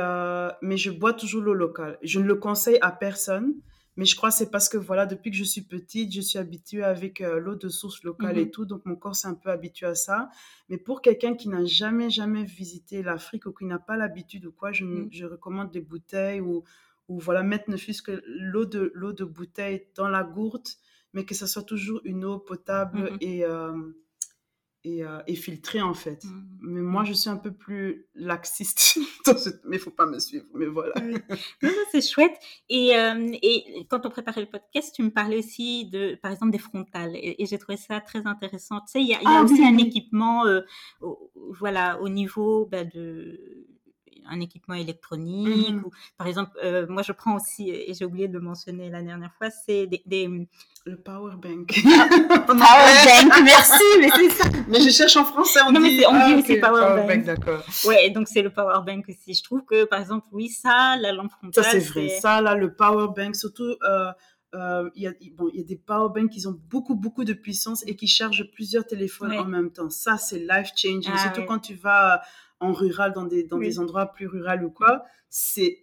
mais 0.61 0.77
je 0.77 0.89
bois 0.89 1.11
toujours 1.11 1.41
l'eau 1.41 1.53
locale. 1.53 1.99
Je 2.01 2.21
ne 2.21 2.25
le 2.25 2.35
conseille 2.35 2.77
à 2.79 2.93
personne 2.93 3.55
mais 3.97 4.05
je 4.05 4.15
crois 4.15 4.29
que 4.29 4.35
c'est 4.35 4.51
parce 4.51 4.67
que 4.67 4.77
voilà, 4.77 5.05
depuis 5.05 5.31
que 5.31 5.37
je 5.37 5.43
suis 5.43 5.61
petite, 5.61 6.13
je 6.13 6.21
suis 6.21 6.37
habituée 6.37 6.83
avec 6.83 7.21
euh, 7.21 7.39
l'eau 7.39 7.55
de 7.55 7.69
source 7.69 8.03
locale 8.03 8.37
et 8.37 8.45
mmh 8.45 8.51
tout, 8.51 8.65
donc 8.65 8.85
mon 8.85 8.95
corps 8.95 9.15
s'est 9.15 9.27
un 9.27 9.35
peu 9.35 9.49
habitué 9.49 9.85
à 9.85 9.95
ça. 9.95 10.29
Mais 10.69 10.77
pour 10.77 11.01
quelqu'un 11.01 11.35
qui 11.35 11.47
n'a 11.47 11.63
jamais, 11.65 12.09
jamais 12.09 12.43
visité 12.43 13.03
l'Afrique 13.03 13.45
ou 13.45 13.53
qui 13.53 13.65
n'a 13.65 13.79
pas 13.79 13.95
l'habitude 13.95 14.45
ou 14.45 14.51
quoi, 14.51 14.71
je, 14.71 14.83
mmh. 14.83 15.09
je, 15.11 15.25
recommande 15.25 15.71
des 15.71 15.81
bouteilles 15.81 16.41
ou, 16.41 16.63
ou 17.07 17.19
voilà, 17.19 17.43
mettre 17.43 17.69
ne 17.69 17.77
fût-ce 17.77 18.01
que 18.01 18.21
l'eau 18.25 18.65
de, 18.65 18.91
l'eau 18.93 19.13
de 19.13 19.23
bouteille 19.23 19.87
dans 19.95 20.09
la 20.09 20.23
gourde, 20.23 20.67
mais 21.13 21.23
que 21.23 21.33
ce 21.33 21.47
soit 21.47 21.63
toujours 21.63 22.01
une 22.03 22.25
eau 22.25 22.39
potable 22.39 23.13
mmh 23.13 23.17
et, 23.21 23.45
euh, 23.45 23.71
et, 24.85 25.03
euh, 25.03 25.19
filtré 25.35 25.81
en 25.81 25.93
fait. 25.93 26.23
Mmh. 26.23 26.43
Mais 26.61 26.81
moi, 26.81 27.03
je 27.03 27.13
suis 27.13 27.29
un 27.29 27.37
peu 27.37 27.51
plus 27.51 28.07
laxiste, 28.15 28.97
mais 29.65 29.77
il 29.77 29.79
faut 29.79 29.91
pas 29.91 30.05
me 30.05 30.19
suivre, 30.19 30.45
mais 30.53 30.67
voilà. 30.67 30.93
c'est 31.91 32.07
chouette. 32.07 32.37
Et, 32.69 32.95
euh, 32.95 33.35
et, 33.41 33.85
quand 33.89 34.05
on 34.05 34.09
préparait 34.09 34.41
le 34.41 34.47
podcast, 34.49 34.93
tu 34.95 35.03
me 35.03 35.09
parlais 35.09 35.39
aussi 35.39 35.85
de, 35.85 36.15
par 36.21 36.31
exemple, 36.31 36.51
des 36.51 36.59
frontales, 36.59 37.15
et, 37.15 37.35
j'ai 37.45 37.57
trouvé 37.57 37.77
ça 37.77 37.99
très 37.99 38.25
intéressant. 38.27 38.79
Tu 38.81 38.91
sais, 38.93 39.01
il 39.01 39.07
y 39.07 39.13
a, 39.13 39.21
y 39.21 39.25
a 39.25 39.39
ah 39.39 39.43
aussi 39.43 39.63
un 39.63 39.77
équipement, 39.77 40.45
euh, 40.45 40.61
voilà, 41.49 41.99
au 42.01 42.09
niveau 42.09 42.65
bah, 42.65 42.83
de 42.83 43.67
un 44.29 44.39
équipement 44.39 44.75
électronique. 44.75 45.73
Mmh 45.73 45.83
ou, 45.85 45.91
par 46.17 46.27
exemple, 46.27 46.51
euh, 46.63 46.85
moi, 46.87 47.01
je 47.01 47.11
prends 47.11 47.35
aussi, 47.35 47.69
et 47.69 47.93
j'ai 47.93 48.05
oublié 48.05 48.27
de 48.27 48.33
le 48.33 48.39
mentionner 48.39 48.89
la 48.89 49.01
dernière 49.01 49.33
fois, 49.37 49.49
c'est 49.49 49.87
des, 49.87 50.29
Le 50.85 50.97
power 50.97 51.35
bank. 51.35 51.73
power 52.47 52.53
bank, 52.53 53.33
merci, 53.43 53.83
mais 53.99 54.09
c'est 54.09 54.29
ça. 54.29 54.49
Mais 54.67 54.79
je 54.81 54.89
cherche 54.89 55.17
en 55.17 55.25
français, 55.25 55.59
on 55.67 55.71
non, 55.71 55.81
dit. 55.81 55.97
Mais 55.97 56.07
on 56.07 56.13
dit 56.13 56.33
ah, 56.33 56.37
aussi 56.37 56.55
power, 56.57 56.81
power, 56.81 57.07
bank. 57.07 57.25
d'accord. 57.25 57.63
Ouais, 57.85 58.09
donc 58.09 58.27
c'est 58.27 58.41
le 58.41 58.49
power 58.51 58.79
bank 58.85 59.05
aussi. 59.09 59.33
Je 59.33 59.43
trouve 59.43 59.63
que, 59.65 59.85
par 59.85 59.99
exemple, 59.99 60.27
oui, 60.31 60.49
ça, 60.49 60.95
la 60.97 61.11
lampe 61.11 61.31
frontale. 61.31 61.63
Ça, 61.63 61.71
c'est 61.71 61.79
vrai. 61.79 62.09
Ça, 62.09 62.41
là, 62.41 62.55
le 62.55 62.73
power 62.73 63.07
bank, 63.15 63.35
surtout. 63.35 63.75
Euh, 63.83 64.11
euh, 64.55 64.89
il 64.95 65.03
y, 65.03 65.07
a, 65.07 65.13
bon, 65.33 65.49
y 65.53 65.59
a 65.59 65.63
des 65.63 65.75
power 65.75 66.09
banks 66.13 66.29
qui 66.29 66.45
ont 66.47 66.57
beaucoup, 66.69 66.95
beaucoup 66.95 67.25
de 67.25 67.33
puissance 67.33 67.83
et 67.87 67.95
qui 67.95 68.07
chargent 68.07 68.49
plusieurs 68.53 68.85
téléphones 68.85 69.33
en 69.33 69.45
même 69.45 69.71
temps. 69.71 69.89
Ça, 69.89 70.17
c'est 70.17 70.39
life 70.39 70.71
changing. 70.75 71.11
Ah 71.13 71.17
surtout 71.23 71.43
quand 71.45 71.59
tu 71.59 71.75
vas 71.75 72.21
en 72.59 72.71
rural, 72.71 73.13
dans 73.13 73.25
des, 73.25 73.43
dans 73.43 73.57
des 73.57 73.79
endroits 73.79 74.07
plus 74.07 74.27
ruraux 74.27 74.63
ou 74.63 74.69
quoi, 74.69 75.03
c'est 75.29 75.79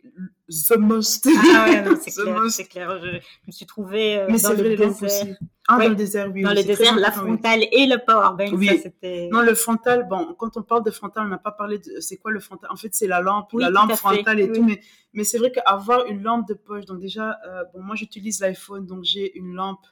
the 0.48 0.76
most. 0.78 1.28
Ah 1.54 1.66
ouais, 1.68 1.96
c'est 2.00 2.11
clair, 2.12 2.50
c'est 2.50 2.64
clair. 2.64 2.98
Je, 3.04 3.18
me 3.46 3.52
suis 3.52 3.66
trouvée 3.66 4.18
euh, 4.18 4.26
dans, 4.26 4.52
le 4.54 4.76
désert. 4.76 5.37
Ah, 5.68 5.78
dans 5.78 5.88
le 5.90 5.94
désert, 5.94 6.30
oui. 6.32 6.42
Dans 6.42 6.54
le 6.54 6.62
désert, 6.62 6.96
la 6.96 7.11
frontale 7.11 7.64
et 7.70 7.87
le 7.87 7.98
powerbank, 8.04 8.54
oui. 8.54 8.68
ça 8.68 8.76
c'était... 8.85 9.28
Non, 9.30 9.42
le 9.42 9.54
frontal, 9.54 10.08
bon, 10.08 10.35
quand 10.38 10.56
on 10.56 10.62
parle 10.62 10.85
de 10.85 10.90
frontal, 10.90 11.26
on 11.26 11.28
n'a 11.28 11.38
pas 11.38 11.52
parlé 11.52 11.78
de... 11.78 12.00
C'est 12.00 12.16
quoi 12.16 12.30
le 12.30 12.40
frontal? 12.40 12.70
En 12.72 12.76
fait, 12.76 12.94
c'est 12.94 13.06
la 13.06 13.20
lampe, 13.20 13.50
la 13.52 13.68
lampe 13.68 13.92
frontale 13.92 14.40
et 14.40 14.50
tout, 14.50 14.62
mais, 14.62 14.80
mais 15.12 15.24
c'est 15.24 15.38
vrai 15.38 15.52
qu'avoir 15.52 16.06
une 16.06 16.22
lampe 16.22 16.48
de 16.48 16.54
poche, 16.54 16.87
donc 16.87 17.00
déjà, 17.00 17.38
euh, 17.46 17.64
bon, 17.74 17.82
moi 17.82 17.94
j'utilise 17.94 18.40
l'iPhone, 18.40 18.87
donc 18.87 19.04
j'ai 19.04 19.37
une 19.37 19.52
lampe 19.52 19.85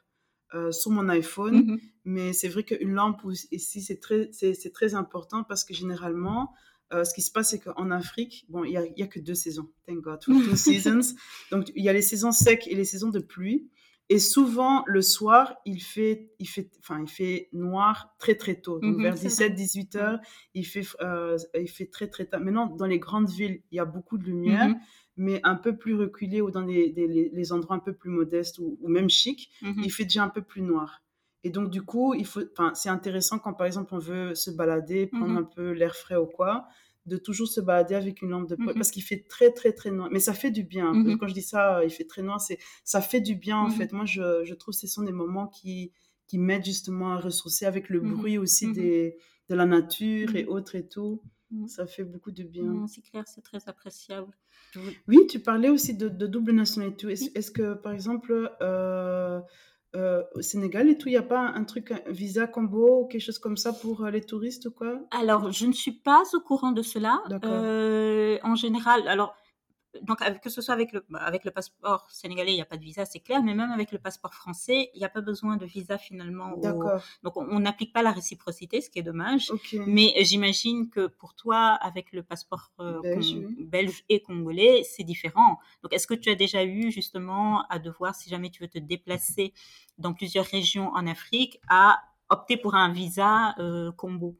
euh, 0.52 0.72
sur 0.72 0.90
mon 0.90 1.08
iPhone, 1.08 1.60
mm-hmm. 1.60 1.80
mais 2.06 2.32
c'est 2.32 2.48
vrai 2.48 2.64
qu'une 2.64 2.92
lampe 2.92 3.20
ici, 3.52 3.82
c'est 3.82 4.00
très, 4.00 4.30
c'est, 4.32 4.72
très 4.72 4.96
important 4.96 5.44
parce 5.44 5.62
que 5.62 5.74
généralement, 5.74 6.52
euh, 6.92 7.04
ce 7.04 7.14
qui 7.14 7.22
se 7.22 7.30
passe, 7.30 7.50
c'est 7.50 7.60
qu'en 7.60 7.90
Afrique, 7.90 8.46
bon, 8.48 8.64
il 8.64 8.70
n'y 8.70 8.76
a, 8.76 8.82
a, 8.82 9.06
que 9.06 9.20
deux 9.20 9.34
saisons. 9.34 9.70
Thank 9.86 10.00
God 10.00 10.24
for 10.24 10.34
two 10.34 10.56
seasons. 10.56 11.14
Donc, 11.50 11.70
il 11.74 11.84
y 11.84 11.88
a 11.88 11.92
les 11.92 12.02
saisons 12.02 12.32
secs 12.32 12.66
et 12.66 12.74
les 12.74 12.84
saisons 12.84 13.10
de 13.10 13.20
pluie. 13.20 13.68
Et 14.12 14.18
souvent, 14.18 14.82
le 14.86 15.02
soir, 15.02 15.54
il 15.64 15.80
fait, 15.80 16.32
il 16.40 16.48
fait, 16.48 16.68
enfin, 16.80 17.00
il 17.00 17.08
fait 17.08 17.48
noir 17.52 18.16
très, 18.18 18.34
très 18.34 18.60
tôt. 18.60 18.80
Donc, 18.80 18.96
mhm, 18.96 19.02
vers 19.02 19.14
17, 19.14 19.54
18 19.54 19.94
heures, 19.94 20.18
il 20.52 20.66
fait, 20.66 20.84
euh, 21.00 21.36
il 21.54 21.68
fait 21.68 21.86
très, 21.86 22.08
très 22.08 22.24
tard. 22.24 22.40
Maintenant, 22.40 22.66
dans 22.66 22.86
les 22.86 22.98
grandes 22.98 23.30
villes, 23.30 23.62
il 23.70 23.76
y 23.76 23.78
a 23.78 23.84
beaucoup 23.84 24.18
de 24.18 24.24
lumière, 24.24 24.70
mhm. 24.70 24.80
mais 25.16 25.40
un 25.44 25.54
peu 25.54 25.76
plus 25.76 25.94
reculé 25.94 26.40
ou 26.40 26.50
dans 26.50 26.62
les, 26.62 26.92
les, 27.32 27.52
endroits 27.52 27.76
un 27.76 27.80
peu 27.80 27.92
plus 27.92 28.10
modestes 28.10 28.58
ou, 28.58 28.76
même 28.88 29.08
chic, 29.08 29.48
mhm. 29.62 29.80
il 29.84 29.92
fait 29.92 30.02
déjà 30.02 30.24
un 30.24 30.28
peu 30.28 30.42
plus 30.42 30.62
noir. 30.62 31.04
Et 31.42 31.50
donc, 31.50 31.70
du 31.70 31.82
coup, 31.82 32.14
il 32.14 32.26
faut, 32.26 32.42
c'est 32.74 32.88
intéressant 32.88 33.38
quand, 33.38 33.54
par 33.54 33.66
exemple, 33.66 33.94
on 33.94 33.98
veut 33.98 34.34
se 34.34 34.50
balader, 34.50 35.06
prendre 35.06 35.28
mmh 35.28 35.38
un 35.38 35.42
peu 35.44 35.70
l'air 35.70 35.96
frais 35.96 36.16
ou 36.16 36.26
quoi, 36.26 36.66
de 37.06 37.16
toujours 37.16 37.48
se 37.48 37.60
balader 37.60 37.94
avec 37.94 38.20
une 38.20 38.30
lampe 38.30 38.48
de 38.48 38.56
poche, 38.56 38.74
mmh 38.74 38.74
parce 38.74 38.90
qu'il 38.90 39.02
fait 39.02 39.26
très, 39.28 39.50
très, 39.52 39.72
très 39.72 39.90
noir. 39.90 40.08
Mais 40.12 40.20
ça 40.20 40.34
fait 40.34 40.50
du 40.50 40.64
bien. 40.64 40.92
Mmh 40.92 41.18
quand 41.18 41.28
je 41.28 41.34
dis 41.34 41.42
ça, 41.42 41.82
il 41.84 41.90
fait 41.90 42.04
très 42.04 42.22
noir, 42.22 42.40
c'est, 42.40 42.58
ça 42.84 43.00
fait 43.00 43.20
du 43.20 43.34
bien, 43.34 43.58
en 43.58 43.70
fait. 43.70 43.92
Moi, 43.92 44.04
je, 44.04 44.44
je, 44.44 44.54
trouve 44.54 44.74
que 44.74 44.80
ce 44.80 44.86
sont 44.86 45.02
des 45.02 45.12
moments 45.12 45.46
qui, 45.46 45.92
qui 46.26 46.38
m'aident 46.38 46.64
justement 46.64 47.12
à 47.12 47.18
ressourcer 47.18 47.64
avec 47.64 47.88
le 47.88 48.00
bruit 48.00 48.38
aussi 48.38 48.72
des, 48.72 49.16
de 49.48 49.54
la 49.54 49.66
nature 49.66 50.36
et 50.36 50.44
autres 50.44 50.74
et 50.76 50.86
tout. 50.86 51.22
Ça 51.66 51.86
fait 51.86 52.04
beaucoup 52.04 52.30
de 52.30 52.44
bien. 52.44 52.86
c'est 52.86 53.02
clair, 53.02 53.24
c'est 53.26 53.42
très 53.42 53.68
appréciable. 53.68 54.32
Oui, 55.08 55.26
tu 55.28 55.40
parlais 55.40 55.68
aussi 55.68 55.94
de, 55.94 56.08
double 56.08 56.52
nationalité. 56.52 57.08
Est-ce, 57.10 57.50
que, 57.50 57.74
par 57.74 57.92
exemple, 57.92 58.52
euh, 58.62 59.40
euh, 59.96 60.22
au 60.34 60.42
Sénégal 60.42 60.88
et 60.88 60.96
tout, 60.96 61.08
il 61.08 61.12
n'y 61.12 61.16
a 61.18 61.22
pas 61.22 61.40
un 61.40 61.64
truc, 61.64 61.92
un 61.92 62.00
visa 62.10 62.46
combo 62.46 63.02
ou 63.02 63.06
quelque 63.06 63.22
chose 63.22 63.38
comme 63.38 63.56
ça 63.56 63.72
pour 63.72 64.06
les 64.06 64.20
touristes 64.20 64.66
ou 64.66 64.70
quoi? 64.70 65.00
Alors, 65.10 65.50
je 65.50 65.66
ne 65.66 65.72
suis 65.72 65.92
pas 65.92 66.22
au 66.32 66.40
courant 66.40 66.72
de 66.72 66.82
cela. 66.82 67.22
en 68.42 68.54
général, 68.54 69.06
alors 69.08 69.34
donc 70.02 70.18
que 70.40 70.50
ce 70.50 70.62
soit 70.62 70.74
avec 70.74 70.92
le, 70.92 71.04
avec 71.14 71.44
le 71.44 71.50
passeport 71.50 72.06
sénégalais, 72.10 72.52
il 72.52 72.56
n'y 72.56 72.62
a 72.62 72.66
pas 72.66 72.76
de 72.76 72.82
visa, 72.82 73.04
c'est 73.04 73.20
clair, 73.20 73.42
mais 73.42 73.54
même 73.54 73.70
avec 73.70 73.92
le 73.92 73.98
passeport 73.98 74.34
français, 74.34 74.90
il 74.94 74.98
n'y 74.98 75.04
a 75.04 75.08
pas 75.08 75.20
besoin 75.20 75.56
de 75.56 75.66
visa 75.66 75.98
finalement. 75.98 76.56
D'accord. 76.56 77.00
Donc 77.22 77.36
on 77.36 77.60
n'applique 77.60 77.92
pas 77.92 78.02
la 78.02 78.12
réciprocité, 78.12 78.80
ce 78.80 78.90
qui 78.90 78.98
est 78.98 79.02
dommage. 79.02 79.50
Mais 79.86 80.12
j'imagine 80.20 80.90
que 80.90 81.06
pour 81.06 81.34
toi, 81.34 81.78
avec 81.80 82.12
le 82.12 82.22
passeport 82.22 82.72
euh, 82.80 83.00
belge, 83.58 84.04
et 84.08 84.22
congolais, 84.22 84.82
c'est 84.84 85.04
différent. 85.04 85.58
Donc 85.82 85.92
est-ce 85.92 86.06
que 86.06 86.14
tu 86.14 86.30
as 86.30 86.34
déjà 86.34 86.64
eu 86.64 86.90
justement 86.90 87.62
à 87.68 87.78
devoir, 87.78 88.14
si 88.14 88.30
jamais 88.30 88.50
tu 88.50 88.62
veux 88.62 88.68
te 88.68 88.78
déplacer 88.78 89.52
dans 89.98 90.14
plusieurs 90.14 90.46
régions 90.46 90.90
en 90.94 91.06
Afrique, 91.06 91.60
à 91.68 91.98
opter 92.28 92.56
pour 92.56 92.74
un 92.74 92.92
visa 92.92 93.54
euh, 93.58 93.90
combo? 93.92 94.36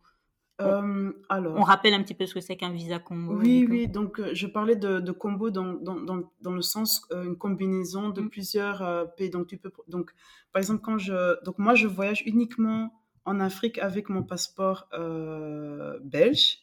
Euh, 0.61 1.13
alors, 1.29 1.57
on 1.57 1.63
rappelle 1.63 1.95
un 1.95 2.03
petit 2.03 2.15
peu 2.15 2.27
ce 2.27 2.35
que 2.35 2.41
c'est 2.41 2.57
qu'un 2.57 2.73
visa 2.73 2.99
combo. 2.99 3.37
Oui, 3.37 3.67
oui. 3.69 3.89
Donc, 3.89 4.21
euh, 4.21 4.31
je 4.33 4.47
parlais 4.47 4.77
de, 4.77 5.11
combo 5.13 5.51
dans, 5.51 5.75
dans, 5.75 6.53
le 6.53 6.63
sens 6.63 7.07
euh, 7.13 7.25
une 7.25 7.37
combinaison 7.37 8.11
de 8.11 8.21
mm. 8.23 8.31
plusieurs 8.31 9.15
pays. 9.17 9.31
Donc, 9.31 9.47
tu 9.47 9.57
peux, 9.57 9.73
donc, 9.89 10.13
par 10.53 10.61
exemple, 10.61 10.83
quand 10.83 10.99
je, 10.99 11.43
donc 11.45 11.59
moi, 11.59 11.75
je 11.75 11.87
voyage 11.87 12.23
uniquement 12.27 12.93
en 13.25 13.41
Afrique 13.41 13.79
avec 13.79 14.09
mon 14.09 14.23
passeport 14.23 14.89
belge. 16.03 16.59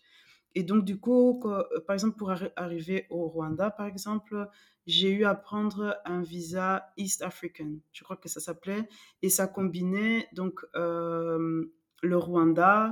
Et 0.55 0.63
donc, 0.63 0.85
du 0.85 0.99
coup, 0.99 1.43
par 1.85 1.93
exemple, 1.93 2.17
pour 2.17 2.31
arriver 2.55 3.05
au 3.09 3.27
Rwanda, 3.27 3.69
par 3.69 3.85
exemple, 3.85 4.47
j'ai 4.87 5.11
eu 5.11 5.25
à 5.25 5.35
prendre 5.35 5.97
un 6.05 6.21
visa 6.21 6.93
East 6.97 7.21
African, 7.21 7.73
je 7.91 8.03
crois 8.03 8.15
que 8.15 8.29
ça 8.29 8.39
s'appelait, 8.39 8.87
et 9.21 9.29
ça 9.29 9.47
combinait 9.47 10.27
donc 10.33 10.65
le 12.03 12.17
Rwanda, 12.17 12.87
euh, 12.87 12.91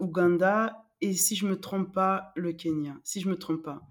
Ouganda 0.00 0.88
et 1.00 1.12
si 1.14 1.36
je 1.36 1.46
me 1.46 1.58
trompe 1.58 1.92
pas, 1.92 2.32
le 2.36 2.52
Kenya. 2.52 2.96
Si 3.04 3.20
je 3.20 3.28
me 3.28 3.36
trompe 3.36 3.62
pas. 3.62 3.82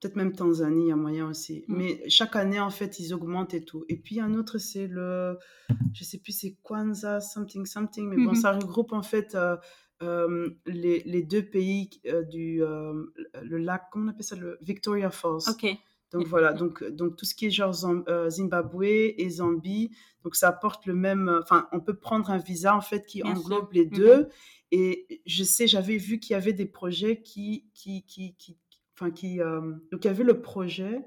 Peut-être 0.00 0.16
même 0.16 0.32
Tanzanie, 0.32 0.84
il 0.84 0.88
y 0.88 0.92
a 0.92 0.96
moyen 0.96 1.26
aussi. 1.28 1.64
Mm. 1.68 1.76
Mais 1.76 2.02
chaque 2.08 2.36
année, 2.36 2.60
en 2.60 2.70
fait, 2.70 2.98
ils 2.98 3.12
augmentent 3.12 3.54
et 3.54 3.64
tout. 3.64 3.84
Et 3.88 3.96
puis, 3.96 4.20
un 4.20 4.34
autre, 4.34 4.58
c'est 4.58 4.86
le. 4.86 5.38
Je 5.92 6.04
sais 6.04 6.18
plus, 6.18 6.32
c'est 6.32 6.56
Kwanzaa, 6.62 7.20
something, 7.20 7.66
something. 7.66 8.08
Mais 8.08 8.16
bon, 8.16 8.32
mm-hmm. 8.32 8.40
ça 8.40 8.52
regroupe, 8.52 8.92
en 8.92 9.02
fait, 9.02 9.34
euh, 9.34 9.56
euh, 10.02 10.50
les, 10.66 11.02
les, 11.04 11.22
deux 11.22 11.42
pays 11.42 11.90
du. 12.30 12.58
le 12.60 13.58
lac, 13.58 13.84
comment 13.90 14.06
on 14.06 14.08
appelle 14.08 14.24
ça 14.24 14.36
le 14.36 14.58
Victoria 14.62 15.10
Falls. 15.10 15.48
OK. 15.48 15.66
Donc 16.12 16.26
voilà, 16.26 16.52
donc, 16.52 16.82
donc 16.82 17.14
tout 17.14 17.24
ce 17.24 17.36
qui 17.36 17.46
est 17.46 17.50
genre 17.50 17.72
Zimbabwe 17.72 18.82
et 18.82 19.28
Zambie, 19.30 19.92
donc 20.24 20.34
ça 20.34 20.48
apporte 20.48 20.86
le 20.86 20.94
même, 20.96 21.32
enfin 21.40 21.68
on 21.70 21.78
peut 21.78 21.94
prendre 21.94 22.30
un 22.30 22.38
visa 22.38 22.74
en 22.74 22.80
fait 22.80 23.06
qui 23.06 23.22
englobe 23.22 23.72
les 23.72 23.86
mm-hmm. 23.86 23.96
deux 23.96 24.28
et 24.72 25.22
je 25.26 25.42
sais, 25.42 25.66
j'avais 25.66 25.96
vu 25.96 26.20
qu'il 26.20 26.34
y 26.34 26.36
avait 26.36 26.52
des 26.52 26.66
projets 26.66 27.22
qui, 27.22 27.68
qui, 27.74 28.04
qui, 28.04 28.36
qui 28.36 28.58
enfin, 29.00 29.10
qui, 29.10 29.40
euh, 29.40 29.60
donc 29.90 30.04
il 30.04 30.08
y 30.08 30.10
avait 30.10 30.24
le 30.24 30.40
projet 30.40 31.00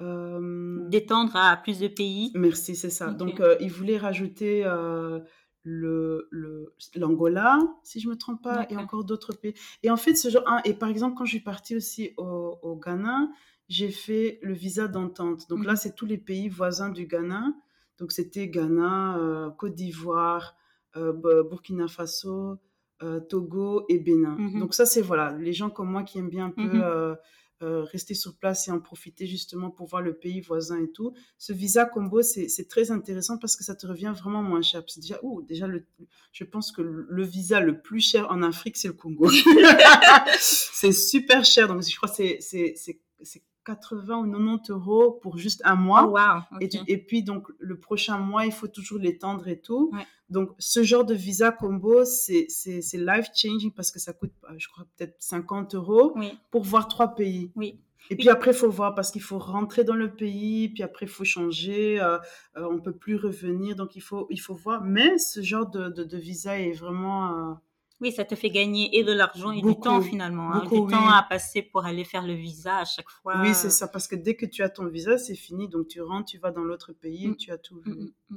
euh, 0.00 0.88
d'étendre 0.88 1.36
à 1.36 1.56
plus 1.56 1.78
de 1.78 1.88
pays. 1.88 2.32
Merci, 2.34 2.74
c'est 2.74 2.90
ça. 2.90 3.12
Donc 3.12 3.40
euh, 3.40 3.56
ils 3.60 3.70
voulaient 3.70 3.98
rajouter 3.98 4.64
le 5.62 6.28
l'Angola, 6.94 7.58
si 7.82 8.00
je 8.00 8.08
me 8.08 8.16
trompe 8.16 8.42
pas, 8.42 8.66
et 8.70 8.76
encore 8.76 9.04
d'autres 9.04 9.32
pays. 9.32 9.54
Et 9.82 9.90
en 9.90 9.96
fait, 9.96 10.14
ce 10.14 10.28
genre, 10.30 10.44
et 10.64 10.74
par 10.74 10.88
exemple, 10.88 11.16
quand 11.16 11.24
je 11.24 11.32
suis 11.32 11.40
partie 11.40 11.76
aussi 11.76 12.14
au, 12.16 12.58
au 12.62 12.76
Ghana, 12.76 13.28
j'ai 13.68 13.90
fait 13.90 14.38
le 14.42 14.54
visa 14.54 14.88
d'entente. 14.88 15.48
Donc 15.48 15.64
là, 15.64 15.72
mhm. 15.72 15.76
c'est 15.76 15.94
tous 15.94 16.06
les 16.06 16.18
pays 16.18 16.48
voisins 16.48 16.88
du 16.88 17.06
Ghana. 17.06 17.52
Donc 17.98 18.12
c'était 18.12 18.48
Ghana, 18.48 19.54
Côte 19.58 19.74
d'Ivoire, 19.74 20.56
Burkina 20.94 21.88
Faso, 21.88 22.58
euh, 23.02 23.20
Togo 23.20 23.84
et 23.88 23.98
Bénin. 23.98 24.36
Mmh 24.38 24.60
Donc 24.60 24.74
ça, 24.74 24.86
c'est 24.86 25.02
voilà, 25.02 25.36
les 25.38 25.52
gens 25.52 25.70
comme 25.70 25.90
moi 25.90 26.02
qui 26.02 26.18
aiment 26.18 26.30
bien 26.30 26.46
un 26.46 26.50
peu 26.50 26.62
mmh 26.62 26.82
euh, 26.82 27.14
euh, 27.60 27.82
rester 27.82 28.14
sur 28.14 28.36
place 28.36 28.68
et 28.68 28.70
en 28.70 28.78
profiter 28.78 29.26
justement 29.26 29.68
pour 29.68 29.88
voir 29.88 30.00
le 30.00 30.14
pays 30.14 30.40
voisin 30.40 30.80
et 30.80 30.92
tout. 30.92 31.12
Ce 31.38 31.52
visa 31.52 31.86
combo, 31.86 32.22
c'est 32.22 32.68
très 32.68 32.92
intéressant 32.92 33.36
parce 33.36 33.56
que 33.56 33.64
ça 33.64 33.74
te 33.74 33.84
revient 33.84 34.12
vraiment 34.16 34.44
moins 34.44 34.62
cher. 34.62 34.84
C'est 34.86 35.00
déjà, 35.00 35.18
oh, 35.24 35.42
déjà 35.42 35.66
le, 35.66 35.84
je 36.30 36.44
pense 36.44 36.70
que 36.70 36.82
le 36.82 37.24
visa 37.24 37.58
le 37.58 37.80
plus 37.80 38.00
cher 38.00 38.30
en 38.30 38.42
Afrique, 38.42 38.76
c'est 38.76 38.86
le 38.86 38.94
Congo. 38.94 39.28
c'est 40.38 40.92
super 40.92 41.44
cher. 41.44 41.66
Donc 41.66 41.82
je 41.82 41.96
crois 41.96 42.08
que 42.08 42.36
c'est 42.40 43.02
80 43.68 44.18
ou 44.18 44.30
90 44.30 44.70
euros 44.70 45.12
pour 45.12 45.36
juste 45.36 45.60
un 45.64 45.74
mois. 45.74 46.10
Oh, 46.50 46.56
et, 46.60 46.70
et, 46.86 46.96
puis, 46.96 47.22
donc, 47.22 47.48
le 47.58 47.78
prochain 47.78 48.16
mois, 48.16 48.46
il 48.46 48.52
faut 48.52 48.68
toujours 48.68 48.98
l'étendre 48.98 49.46
et 49.48 49.60
tout. 49.60 49.92
Donc, 50.30 50.50
ce 50.58 50.82
genre 50.82 51.04
de 51.04 51.14
visa 51.14 51.52
combo, 51.52 52.04
c'est 52.04 52.46
life-changing 52.94 53.72
parce 53.72 53.90
que 53.90 53.98
ça 53.98 54.12
coûte, 54.12 54.32
euh, 54.44 54.54
je 54.56 54.68
crois, 54.68 54.86
peut-être 54.96 55.16
50 55.18 55.74
euros 55.74 56.14
pour 56.50 56.62
voir 56.64 56.88
trois 56.88 57.14
pays. 57.14 57.52
Oui. 57.56 57.80
Et 58.10 58.16
puis 58.16 58.30
après, 58.30 58.52
il 58.52 58.56
faut 58.56 58.70
voir 58.70 58.94
parce 58.94 59.10
qu'il 59.10 59.20
faut 59.20 59.38
rentrer 59.38 59.84
dans 59.84 59.94
le 59.94 60.14
pays, 60.14 60.70
puis 60.70 60.82
après, 60.82 61.04
il 61.04 61.10
faut 61.10 61.24
changer, 61.24 62.00
euh, 62.00 62.16
euh, 62.56 62.66
on 62.70 62.74
ne 62.74 62.80
peut 62.80 62.96
plus 62.96 63.16
revenir, 63.16 63.76
donc 63.76 63.96
il 63.96 64.00
faut, 64.00 64.26
il 64.30 64.40
faut 64.40 64.54
voir. 64.54 64.82
Mais 64.82 65.18
ce 65.18 65.42
genre 65.42 65.68
de, 65.68 65.90
de, 65.90 66.16
visa 66.16 66.58
est 66.58 66.72
vraiment... 66.72 67.58
Oui, 68.00 68.12
ça 68.12 68.24
te 68.24 68.34
fait 68.34 68.50
gagner 68.50 68.96
et 68.96 69.02
de 69.02 69.12
l'argent 69.12 69.50
et 69.50 69.60
du 69.60 69.74
temps 69.80 70.00
finalement. 70.00 70.52
Hein, 70.52 70.64
du 70.70 70.86
temps 70.86 71.08
à 71.08 71.24
passer 71.28 71.62
pour 71.62 71.84
aller 71.84 72.04
faire 72.04 72.26
le 72.26 72.34
visa 72.34 72.78
à 72.78 72.84
chaque 72.84 73.10
fois. 73.10 73.40
Oui, 73.40 73.54
c'est 73.54 73.70
ça, 73.70 73.88
parce 73.88 74.06
que 74.06 74.14
dès 74.14 74.36
que 74.36 74.46
tu 74.46 74.62
as 74.62 74.68
ton 74.68 74.86
visa, 74.86 75.18
c'est 75.18 75.34
fini. 75.34 75.68
Donc 75.68 75.88
tu 75.88 76.00
rentres, 76.00 76.26
tu 76.26 76.38
vas 76.38 76.52
dans 76.52 76.62
l'autre 76.62 76.92
pays, 76.92 77.28
mm. 77.28 77.36
tu 77.36 77.50
as 77.50 77.58
tout 77.58 77.80
vu. 77.80 78.14
Mm, 78.30 78.36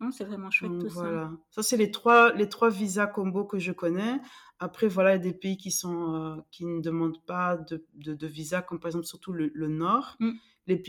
mm, 0.00 0.12
c'est 0.12 0.24
vraiment 0.24 0.50
chouette 0.50 0.78
tout 0.78 0.88
voilà. 0.90 1.30
ça. 1.50 1.62
Ça, 1.62 1.62
c'est 1.62 1.76
les 1.78 1.90
trois, 1.90 2.32
les 2.34 2.48
trois 2.48 2.68
visas 2.68 3.06
combo 3.06 3.44
que 3.44 3.58
je 3.58 3.72
connais. 3.72 4.20
Après, 4.60 4.88
voilà, 4.88 5.10
il 5.10 5.24
y 5.24 5.28
a 5.28 5.32
des 5.32 5.32
pays 5.32 5.56
qui, 5.56 5.70
sont, 5.70 6.14
euh, 6.14 6.36
qui 6.50 6.66
ne 6.66 6.80
demandent 6.80 7.24
pas 7.24 7.56
de, 7.56 7.84
de, 7.94 8.26
visa, 8.26 8.62
comme 8.62 8.78
par 8.78 8.88
exemple 8.88 9.06
surtout 9.06 9.32
le, 9.32 9.50
le 9.54 9.68
Nord 9.68 10.16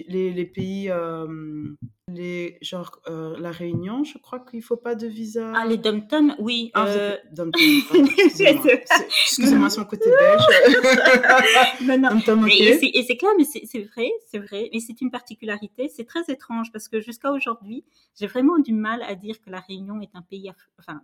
les, 0.07 0.31
les, 0.31 0.45
pays, 0.45 0.89
euh, 0.89 1.27
les, 2.07 2.57
genre 2.61 3.01
euh, 3.07 3.35
la 3.39 3.51
Réunion, 3.51 4.03
je 4.03 4.17
crois 4.17 4.39
qu'il 4.39 4.59
ne 4.59 4.63
faut 4.63 4.77
pas 4.77 4.95
de 4.95 5.07
visa. 5.07 5.51
Ah, 5.55 5.65
les 5.65 5.77
dom 5.77 6.01
oui. 6.39 6.71
Ah, 6.73 6.87
euh... 6.87 7.17
excusez-moi, 9.23 9.69
c'est 9.69 9.79
mon 9.79 9.85
côté 9.85 10.09
belge. 10.09 10.43
non, 11.81 11.97
non. 11.97 12.47
Et 12.47 13.03
c'est 13.03 13.17
clair, 13.17 13.31
mais 13.37 13.45
c'est 13.45 13.83
vrai, 13.83 14.09
c'est 14.27 14.39
vrai. 14.39 14.69
Mais 14.73 14.79
c'est 14.79 15.01
une 15.01 15.11
particularité, 15.11 15.89
c'est 15.89 16.05
très 16.05 16.23
étrange 16.27 16.71
parce 16.71 16.87
que 16.87 16.99
jusqu'à 16.99 17.31
aujourd'hui, 17.31 17.83
j'ai 18.19 18.27
vraiment 18.27 18.59
du 18.59 18.73
mal 18.73 19.01
à 19.03 19.15
dire 19.15 19.41
que 19.41 19.49
la 19.49 19.59
Réunion 19.59 20.01
est 20.01 20.15
un 20.15 20.21
pays, 20.21 20.51
enfin, 20.79 21.01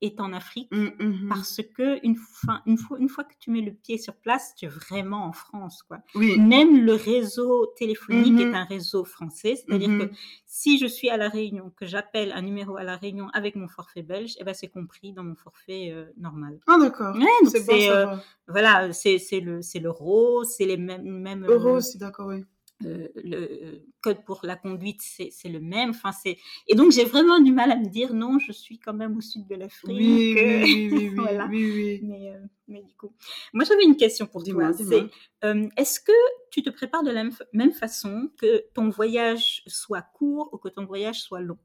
est 0.00 0.20
en 0.20 0.32
Afrique 0.32 0.68
mmh, 0.70 0.88
mmh 0.98 1.28
parce 1.28 1.60
que 1.74 2.04
une 2.04 2.16
fois, 2.16 2.62
une, 2.66 2.78
fois, 2.78 2.98
une 2.98 3.08
fois 3.08 3.24
que 3.24 3.34
tu 3.38 3.50
mets 3.50 3.60
le 3.60 3.72
pied 3.72 3.98
sur 3.98 4.14
place, 4.14 4.54
tu 4.56 4.64
es 4.64 4.68
vraiment 4.68 5.26
en 5.26 5.32
France. 5.32 5.82
Quoi. 5.82 5.98
Même 6.14 6.84
le 6.84 6.94
réseau 6.94 7.66
téléphonique 7.76 8.32
mmh 8.32 8.40
est 8.40 8.54
un 8.54 8.64
réseau 8.64 9.04
français, 9.04 9.56
c'est-à-dire 9.56 9.88
que 9.88 10.10
si 10.46 10.78
je 10.78 10.86
suis 10.86 11.10
à 11.10 11.16
La 11.16 11.28
Réunion, 11.28 11.72
que 11.76 11.86
j'appelle 11.86 12.32
un 12.32 12.42
numéro 12.42 12.76
à 12.76 12.82
La 12.82 12.96
Réunion 12.96 13.28
avec 13.32 13.56
mon 13.56 13.68
forfait 13.68 14.02
belge, 14.02 14.34
eh 14.38 14.44
ben, 14.44 14.54
c'est 14.54 14.68
compris 14.68 15.12
dans 15.12 15.24
mon 15.24 15.34
forfait 15.34 15.90
euh, 15.92 16.06
normal. 16.16 16.58
Ah 16.66 16.76
d'accord. 16.78 17.16
c'est 17.46 17.90
euh, 17.90 18.16
voilà, 18.48 18.92
c'est 18.92 19.18
le 19.40 19.60
l'euro, 19.80 20.44
c'est 20.44 20.66
les 20.66 20.76
mêmes 20.76 21.20
mêmes. 21.20 21.44
Euro, 21.46 21.80
c'est 21.80 21.98
d'accord, 21.98 22.28
oui. 22.28 22.44
Euh, 22.86 23.08
le 23.16 23.82
code 24.00 24.24
pour 24.24 24.40
la 24.42 24.56
conduite, 24.56 25.02
c'est 25.02 25.48
le 25.48 25.60
même. 25.60 25.90
Enfin, 25.90 26.12
c'est 26.12 26.38
et 26.66 26.74
donc 26.74 26.92
j'ai 26.92 27.04
vraiment 27.04 27.38
du 27.40 27.52
mal 27.52 27.70
à 27.70 27.76
me 27.76 27.86
dire 27.86 28.14
non, 28.14 28.38
je 28.38 28.52
suis 28.52 28.78
quand 28.78 28.94
même 28.94 29.16
au 29.16 29.20
sud 29.20 29.46
de 29.46 29.54
l'Afrique. 29.54 29.98
Oui, 29.98 30.34
oui, 30.36 30.90
oui, 30.90 31.08
voilà. 31.14 31.46
oui, 31.50 32.00
Mais, 32.02 32.32
euh, 32.34 32.38
mais, 32.68 32.82
du 32.82 32.94
coup, 32.94 33.12
moi 33.52 33.64
j'avais 33.64 33.84
une 33.84 33.96
question 33.96 34.26
pour 34.26 34.42
toi. 34.44 34.72
C'est 34.72 35.10
euh, 35.44 35.68
est-ce 35.76 36.00
que 36.00 36.12
tu 36.50 36.62
te 36.62 36.70
prépares 36.70 37.02
de 37.02 37.10
la 37.10 37.24
même 37.52 37.72
façon 37.72 38.30
que 38.38 38.64
ton 38.72 38.88
voyage 38.88 39.62
soit 39.66 40.02
court 40.02 40.48
ou 40.52 40.58
que 40.58 40.68
ton 40.68 40.86
voyage 40.86 41.20
soit 41.20 41.40
long? 41.40 41.58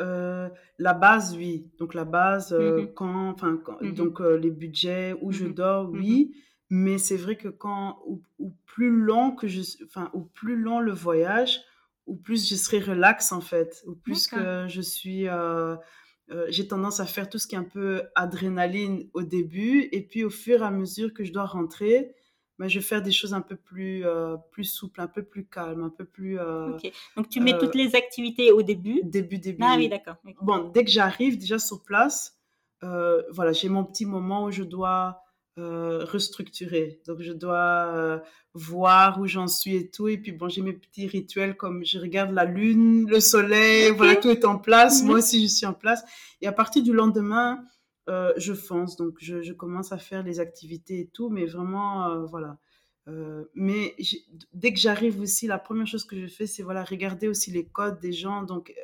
La 0.00 0.94
base, 0.94 1.36
oui. 1.36 1.70
Donc 1.78 1.94
la 1.94 2.04
base, 2.04 2.52
mmh 2.52 2.92
quand, 2.94 3.30
enfin, 3.30 3.60
mmh 3.80 3.92
donc 3.92 4.20
les 4.20 4.50
budgets 4.50 5.14
où 5.22 5.30
je 5.30 5.46
mmh 5.46 5.54
dors, 5.54 5.90
oui. 5.90 6.34
Mais 6.68 6.98
c'est 6.98 7.16
vrai 7.16 7.36
que 7.36 7.48
quand, 7.48 8.02
ou, 8.06 8.22
plus 8.66 8.90
long 8.90 9.32
que 9.32 9.46
je, 9.46 9.62
enfin, 9.84 10.10
ou 10.12 10.22
plus 10.22 10.56
long 10.56 10.80
le 10.80 10.92
voyage, 10.92 11.60
ou 12.06 12.16
plus 12.16 12.48
je 12.48 12.54
serai 12.56 12.80
relax 12.80 13.32
en 13.32 13.40
fait, 13.40 13.82
ou 13.86 13.94
plus 13.94 14.26
que 14.26 14.66
je 14.68 14.80
suis, 14.80 15.28
euh, 15.28 15.76
euh, 16.30 16.46
j'ai 16.48 16.66
tendance 16.66 17.00
à 17.00 17.06
faire 17.06 17.28
tout 17.28 17.38
ce 17.38 17.46
qui 17.46 17.54
est 17.54 17.58
un 17.58 17.64
peu 17.64 18.02
adrénaline 18.14 19.08
au 19.14 19.22
début, 19.22 19.88
et 19.92 20.02
puis 20.02 20.24
au 20.24 20.30
fur 20.30 20.62
et 20.62 20.66
à 20.66 20.70
mesure 20.70 21.14
que 21.14 21.24
je 21.24 21.32
dois 21.32 21.46
rentrer, 21.46 22.14
mais 22.58 22.66
ben, 22.66 22.68
je 22.68 22.78
vais 22.78 22.84
faire 22.84 23.02
des 23.02 23.12
choses 23.12 23.34
un 23.34 23.42
peu 23.42 23.56
plus, 23.56 24.04
euh, 24.04 24.36
plus 24.50 24.64
souples, 24.64 25.00
un 25.00 25.06
peu 25.06 25.22
plus 25.22 25.46
calmes, 25.46 25.84
un 25.84 25.90
peu 25.90 26.04
plus. 26.04 26.38
ok. 26.40 26.90
Donc 27.16 27.28
tu 27.28 27.40
mets 27.40 27.56
toutes 27.58 27.74
les 27.76 27.94
activités 27.94 28.50
au 28.50 28.62
début? 28.62 29.00
Début, 29.04 29.38
début. 29.38 29.62
Ah 29.62 29.76
oui, 29.76 29.88
d'accord. 29.88 30.16
Bon, 30.42 30.70
dès 30.70 30.84
que 30.84 30.90
j'arrive 30.90 31.38
déjà 31.38 31.58
sur 31.60 31.84
place, 31.84 32.36
voilà, 32.82 33.52
j'ai 33.52 33.68
mon 33.68 33.84
petit 33.84 34.06
moment 34.06 34.44
où 34.44 34.50
je 34.50 34.64
dois 34.64 35.22
restructurer. 35.56 37.00
Donc, 37.06 37.22
je 37.22 37.32
dois 37.32 38.22
voir 38.56 39.20
où 39.20 39.26
j'en 39.26 39.48
suis 39.48 39.76
et 39.76 39.90
tout. 39.90 40.08
Et 40.08 40.16
puis, 40.16 40.32
bon, 40.32 40.48
j'ai 40.48 40.62
mes 40.62 40.72
petits 40.72 41.06
rituels 41.06 41.56
comme 41.56 41.84
je 41.84 41.98
regarde 41.98 42.32
la 42.32 42.44
lune, 42.44 43.08
le 43.08 43.20
soleil, 43.20 43.90
voilà, 43.90 44.16
tout 44.16 44.30
est 44.30 44.44
en 44.44 44.58
place. 44.58 45.02
Moi 45.02 45.18
aussi, 45.18 45.42
je 45.42 45.52
suis 45.52 45.66
en 45.66 45.74
place. 45.74 46.02
Et 46.40 46.46
à 46.46 46.52
partir 46.52 46.82
du 46.82 46.92
lendemain, 46.92 47.62
euh, 48.08 48.32
je 48.36 48.54
fonce. 48.54 48.96
Donc, 48.96 49.16
je, 49.20 49.42
je, 49.42 49.52
commence 49.52 49.92
à 49.92 49.98
faire 49.98 50.22
les 50.22 50.40
activités 50.40 51.00
et 51.00 51.06
tout. 51.08 51.28
Mais 51.28 51.44
vraiment, 51.44 52.06
euh, 52.06 52.24
voilà. 52.24 52.58
Euh, 53.08 53.44
mais 53.54 53.94
dès 54.52 54.72
que 54.72 54.80
j'arrive 54.80 55.20
aussi, 55.20 55.46
la 55.46 55.58
première 55.58 55.86
chose 55.86 56.04
que 56.04 56.18
je 56.18 56.26
fais, 56.26 56.46
c'est 56.46 56.62
voilà, 56.62 56.82
regarder 56.82 57.28
aussi 57.28 57.50
les 57.50 57.66
codes 57.66 58.00
des 58.00 58.12
gens. 58.12 58.42
Donc, 58.42 58.74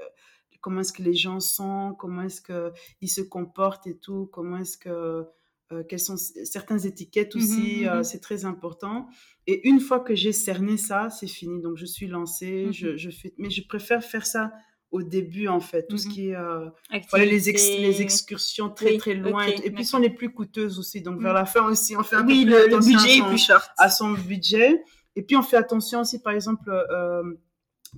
comment 0.61 0.81
est-ce 0.81 0.93
que 0.93 1.03
les 1.03 1.15
gens 1.15 1.41
sont, 1.41 1.97
comment 1.99 2.23
est-ce 2.23 2.41
qu'ils 2.43 3.11
se 3.11 3.21
comportent 3.23 3.87
et 3.87 3.97
tout, 3.97 4.29
comment 4.33 4.59
est-ce 4.59 4.77
que 4.77 5.27
euh, 5.73 5.83
quelles 5.89 6.01
sont 6.01 6.17
certaines 6.17 6.87
étiquettes 6.87 7.35
mmh 7.35 7.39
aussi, 7.39 7.89
euh, 7.89 8.01
mmh 8.01 8.05
c'est 8.05 8.21
très 8.21 8.45
important. 8.45 9.09
Et 9.47 9.67
une 9.69 9.81
fois 9.81 10.01
que 10.01 10.15
j'ai 10.15 10.33
cerné 10.33 10.77
ça, 10.77 11.11
c'est 11.11 11.27
fini. 11.27 11.61
Donc, 11.61 11.77
je 11.77 11.87
suis 11.87 12.07
lancée, 12.07 12.67
mmh 12.67 12.73
je, 12.73 12.97
je, 12.97 13.11
fais... 13.11 13.35
mais 13.39 13.51
je 13.51 13.67
préfère 13.67 14.03
faire 14.05 14.27
ça 14.27 14.53
au 14.91 15.03
début, 15.03 15.49
en 15.49 15.61
fait. 15.61 15.87
Tout 15.89 15.97
ce 15.97 16.09
qui 16.09 16.29
est 16.29 16.37
euh, 16.37 16.69
voilà, 17.11 17.25
les, 17.25 17.41
les, 17.41 18.03
excursions 18.03 18.69
très, 18.69 18.99
très 18.99 19.15
loin. 19.15 19.47
et 19.47 19.71
puis, 19.71 19.85
sont 19.85 19.99
les 19.99 20.11
plus 20.11 20.33
coûteuses 20.33 20.79
aussi. 20.79 21.01
Donc, 21.01 21.21
vers 21.21 21.33
la 21.33 21.47
fin 21.47 21.67
aussi, 21.69 21.97
on 21.97 22.03
fait 22.03 22.17
un 22.17 22.27
oui, 22.27 22.45
peu 22.45 22.51
le, 22.51 22.69
le 22.69 22.79
budget 22.79 23.19
est 23.19 23.29
plus 23.29 23.45
short. 23.45 23.71
À 23.79 23.89
son 23.89 24.13
budget. 24.13 24.83
Et 25.17 25.23
puis, 25.23 25.37
on 25.37 25.43
fait 25.43 25.57
attention 25.57 26.01
aussi, 26.01 26.21
par 26.21 26.35
exemple, 26.35 26.71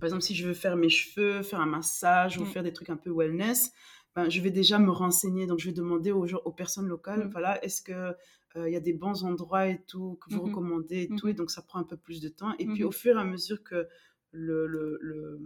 par 0.00 0.08
exemple, 0.08 0.22
si 0.22 0.34
je 0.34 0.46
veux 0.46 0.54
faire 0.54 0.76
mes 0.76 0.88
cheveux, 0.88 1.42
faire 1.42 1.60
un 1.60 1.66
massage 1.66 2.38
ou 2.38 2.44
faire 2.44 2.62
des 2.62 2.72
trucs 2.72 2.90
un 2.90 2.96
peu 2.96 3.10
wellness, 3.10 3.72
ben, 4.16 4.30
je 4.30 4.40
vais 4.40 4.50
déjà 4.50 4.78
me 4.78 4.90
renseigner. 4.90 5.46
Donc, 5.46 5.58
je 5.58 5.66
vais 5.66 5.74
demander 5.74 6.12
aux, 6.12 6.26
aux 6.26 6.52
personnes 6.52 6.88
locales, 6.88 7.26
mmh. 7.26 7.30
voilà, 7.30 7.64
est-ce 7.64 7.82
que 7.82 8.14
il 8.56 8.72
y 8.72 8.76
a 8.76 8.80
des 8.80 8.92
bons 8.92 9.24
endroits 9.24 9.66
et 9.66 9.82
tout 9.88 10.16
que 10.22 10.32
vous 10.32 10.40
mmh 10.40 10.48
recommandez 10.48 11.02
et 11.02 11.16
tout. 11.16 11.26
Et 11.26 11.32
mmh 11.32 11.36
donc, 11.36 11.50
ça 11.50 11.60
prend 11.60 11.80
un 11.80 11.84
peu 11.84 11.96
plus 11.96 12.20
de 12.20 12.28
temps. 12.28 12.54
Et 12.60 12.66
puis, 12.66 12.84
au 12.84 12.92
fur 12.92 13.16
et 13.16 13.20
à 13.20 13.24
mesure 13.24 13.64
que 13.64 13.88
le, 14.30 14.66
le, 14.68 14.96
le 15.00 15.40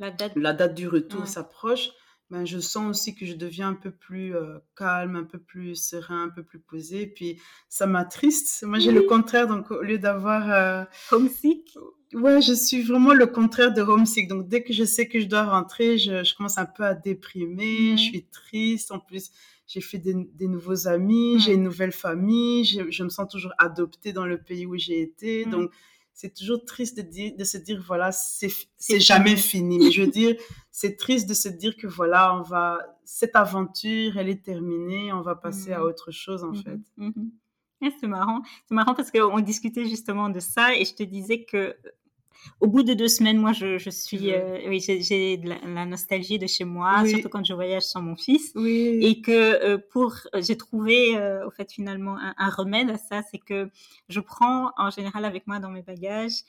la, 0.00 0.10
date... 0.10 0.32
la, 0.34 0.52
date... 0.52 0.74
du 0.74 0.88
retour 0.88 1.28
s'approche, 1.28 1.90
ben, 2.30 2.44
je 2.44 2.58
sens 2.58 2.90
aussi 2.90 3.14
que 3.14 3.24
je 3.26 3.34
deviens 3.34 3.68
un 3.68 3.74
peu 3.74 3.92
plus 3.92 4.34
calme, 4.74 5.14
un 5.14 5.22
peu 5.22 5.38
plus 5.38 5.76
serein, 5.76 6.24
un 6.24 6.28
peu 6.30 6.42
plus 6.42 6.58
posé. 6.58 7.02
Et 7.02 7.06
puis, 7.06 7.40
ça 7.68 7.86
m'attriste. 7.86 8.64
Moi, 8.66 8.80
j'ai 8.80 8.90
le 8.90 9.02
contraire. 9.02 9.46
Donc, 9.46 9.70
au 9.70 9.82
lieu 9.82 9.98
d'avoir... 9.98 10.88
Homesick 11.12 11.78
Ouais, 12.14 12.40
je 12.40 12.54
suis 12.54 12.82
vraiment 12.82 13.12
le 13.12 13.26
contraire 13.26 13.72
de 13.72 13.82
homesick. 13.82 14.28
Donc, 14.28 14.48
dès 14.48 14.62
que 14.62 14.72
je 14.72 14.84
sais 14.84 15.08
que 15.08 15.20
je 15.20 15.26
dois 15.26 15.44
rentrer, 15.44 15.98
je, 15.98 16.24
je 16.24 16.34
commence 16.34 16.58
un 16.58 16.66
peu 16.66 16.84
à 16.84 16.94
déprimer, 16.94 17.96
je 17.96 18.02
suis 18.02 18.24
triste. 18.24 18.92
En 18.92 18.98
plus, 18.98 19.30
j'ai 19.66 19.82
fait 19.82 19.98
des, 19.98 20.14
des, 20.14 20.48
nouveaux 20.48 20.88
amis, 20.88 21.38
j'ai 21.38 21.52
une 21.52 21.62
nouvelle 21.62 21.92
famille, 21.92 22.64
je, 22.64 22.90
je, 22.90 23.04
me 23.04 23.10
sens 23.10 23.28
toujours 23.28 23.52
adoptée 23.58 24.14
dans 24.14 24.24
le 24.24 24.38
pays 24.38 24.64
où 24.64 24.76
j'ai 24.78 25.02
été. 25.02 25.44
Donc, 25.44 25.70
c'est 26.14 26.34
toujours 26.34 26.64
triste 26.64 26.96
de, 26.96 27.02
dire, 27.02 27.36
de 27.36 27.44
se 27.44 27.58
dire, 27.58 27.80
voilà, 27.86 28.10
c'est 28.10 28.98
jamais 28.98 29.36
fini. 29.36 29.78
Mais 29.78 29.90
je 29.92 30.02
veux 30.02 30.10
dire, 30.10 30.34
c'est 30.72 30.96
triste 30.96 31.28
de 31.28 31.34
se 31.34 31.48
dire 31.48 31.76
que, 31.76 31.86
voilà, 31.86 32.34
on 32.34 32.42
va, 32.42 32.78
cette 33.04 33.36
aventure, 33.36 34.16
elle 34.16 34.28
est 34.28 34.42
terminée, 34.42 35.12
on 35.12 35.20
va 35.20 35.36
passer 35.36 35.72
à 35.72 35.84
autre 35.84 36.10
chose, 36.10 36.42
en 36.42 36.54
fait. 36.54 36.80
c'est 38.00 38.08
marrant. 38.08 38.42
C'est 38.68 38.74
marrant 38.74 38.94
parce 38.94 39.12
qu'on 39.12 39.38
discutait 39.38 39.84
justement 39.84 40.28
de 40.28 40.40
ça 40.40 40.74
et 40.74 40.84
je 40.84 40.94
te 40.94 41.04
disais 41.04 41.44
que 41.44 41.76
au 42.60 42.66
bout 42.66 42.82
de 42.82 42.94
deux 42.94 43.08
semaines, 43.08 43.38
moi, 43.38 43.52
je, 43.52 43.78
je 43.78 43.90
suis, 43.90 44.32
euh, 44.32 44.58
oui, 44.68 44.80
j'ai 44.80 45.36
de 45.36 45.48
la, 45.48 45.86
nostalgie 45.86 46.38
de 46.38 46.46
chez 46.46 46.64
moi, 46.64 47.04
surtout 47.06 47.28
quand 47.28 47.44
je 47.44 47.54
voyage 47.54 47.82
sans 47.82 48.02
mon 48.02 48.16
fils. 48.16 48.52
Oui. 48.54 48.98
Et 49.02 49.20
que 49.20 49.30
euh, 49.30 49.78
pour, 49.90 50.14
j'ai 50.34 50.56
trouvé, 50.56 51.16
euh, 51.16 51.46
au 51.46 51.50
fait, 51.50 51.70
finalement, 51.72 52.16
un, 52.18 52.34
un 52.36 52.50
remède 52.50 52.90
à 52.90 52.98
ça, 52.98 53.22
c'est 53.30 53.38
que 53.38 53.70
je 54.08 54.20
prends 54.20 54.72
en 54.76 54.90
général 54.90 55.24
avec 55.24 55.46
moi 55.46 55.58
dans 55.60 55.70
mes 55.70 55.82
bagages 55.82 56.42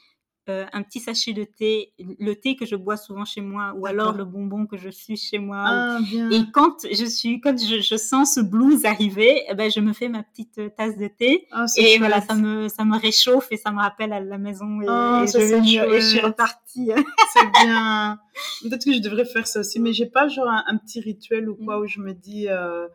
euh, 0.49 0.65
un 0.73 0.83
petit 0.83 0.99
sachet 0.99 1.33
de 1.33 1.43
thé, 1.43 1.93
le 2.19 2.33
thé 2.33 2.55
que 2.55 2.65
je 2.65 2.75
bois 2.75 2.97
souvent 2.97 3.23
chez 3.23 3.41
moi, 3.41 3.73
ou 3.77 3.85
alors 3.85 4.13
le 4.13 4.25
bonbon 4.25 4.65
que 4.65 4.77
je 4.77 4.89
suis 4.89 5.15
chez 5.15 5.37
moi. 5.37 5.63
Ah, 5.65 5.99
et 6.31 6.41
quand 6.51 6.85
je 6.91 7.05
suis, 7.05 7.39
quand 7.39 7.55
je, 7.57 7.97
sens 7.97 8.35
ce 8.35 8.41
blues 8.41 8.85
arriver, 8.85 9.43
eh 9.49 9.53
ben, 9.53 9.69
je 9.69 9.79
me 9.79 9.93
fais 9.93 10.09
ma 10.09 10.23
petite 10.23 10.57
euh, 10.57 10.69
tasse 10.69 10.97
de 10.97 11.07
thé. 11.07 11.47
Ah, 11.51 11.65
et 11.77 11.97
voilà, 11.99 12.21
ça 12.21 12.35
me, 12.35 12.67
ça 12.67 12.83
me 12.83 12.97
réchauffe 12.97 13.47
et 13.51 13.57
ça 13.57 13.71
me 13.71 13.79
rappelle 13.79 14.11
à 14.11 14.19
la 14.19 14.37
maison. 14.37 14.81
Et, 14.81 14.85
ah, 14.87 15.25
je, 15.27 15.39
je, 15.39 15.99
suis 15.99 16.19
repartie. 16.19 16.91
C'est 17.33 17.63
bien. 17.63 18.19
Peut-être 18.63 18.85
que 18.85 18.93
je 18.93 18.99
devrais 18.99 19.25
faire 19.25 19.45
ça 19.45 19.59
aussi, 19.59 19.79
mais 19.79 19.93
j'ai 19.93 20.07
pas 20.07 20.27
genre 20.27 20.47
un, 20.47 20.77
petit 20.77 20.99
rituel 20.99 21.49
ou 21.49 21.55
quoi 21.55 21.77
mm. 21.77 21.81
où 21.81 21.87
je 21.87 21.99
me 21.99 22.13
dis. 22.13 22.47
Euh, 22.49 22.87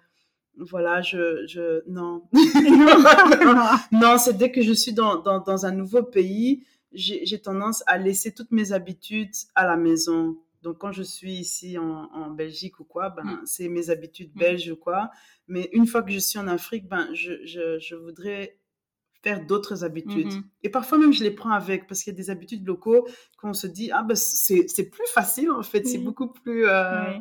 voilà, 0.59 1.02
je, 1.02 1.46
je 1.46 1.82
non. 1.88 2.22
non, 3.92 4.18
c'est 4.18 4.36
dès 4.36 4.50
que 4.50 4.62
je 4.62 4.72
suis 4.72 4.92
dans, 4.92 5.16
dans, 5.16 5.40
dans 5.40 5.66
un 5.66 5.72
nouveau 5.72 6.02
pays, 6.02 6.64
j'ai 6.95 7.40
tendance 7.40 7.82
à 7.86 7.99
laisser 7.99 8.32
toutes 8.32 8.51
mes 8.51 8.72
habitudes 8.72 9.34
à 9.55 9.66
la 9.66 9.76
maison. 9.76 10.38
Donc, 10.62 10.78
quand 10.78 10.92
je 10.92 11.03
suis 11.03 11.34
ici 11.34 11.76
en, 11.76 12.11
en 12.12 12.30
Belgique 12.30 12.80
ou 12.80 12.84
quoi, 12.84 13.11
ben, 13.11 13.24
mm. 13.24 13.40
c'est 13.45 13.68
mes 13.68 13.90
habitudes 13.90 14.30
mm. 14.34 14.38
belges 14.38 14.70
ou 14.70 14.76
quoi. 14.76 15.11
Mais 15.47 15.68
une 15.72 15.86
fois 15.86 16.03
que 16.03 16.11
je 16.11 16.18
suis 16.18 16.38
en 16.38 16.49
Afrique, 16.49 16.88
ben, 16.88 17.09
je, 17.12 17.45
je, 17.45 17.78
je 17.78 17.95
voudrais 17.95 18.59
faire 19.22 19.45
d'autres 19.45 19.84
habitudes. 19.84 20.32
Mm-hmm. 20.32 20.45
Et 20.62 20.68
parfois 20.70 20.99
même, 20.99 21.12
je 21.12 21.22
les 21.22 21.30
prends 21.30 21.51
avec 21.51 21.86
parce 21.86 22.03
qu'il 22.03 22.12
y 22.12 22.16
a 22.16 22.16
des 22.16 22.30
habitudes 22.30 22.66
locaux 22.66 23.07
qu'on 23.38 23.55
se 23.55 23.66
dit, 23.66 23.90
ah 23.90 24.03
ben, 24.03 24.14
c'est 24.14 24.90
plus 24.90 25.07
facile 25.12 25.51
en 25.51 25.62
fait, 25.62 25.86
c'est 25.86 25.99
beaucoup 25.99 26.28
plus... 26.28 26.66
Euh, 26.66 27.18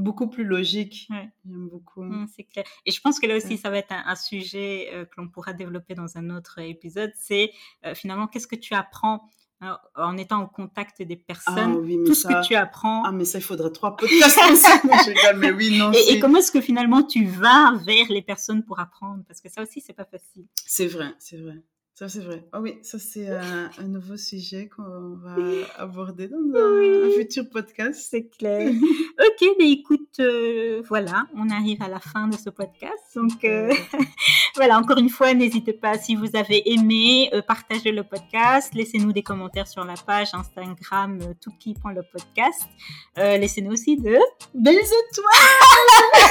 beaucoup 0.00 0.28
plus 0.28 0.44
logique. 0.44 1.08
J'aime 1.08 1.68
beaucoup. 1.68 2.02
Mmh, 2.02 2.26
c'est 2.34 2.44
clair. 2.44 2.64
Et 2.86 2.90
je 2.90 3.00
pense 3.00 3.20
que 3.20 3.26
là 3.26 3.36
aussi, 3.36 3.56
ça 3.56 3.70
va 3.70 3.78
être 3.78 3.92
un, 3.92 4.14
sujet 4.14 4.90
euh, 4.92 5.04
que 5.04 5.12
l'on 5.18 5.28
pourra 5.28 5.52
développer 5.52 5.94
dans 5.94 6.16
un 6.16 6.30
autre 6.30 6.58
épisode. 6.58 7.12
C'est 7.16 7.52
euh, 7.86 7.94
finalement, 7.94 8.26
qu'est-ce 8.26 8.46
que 8.46 8.56
tu 8.56 8.74
apprends 8.74 9.22
euh, 9.62 9.74
en 9.94 10.16
étant 10.16 10.42
au 10.42 10.46
contact 10.46 11.02
des 11.02 11.16
personnes, 11.16 11.74
ah, 11.74 11.76
oui, 11.76 11.98
tout 12.06 12.14
ce 12.14 12.26
que 12.26 12.46
tu 12.46 12.54
apprends. 12.54 13.04
Ah, 13.04 13.12
mais 13.12 13.26
ça, 13.26 13.38
il 13.38 13.44
faudrait 13.44 13.70
trois 13.70 13.94
podcasts 13.94 14.38
mais 15.36 15.50
oui, 15.52 15.76
non. 15.78 15.92
Et, 15.92 16.14
et, 16.14 16.18
comment 16.18 16.38
est-ce 16.38 16.50
que 16.50 16.62
finalement 16.62 17.02
tu 17.02 17.26
vas 17.26 17.74
vers 17.84 18.06
les 18.08 18.22
personnes 18.22 18.64
pour 18.64 18.80
apprendre? 18.80 19.22
Parce 19.28 19.42
que 19.42 19.50
ça 19.50 19.62
aussi, 19.62 19.82
c'est 19.82 19.92
pas 19.92 20.06
facile. 20.06 20.46
C'est 20.54 20.86
vrai, 20.86 21.12
c'est 21.18 21.36
vrai. 21.36 21.62
Ça, 22.00 22.08
c'est 22.08 22.20
vrai. 22.20 22.42
Ah 22.52 22.62
oui, 22.62 22.78
ça, 22.80 22.98
c'est 22.98 23.28
un, 23.28 23.68
nouveau 23.86 24.16
sujet 24.16 24.70
qu'on 24.74 25.16
va 25.16 25.36
aborder 25.76 26.28
dans 26.28 26.38
un, 26.38 27.10
futur 27.14 27.46
podcast. 27.50 28.06
C'est 28.10 28.26
clair. 28.26 28.72
ok, 29.18 29.48
mais 29.58 29.70
écoute, 29.70 30.18
euh, 30.18 30.80
voilà, 30.88 31.26
on 31.34 31.50
arrive 31.50 31.82
à 31.82 31.88
la 31.88 32.00
fin 32.00 32.26
de 32.26 32.36
ce 32.38 32.48
podcast. 32.48 33.04
Donc, 33.14 33.44
euh, 33.44 33.70
voilà, 34.56 34.78
encore 34.78 34.98
une 34.98 35.08
fois, 35.08 35.34
n'hésitez 35.34 35.72
pas, 35.72 35.98
si 35.98 36.14
vous 36.14 36.28
avez 36.34 36.72
aimé, 36.72 37.30
euh, 37.32 37.42
partagez 37.42 37.92
le 37.92 38.02
podcast, 38.02 38.74
laissez-nous 38.74 39.12
des 39.12 39.22
commentaires 39.22 39.68
sur 39.68 39.84
la 39.84 39.94
page 39.94 40.28
Instagram 40.32 41.18
tout 41.40 41.52
qui 41.58 41.74
prend 41.74 41.90
le 41.90 42.02
podcast. 42.12 42.68
laissez-nous 43.16 43.72
aussi 43.72 43.96
de 43.96 44.18
belles 44.54 44.76
étoiles. 44.76 45.30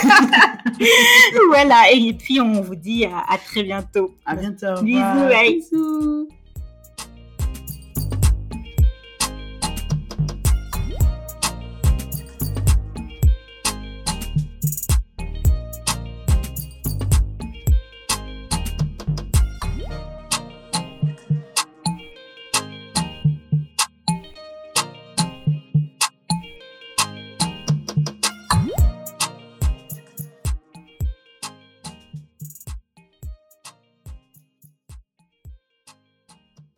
voilà, 1.50 1.92
et 1.92 2.14
puis 2.14 2.40
on 2.40 2.62
vous 2.62 2.76
dit 2.76 3.06
à, 3.06 3.20
à 3.28 3.38
très 3.38 3.64
bientôt. 3.64 4.16
À 4.26 4.36
bientôt. 4.36 4.82
Bisous, 4.82 5.30
Bisous 5.30 6.39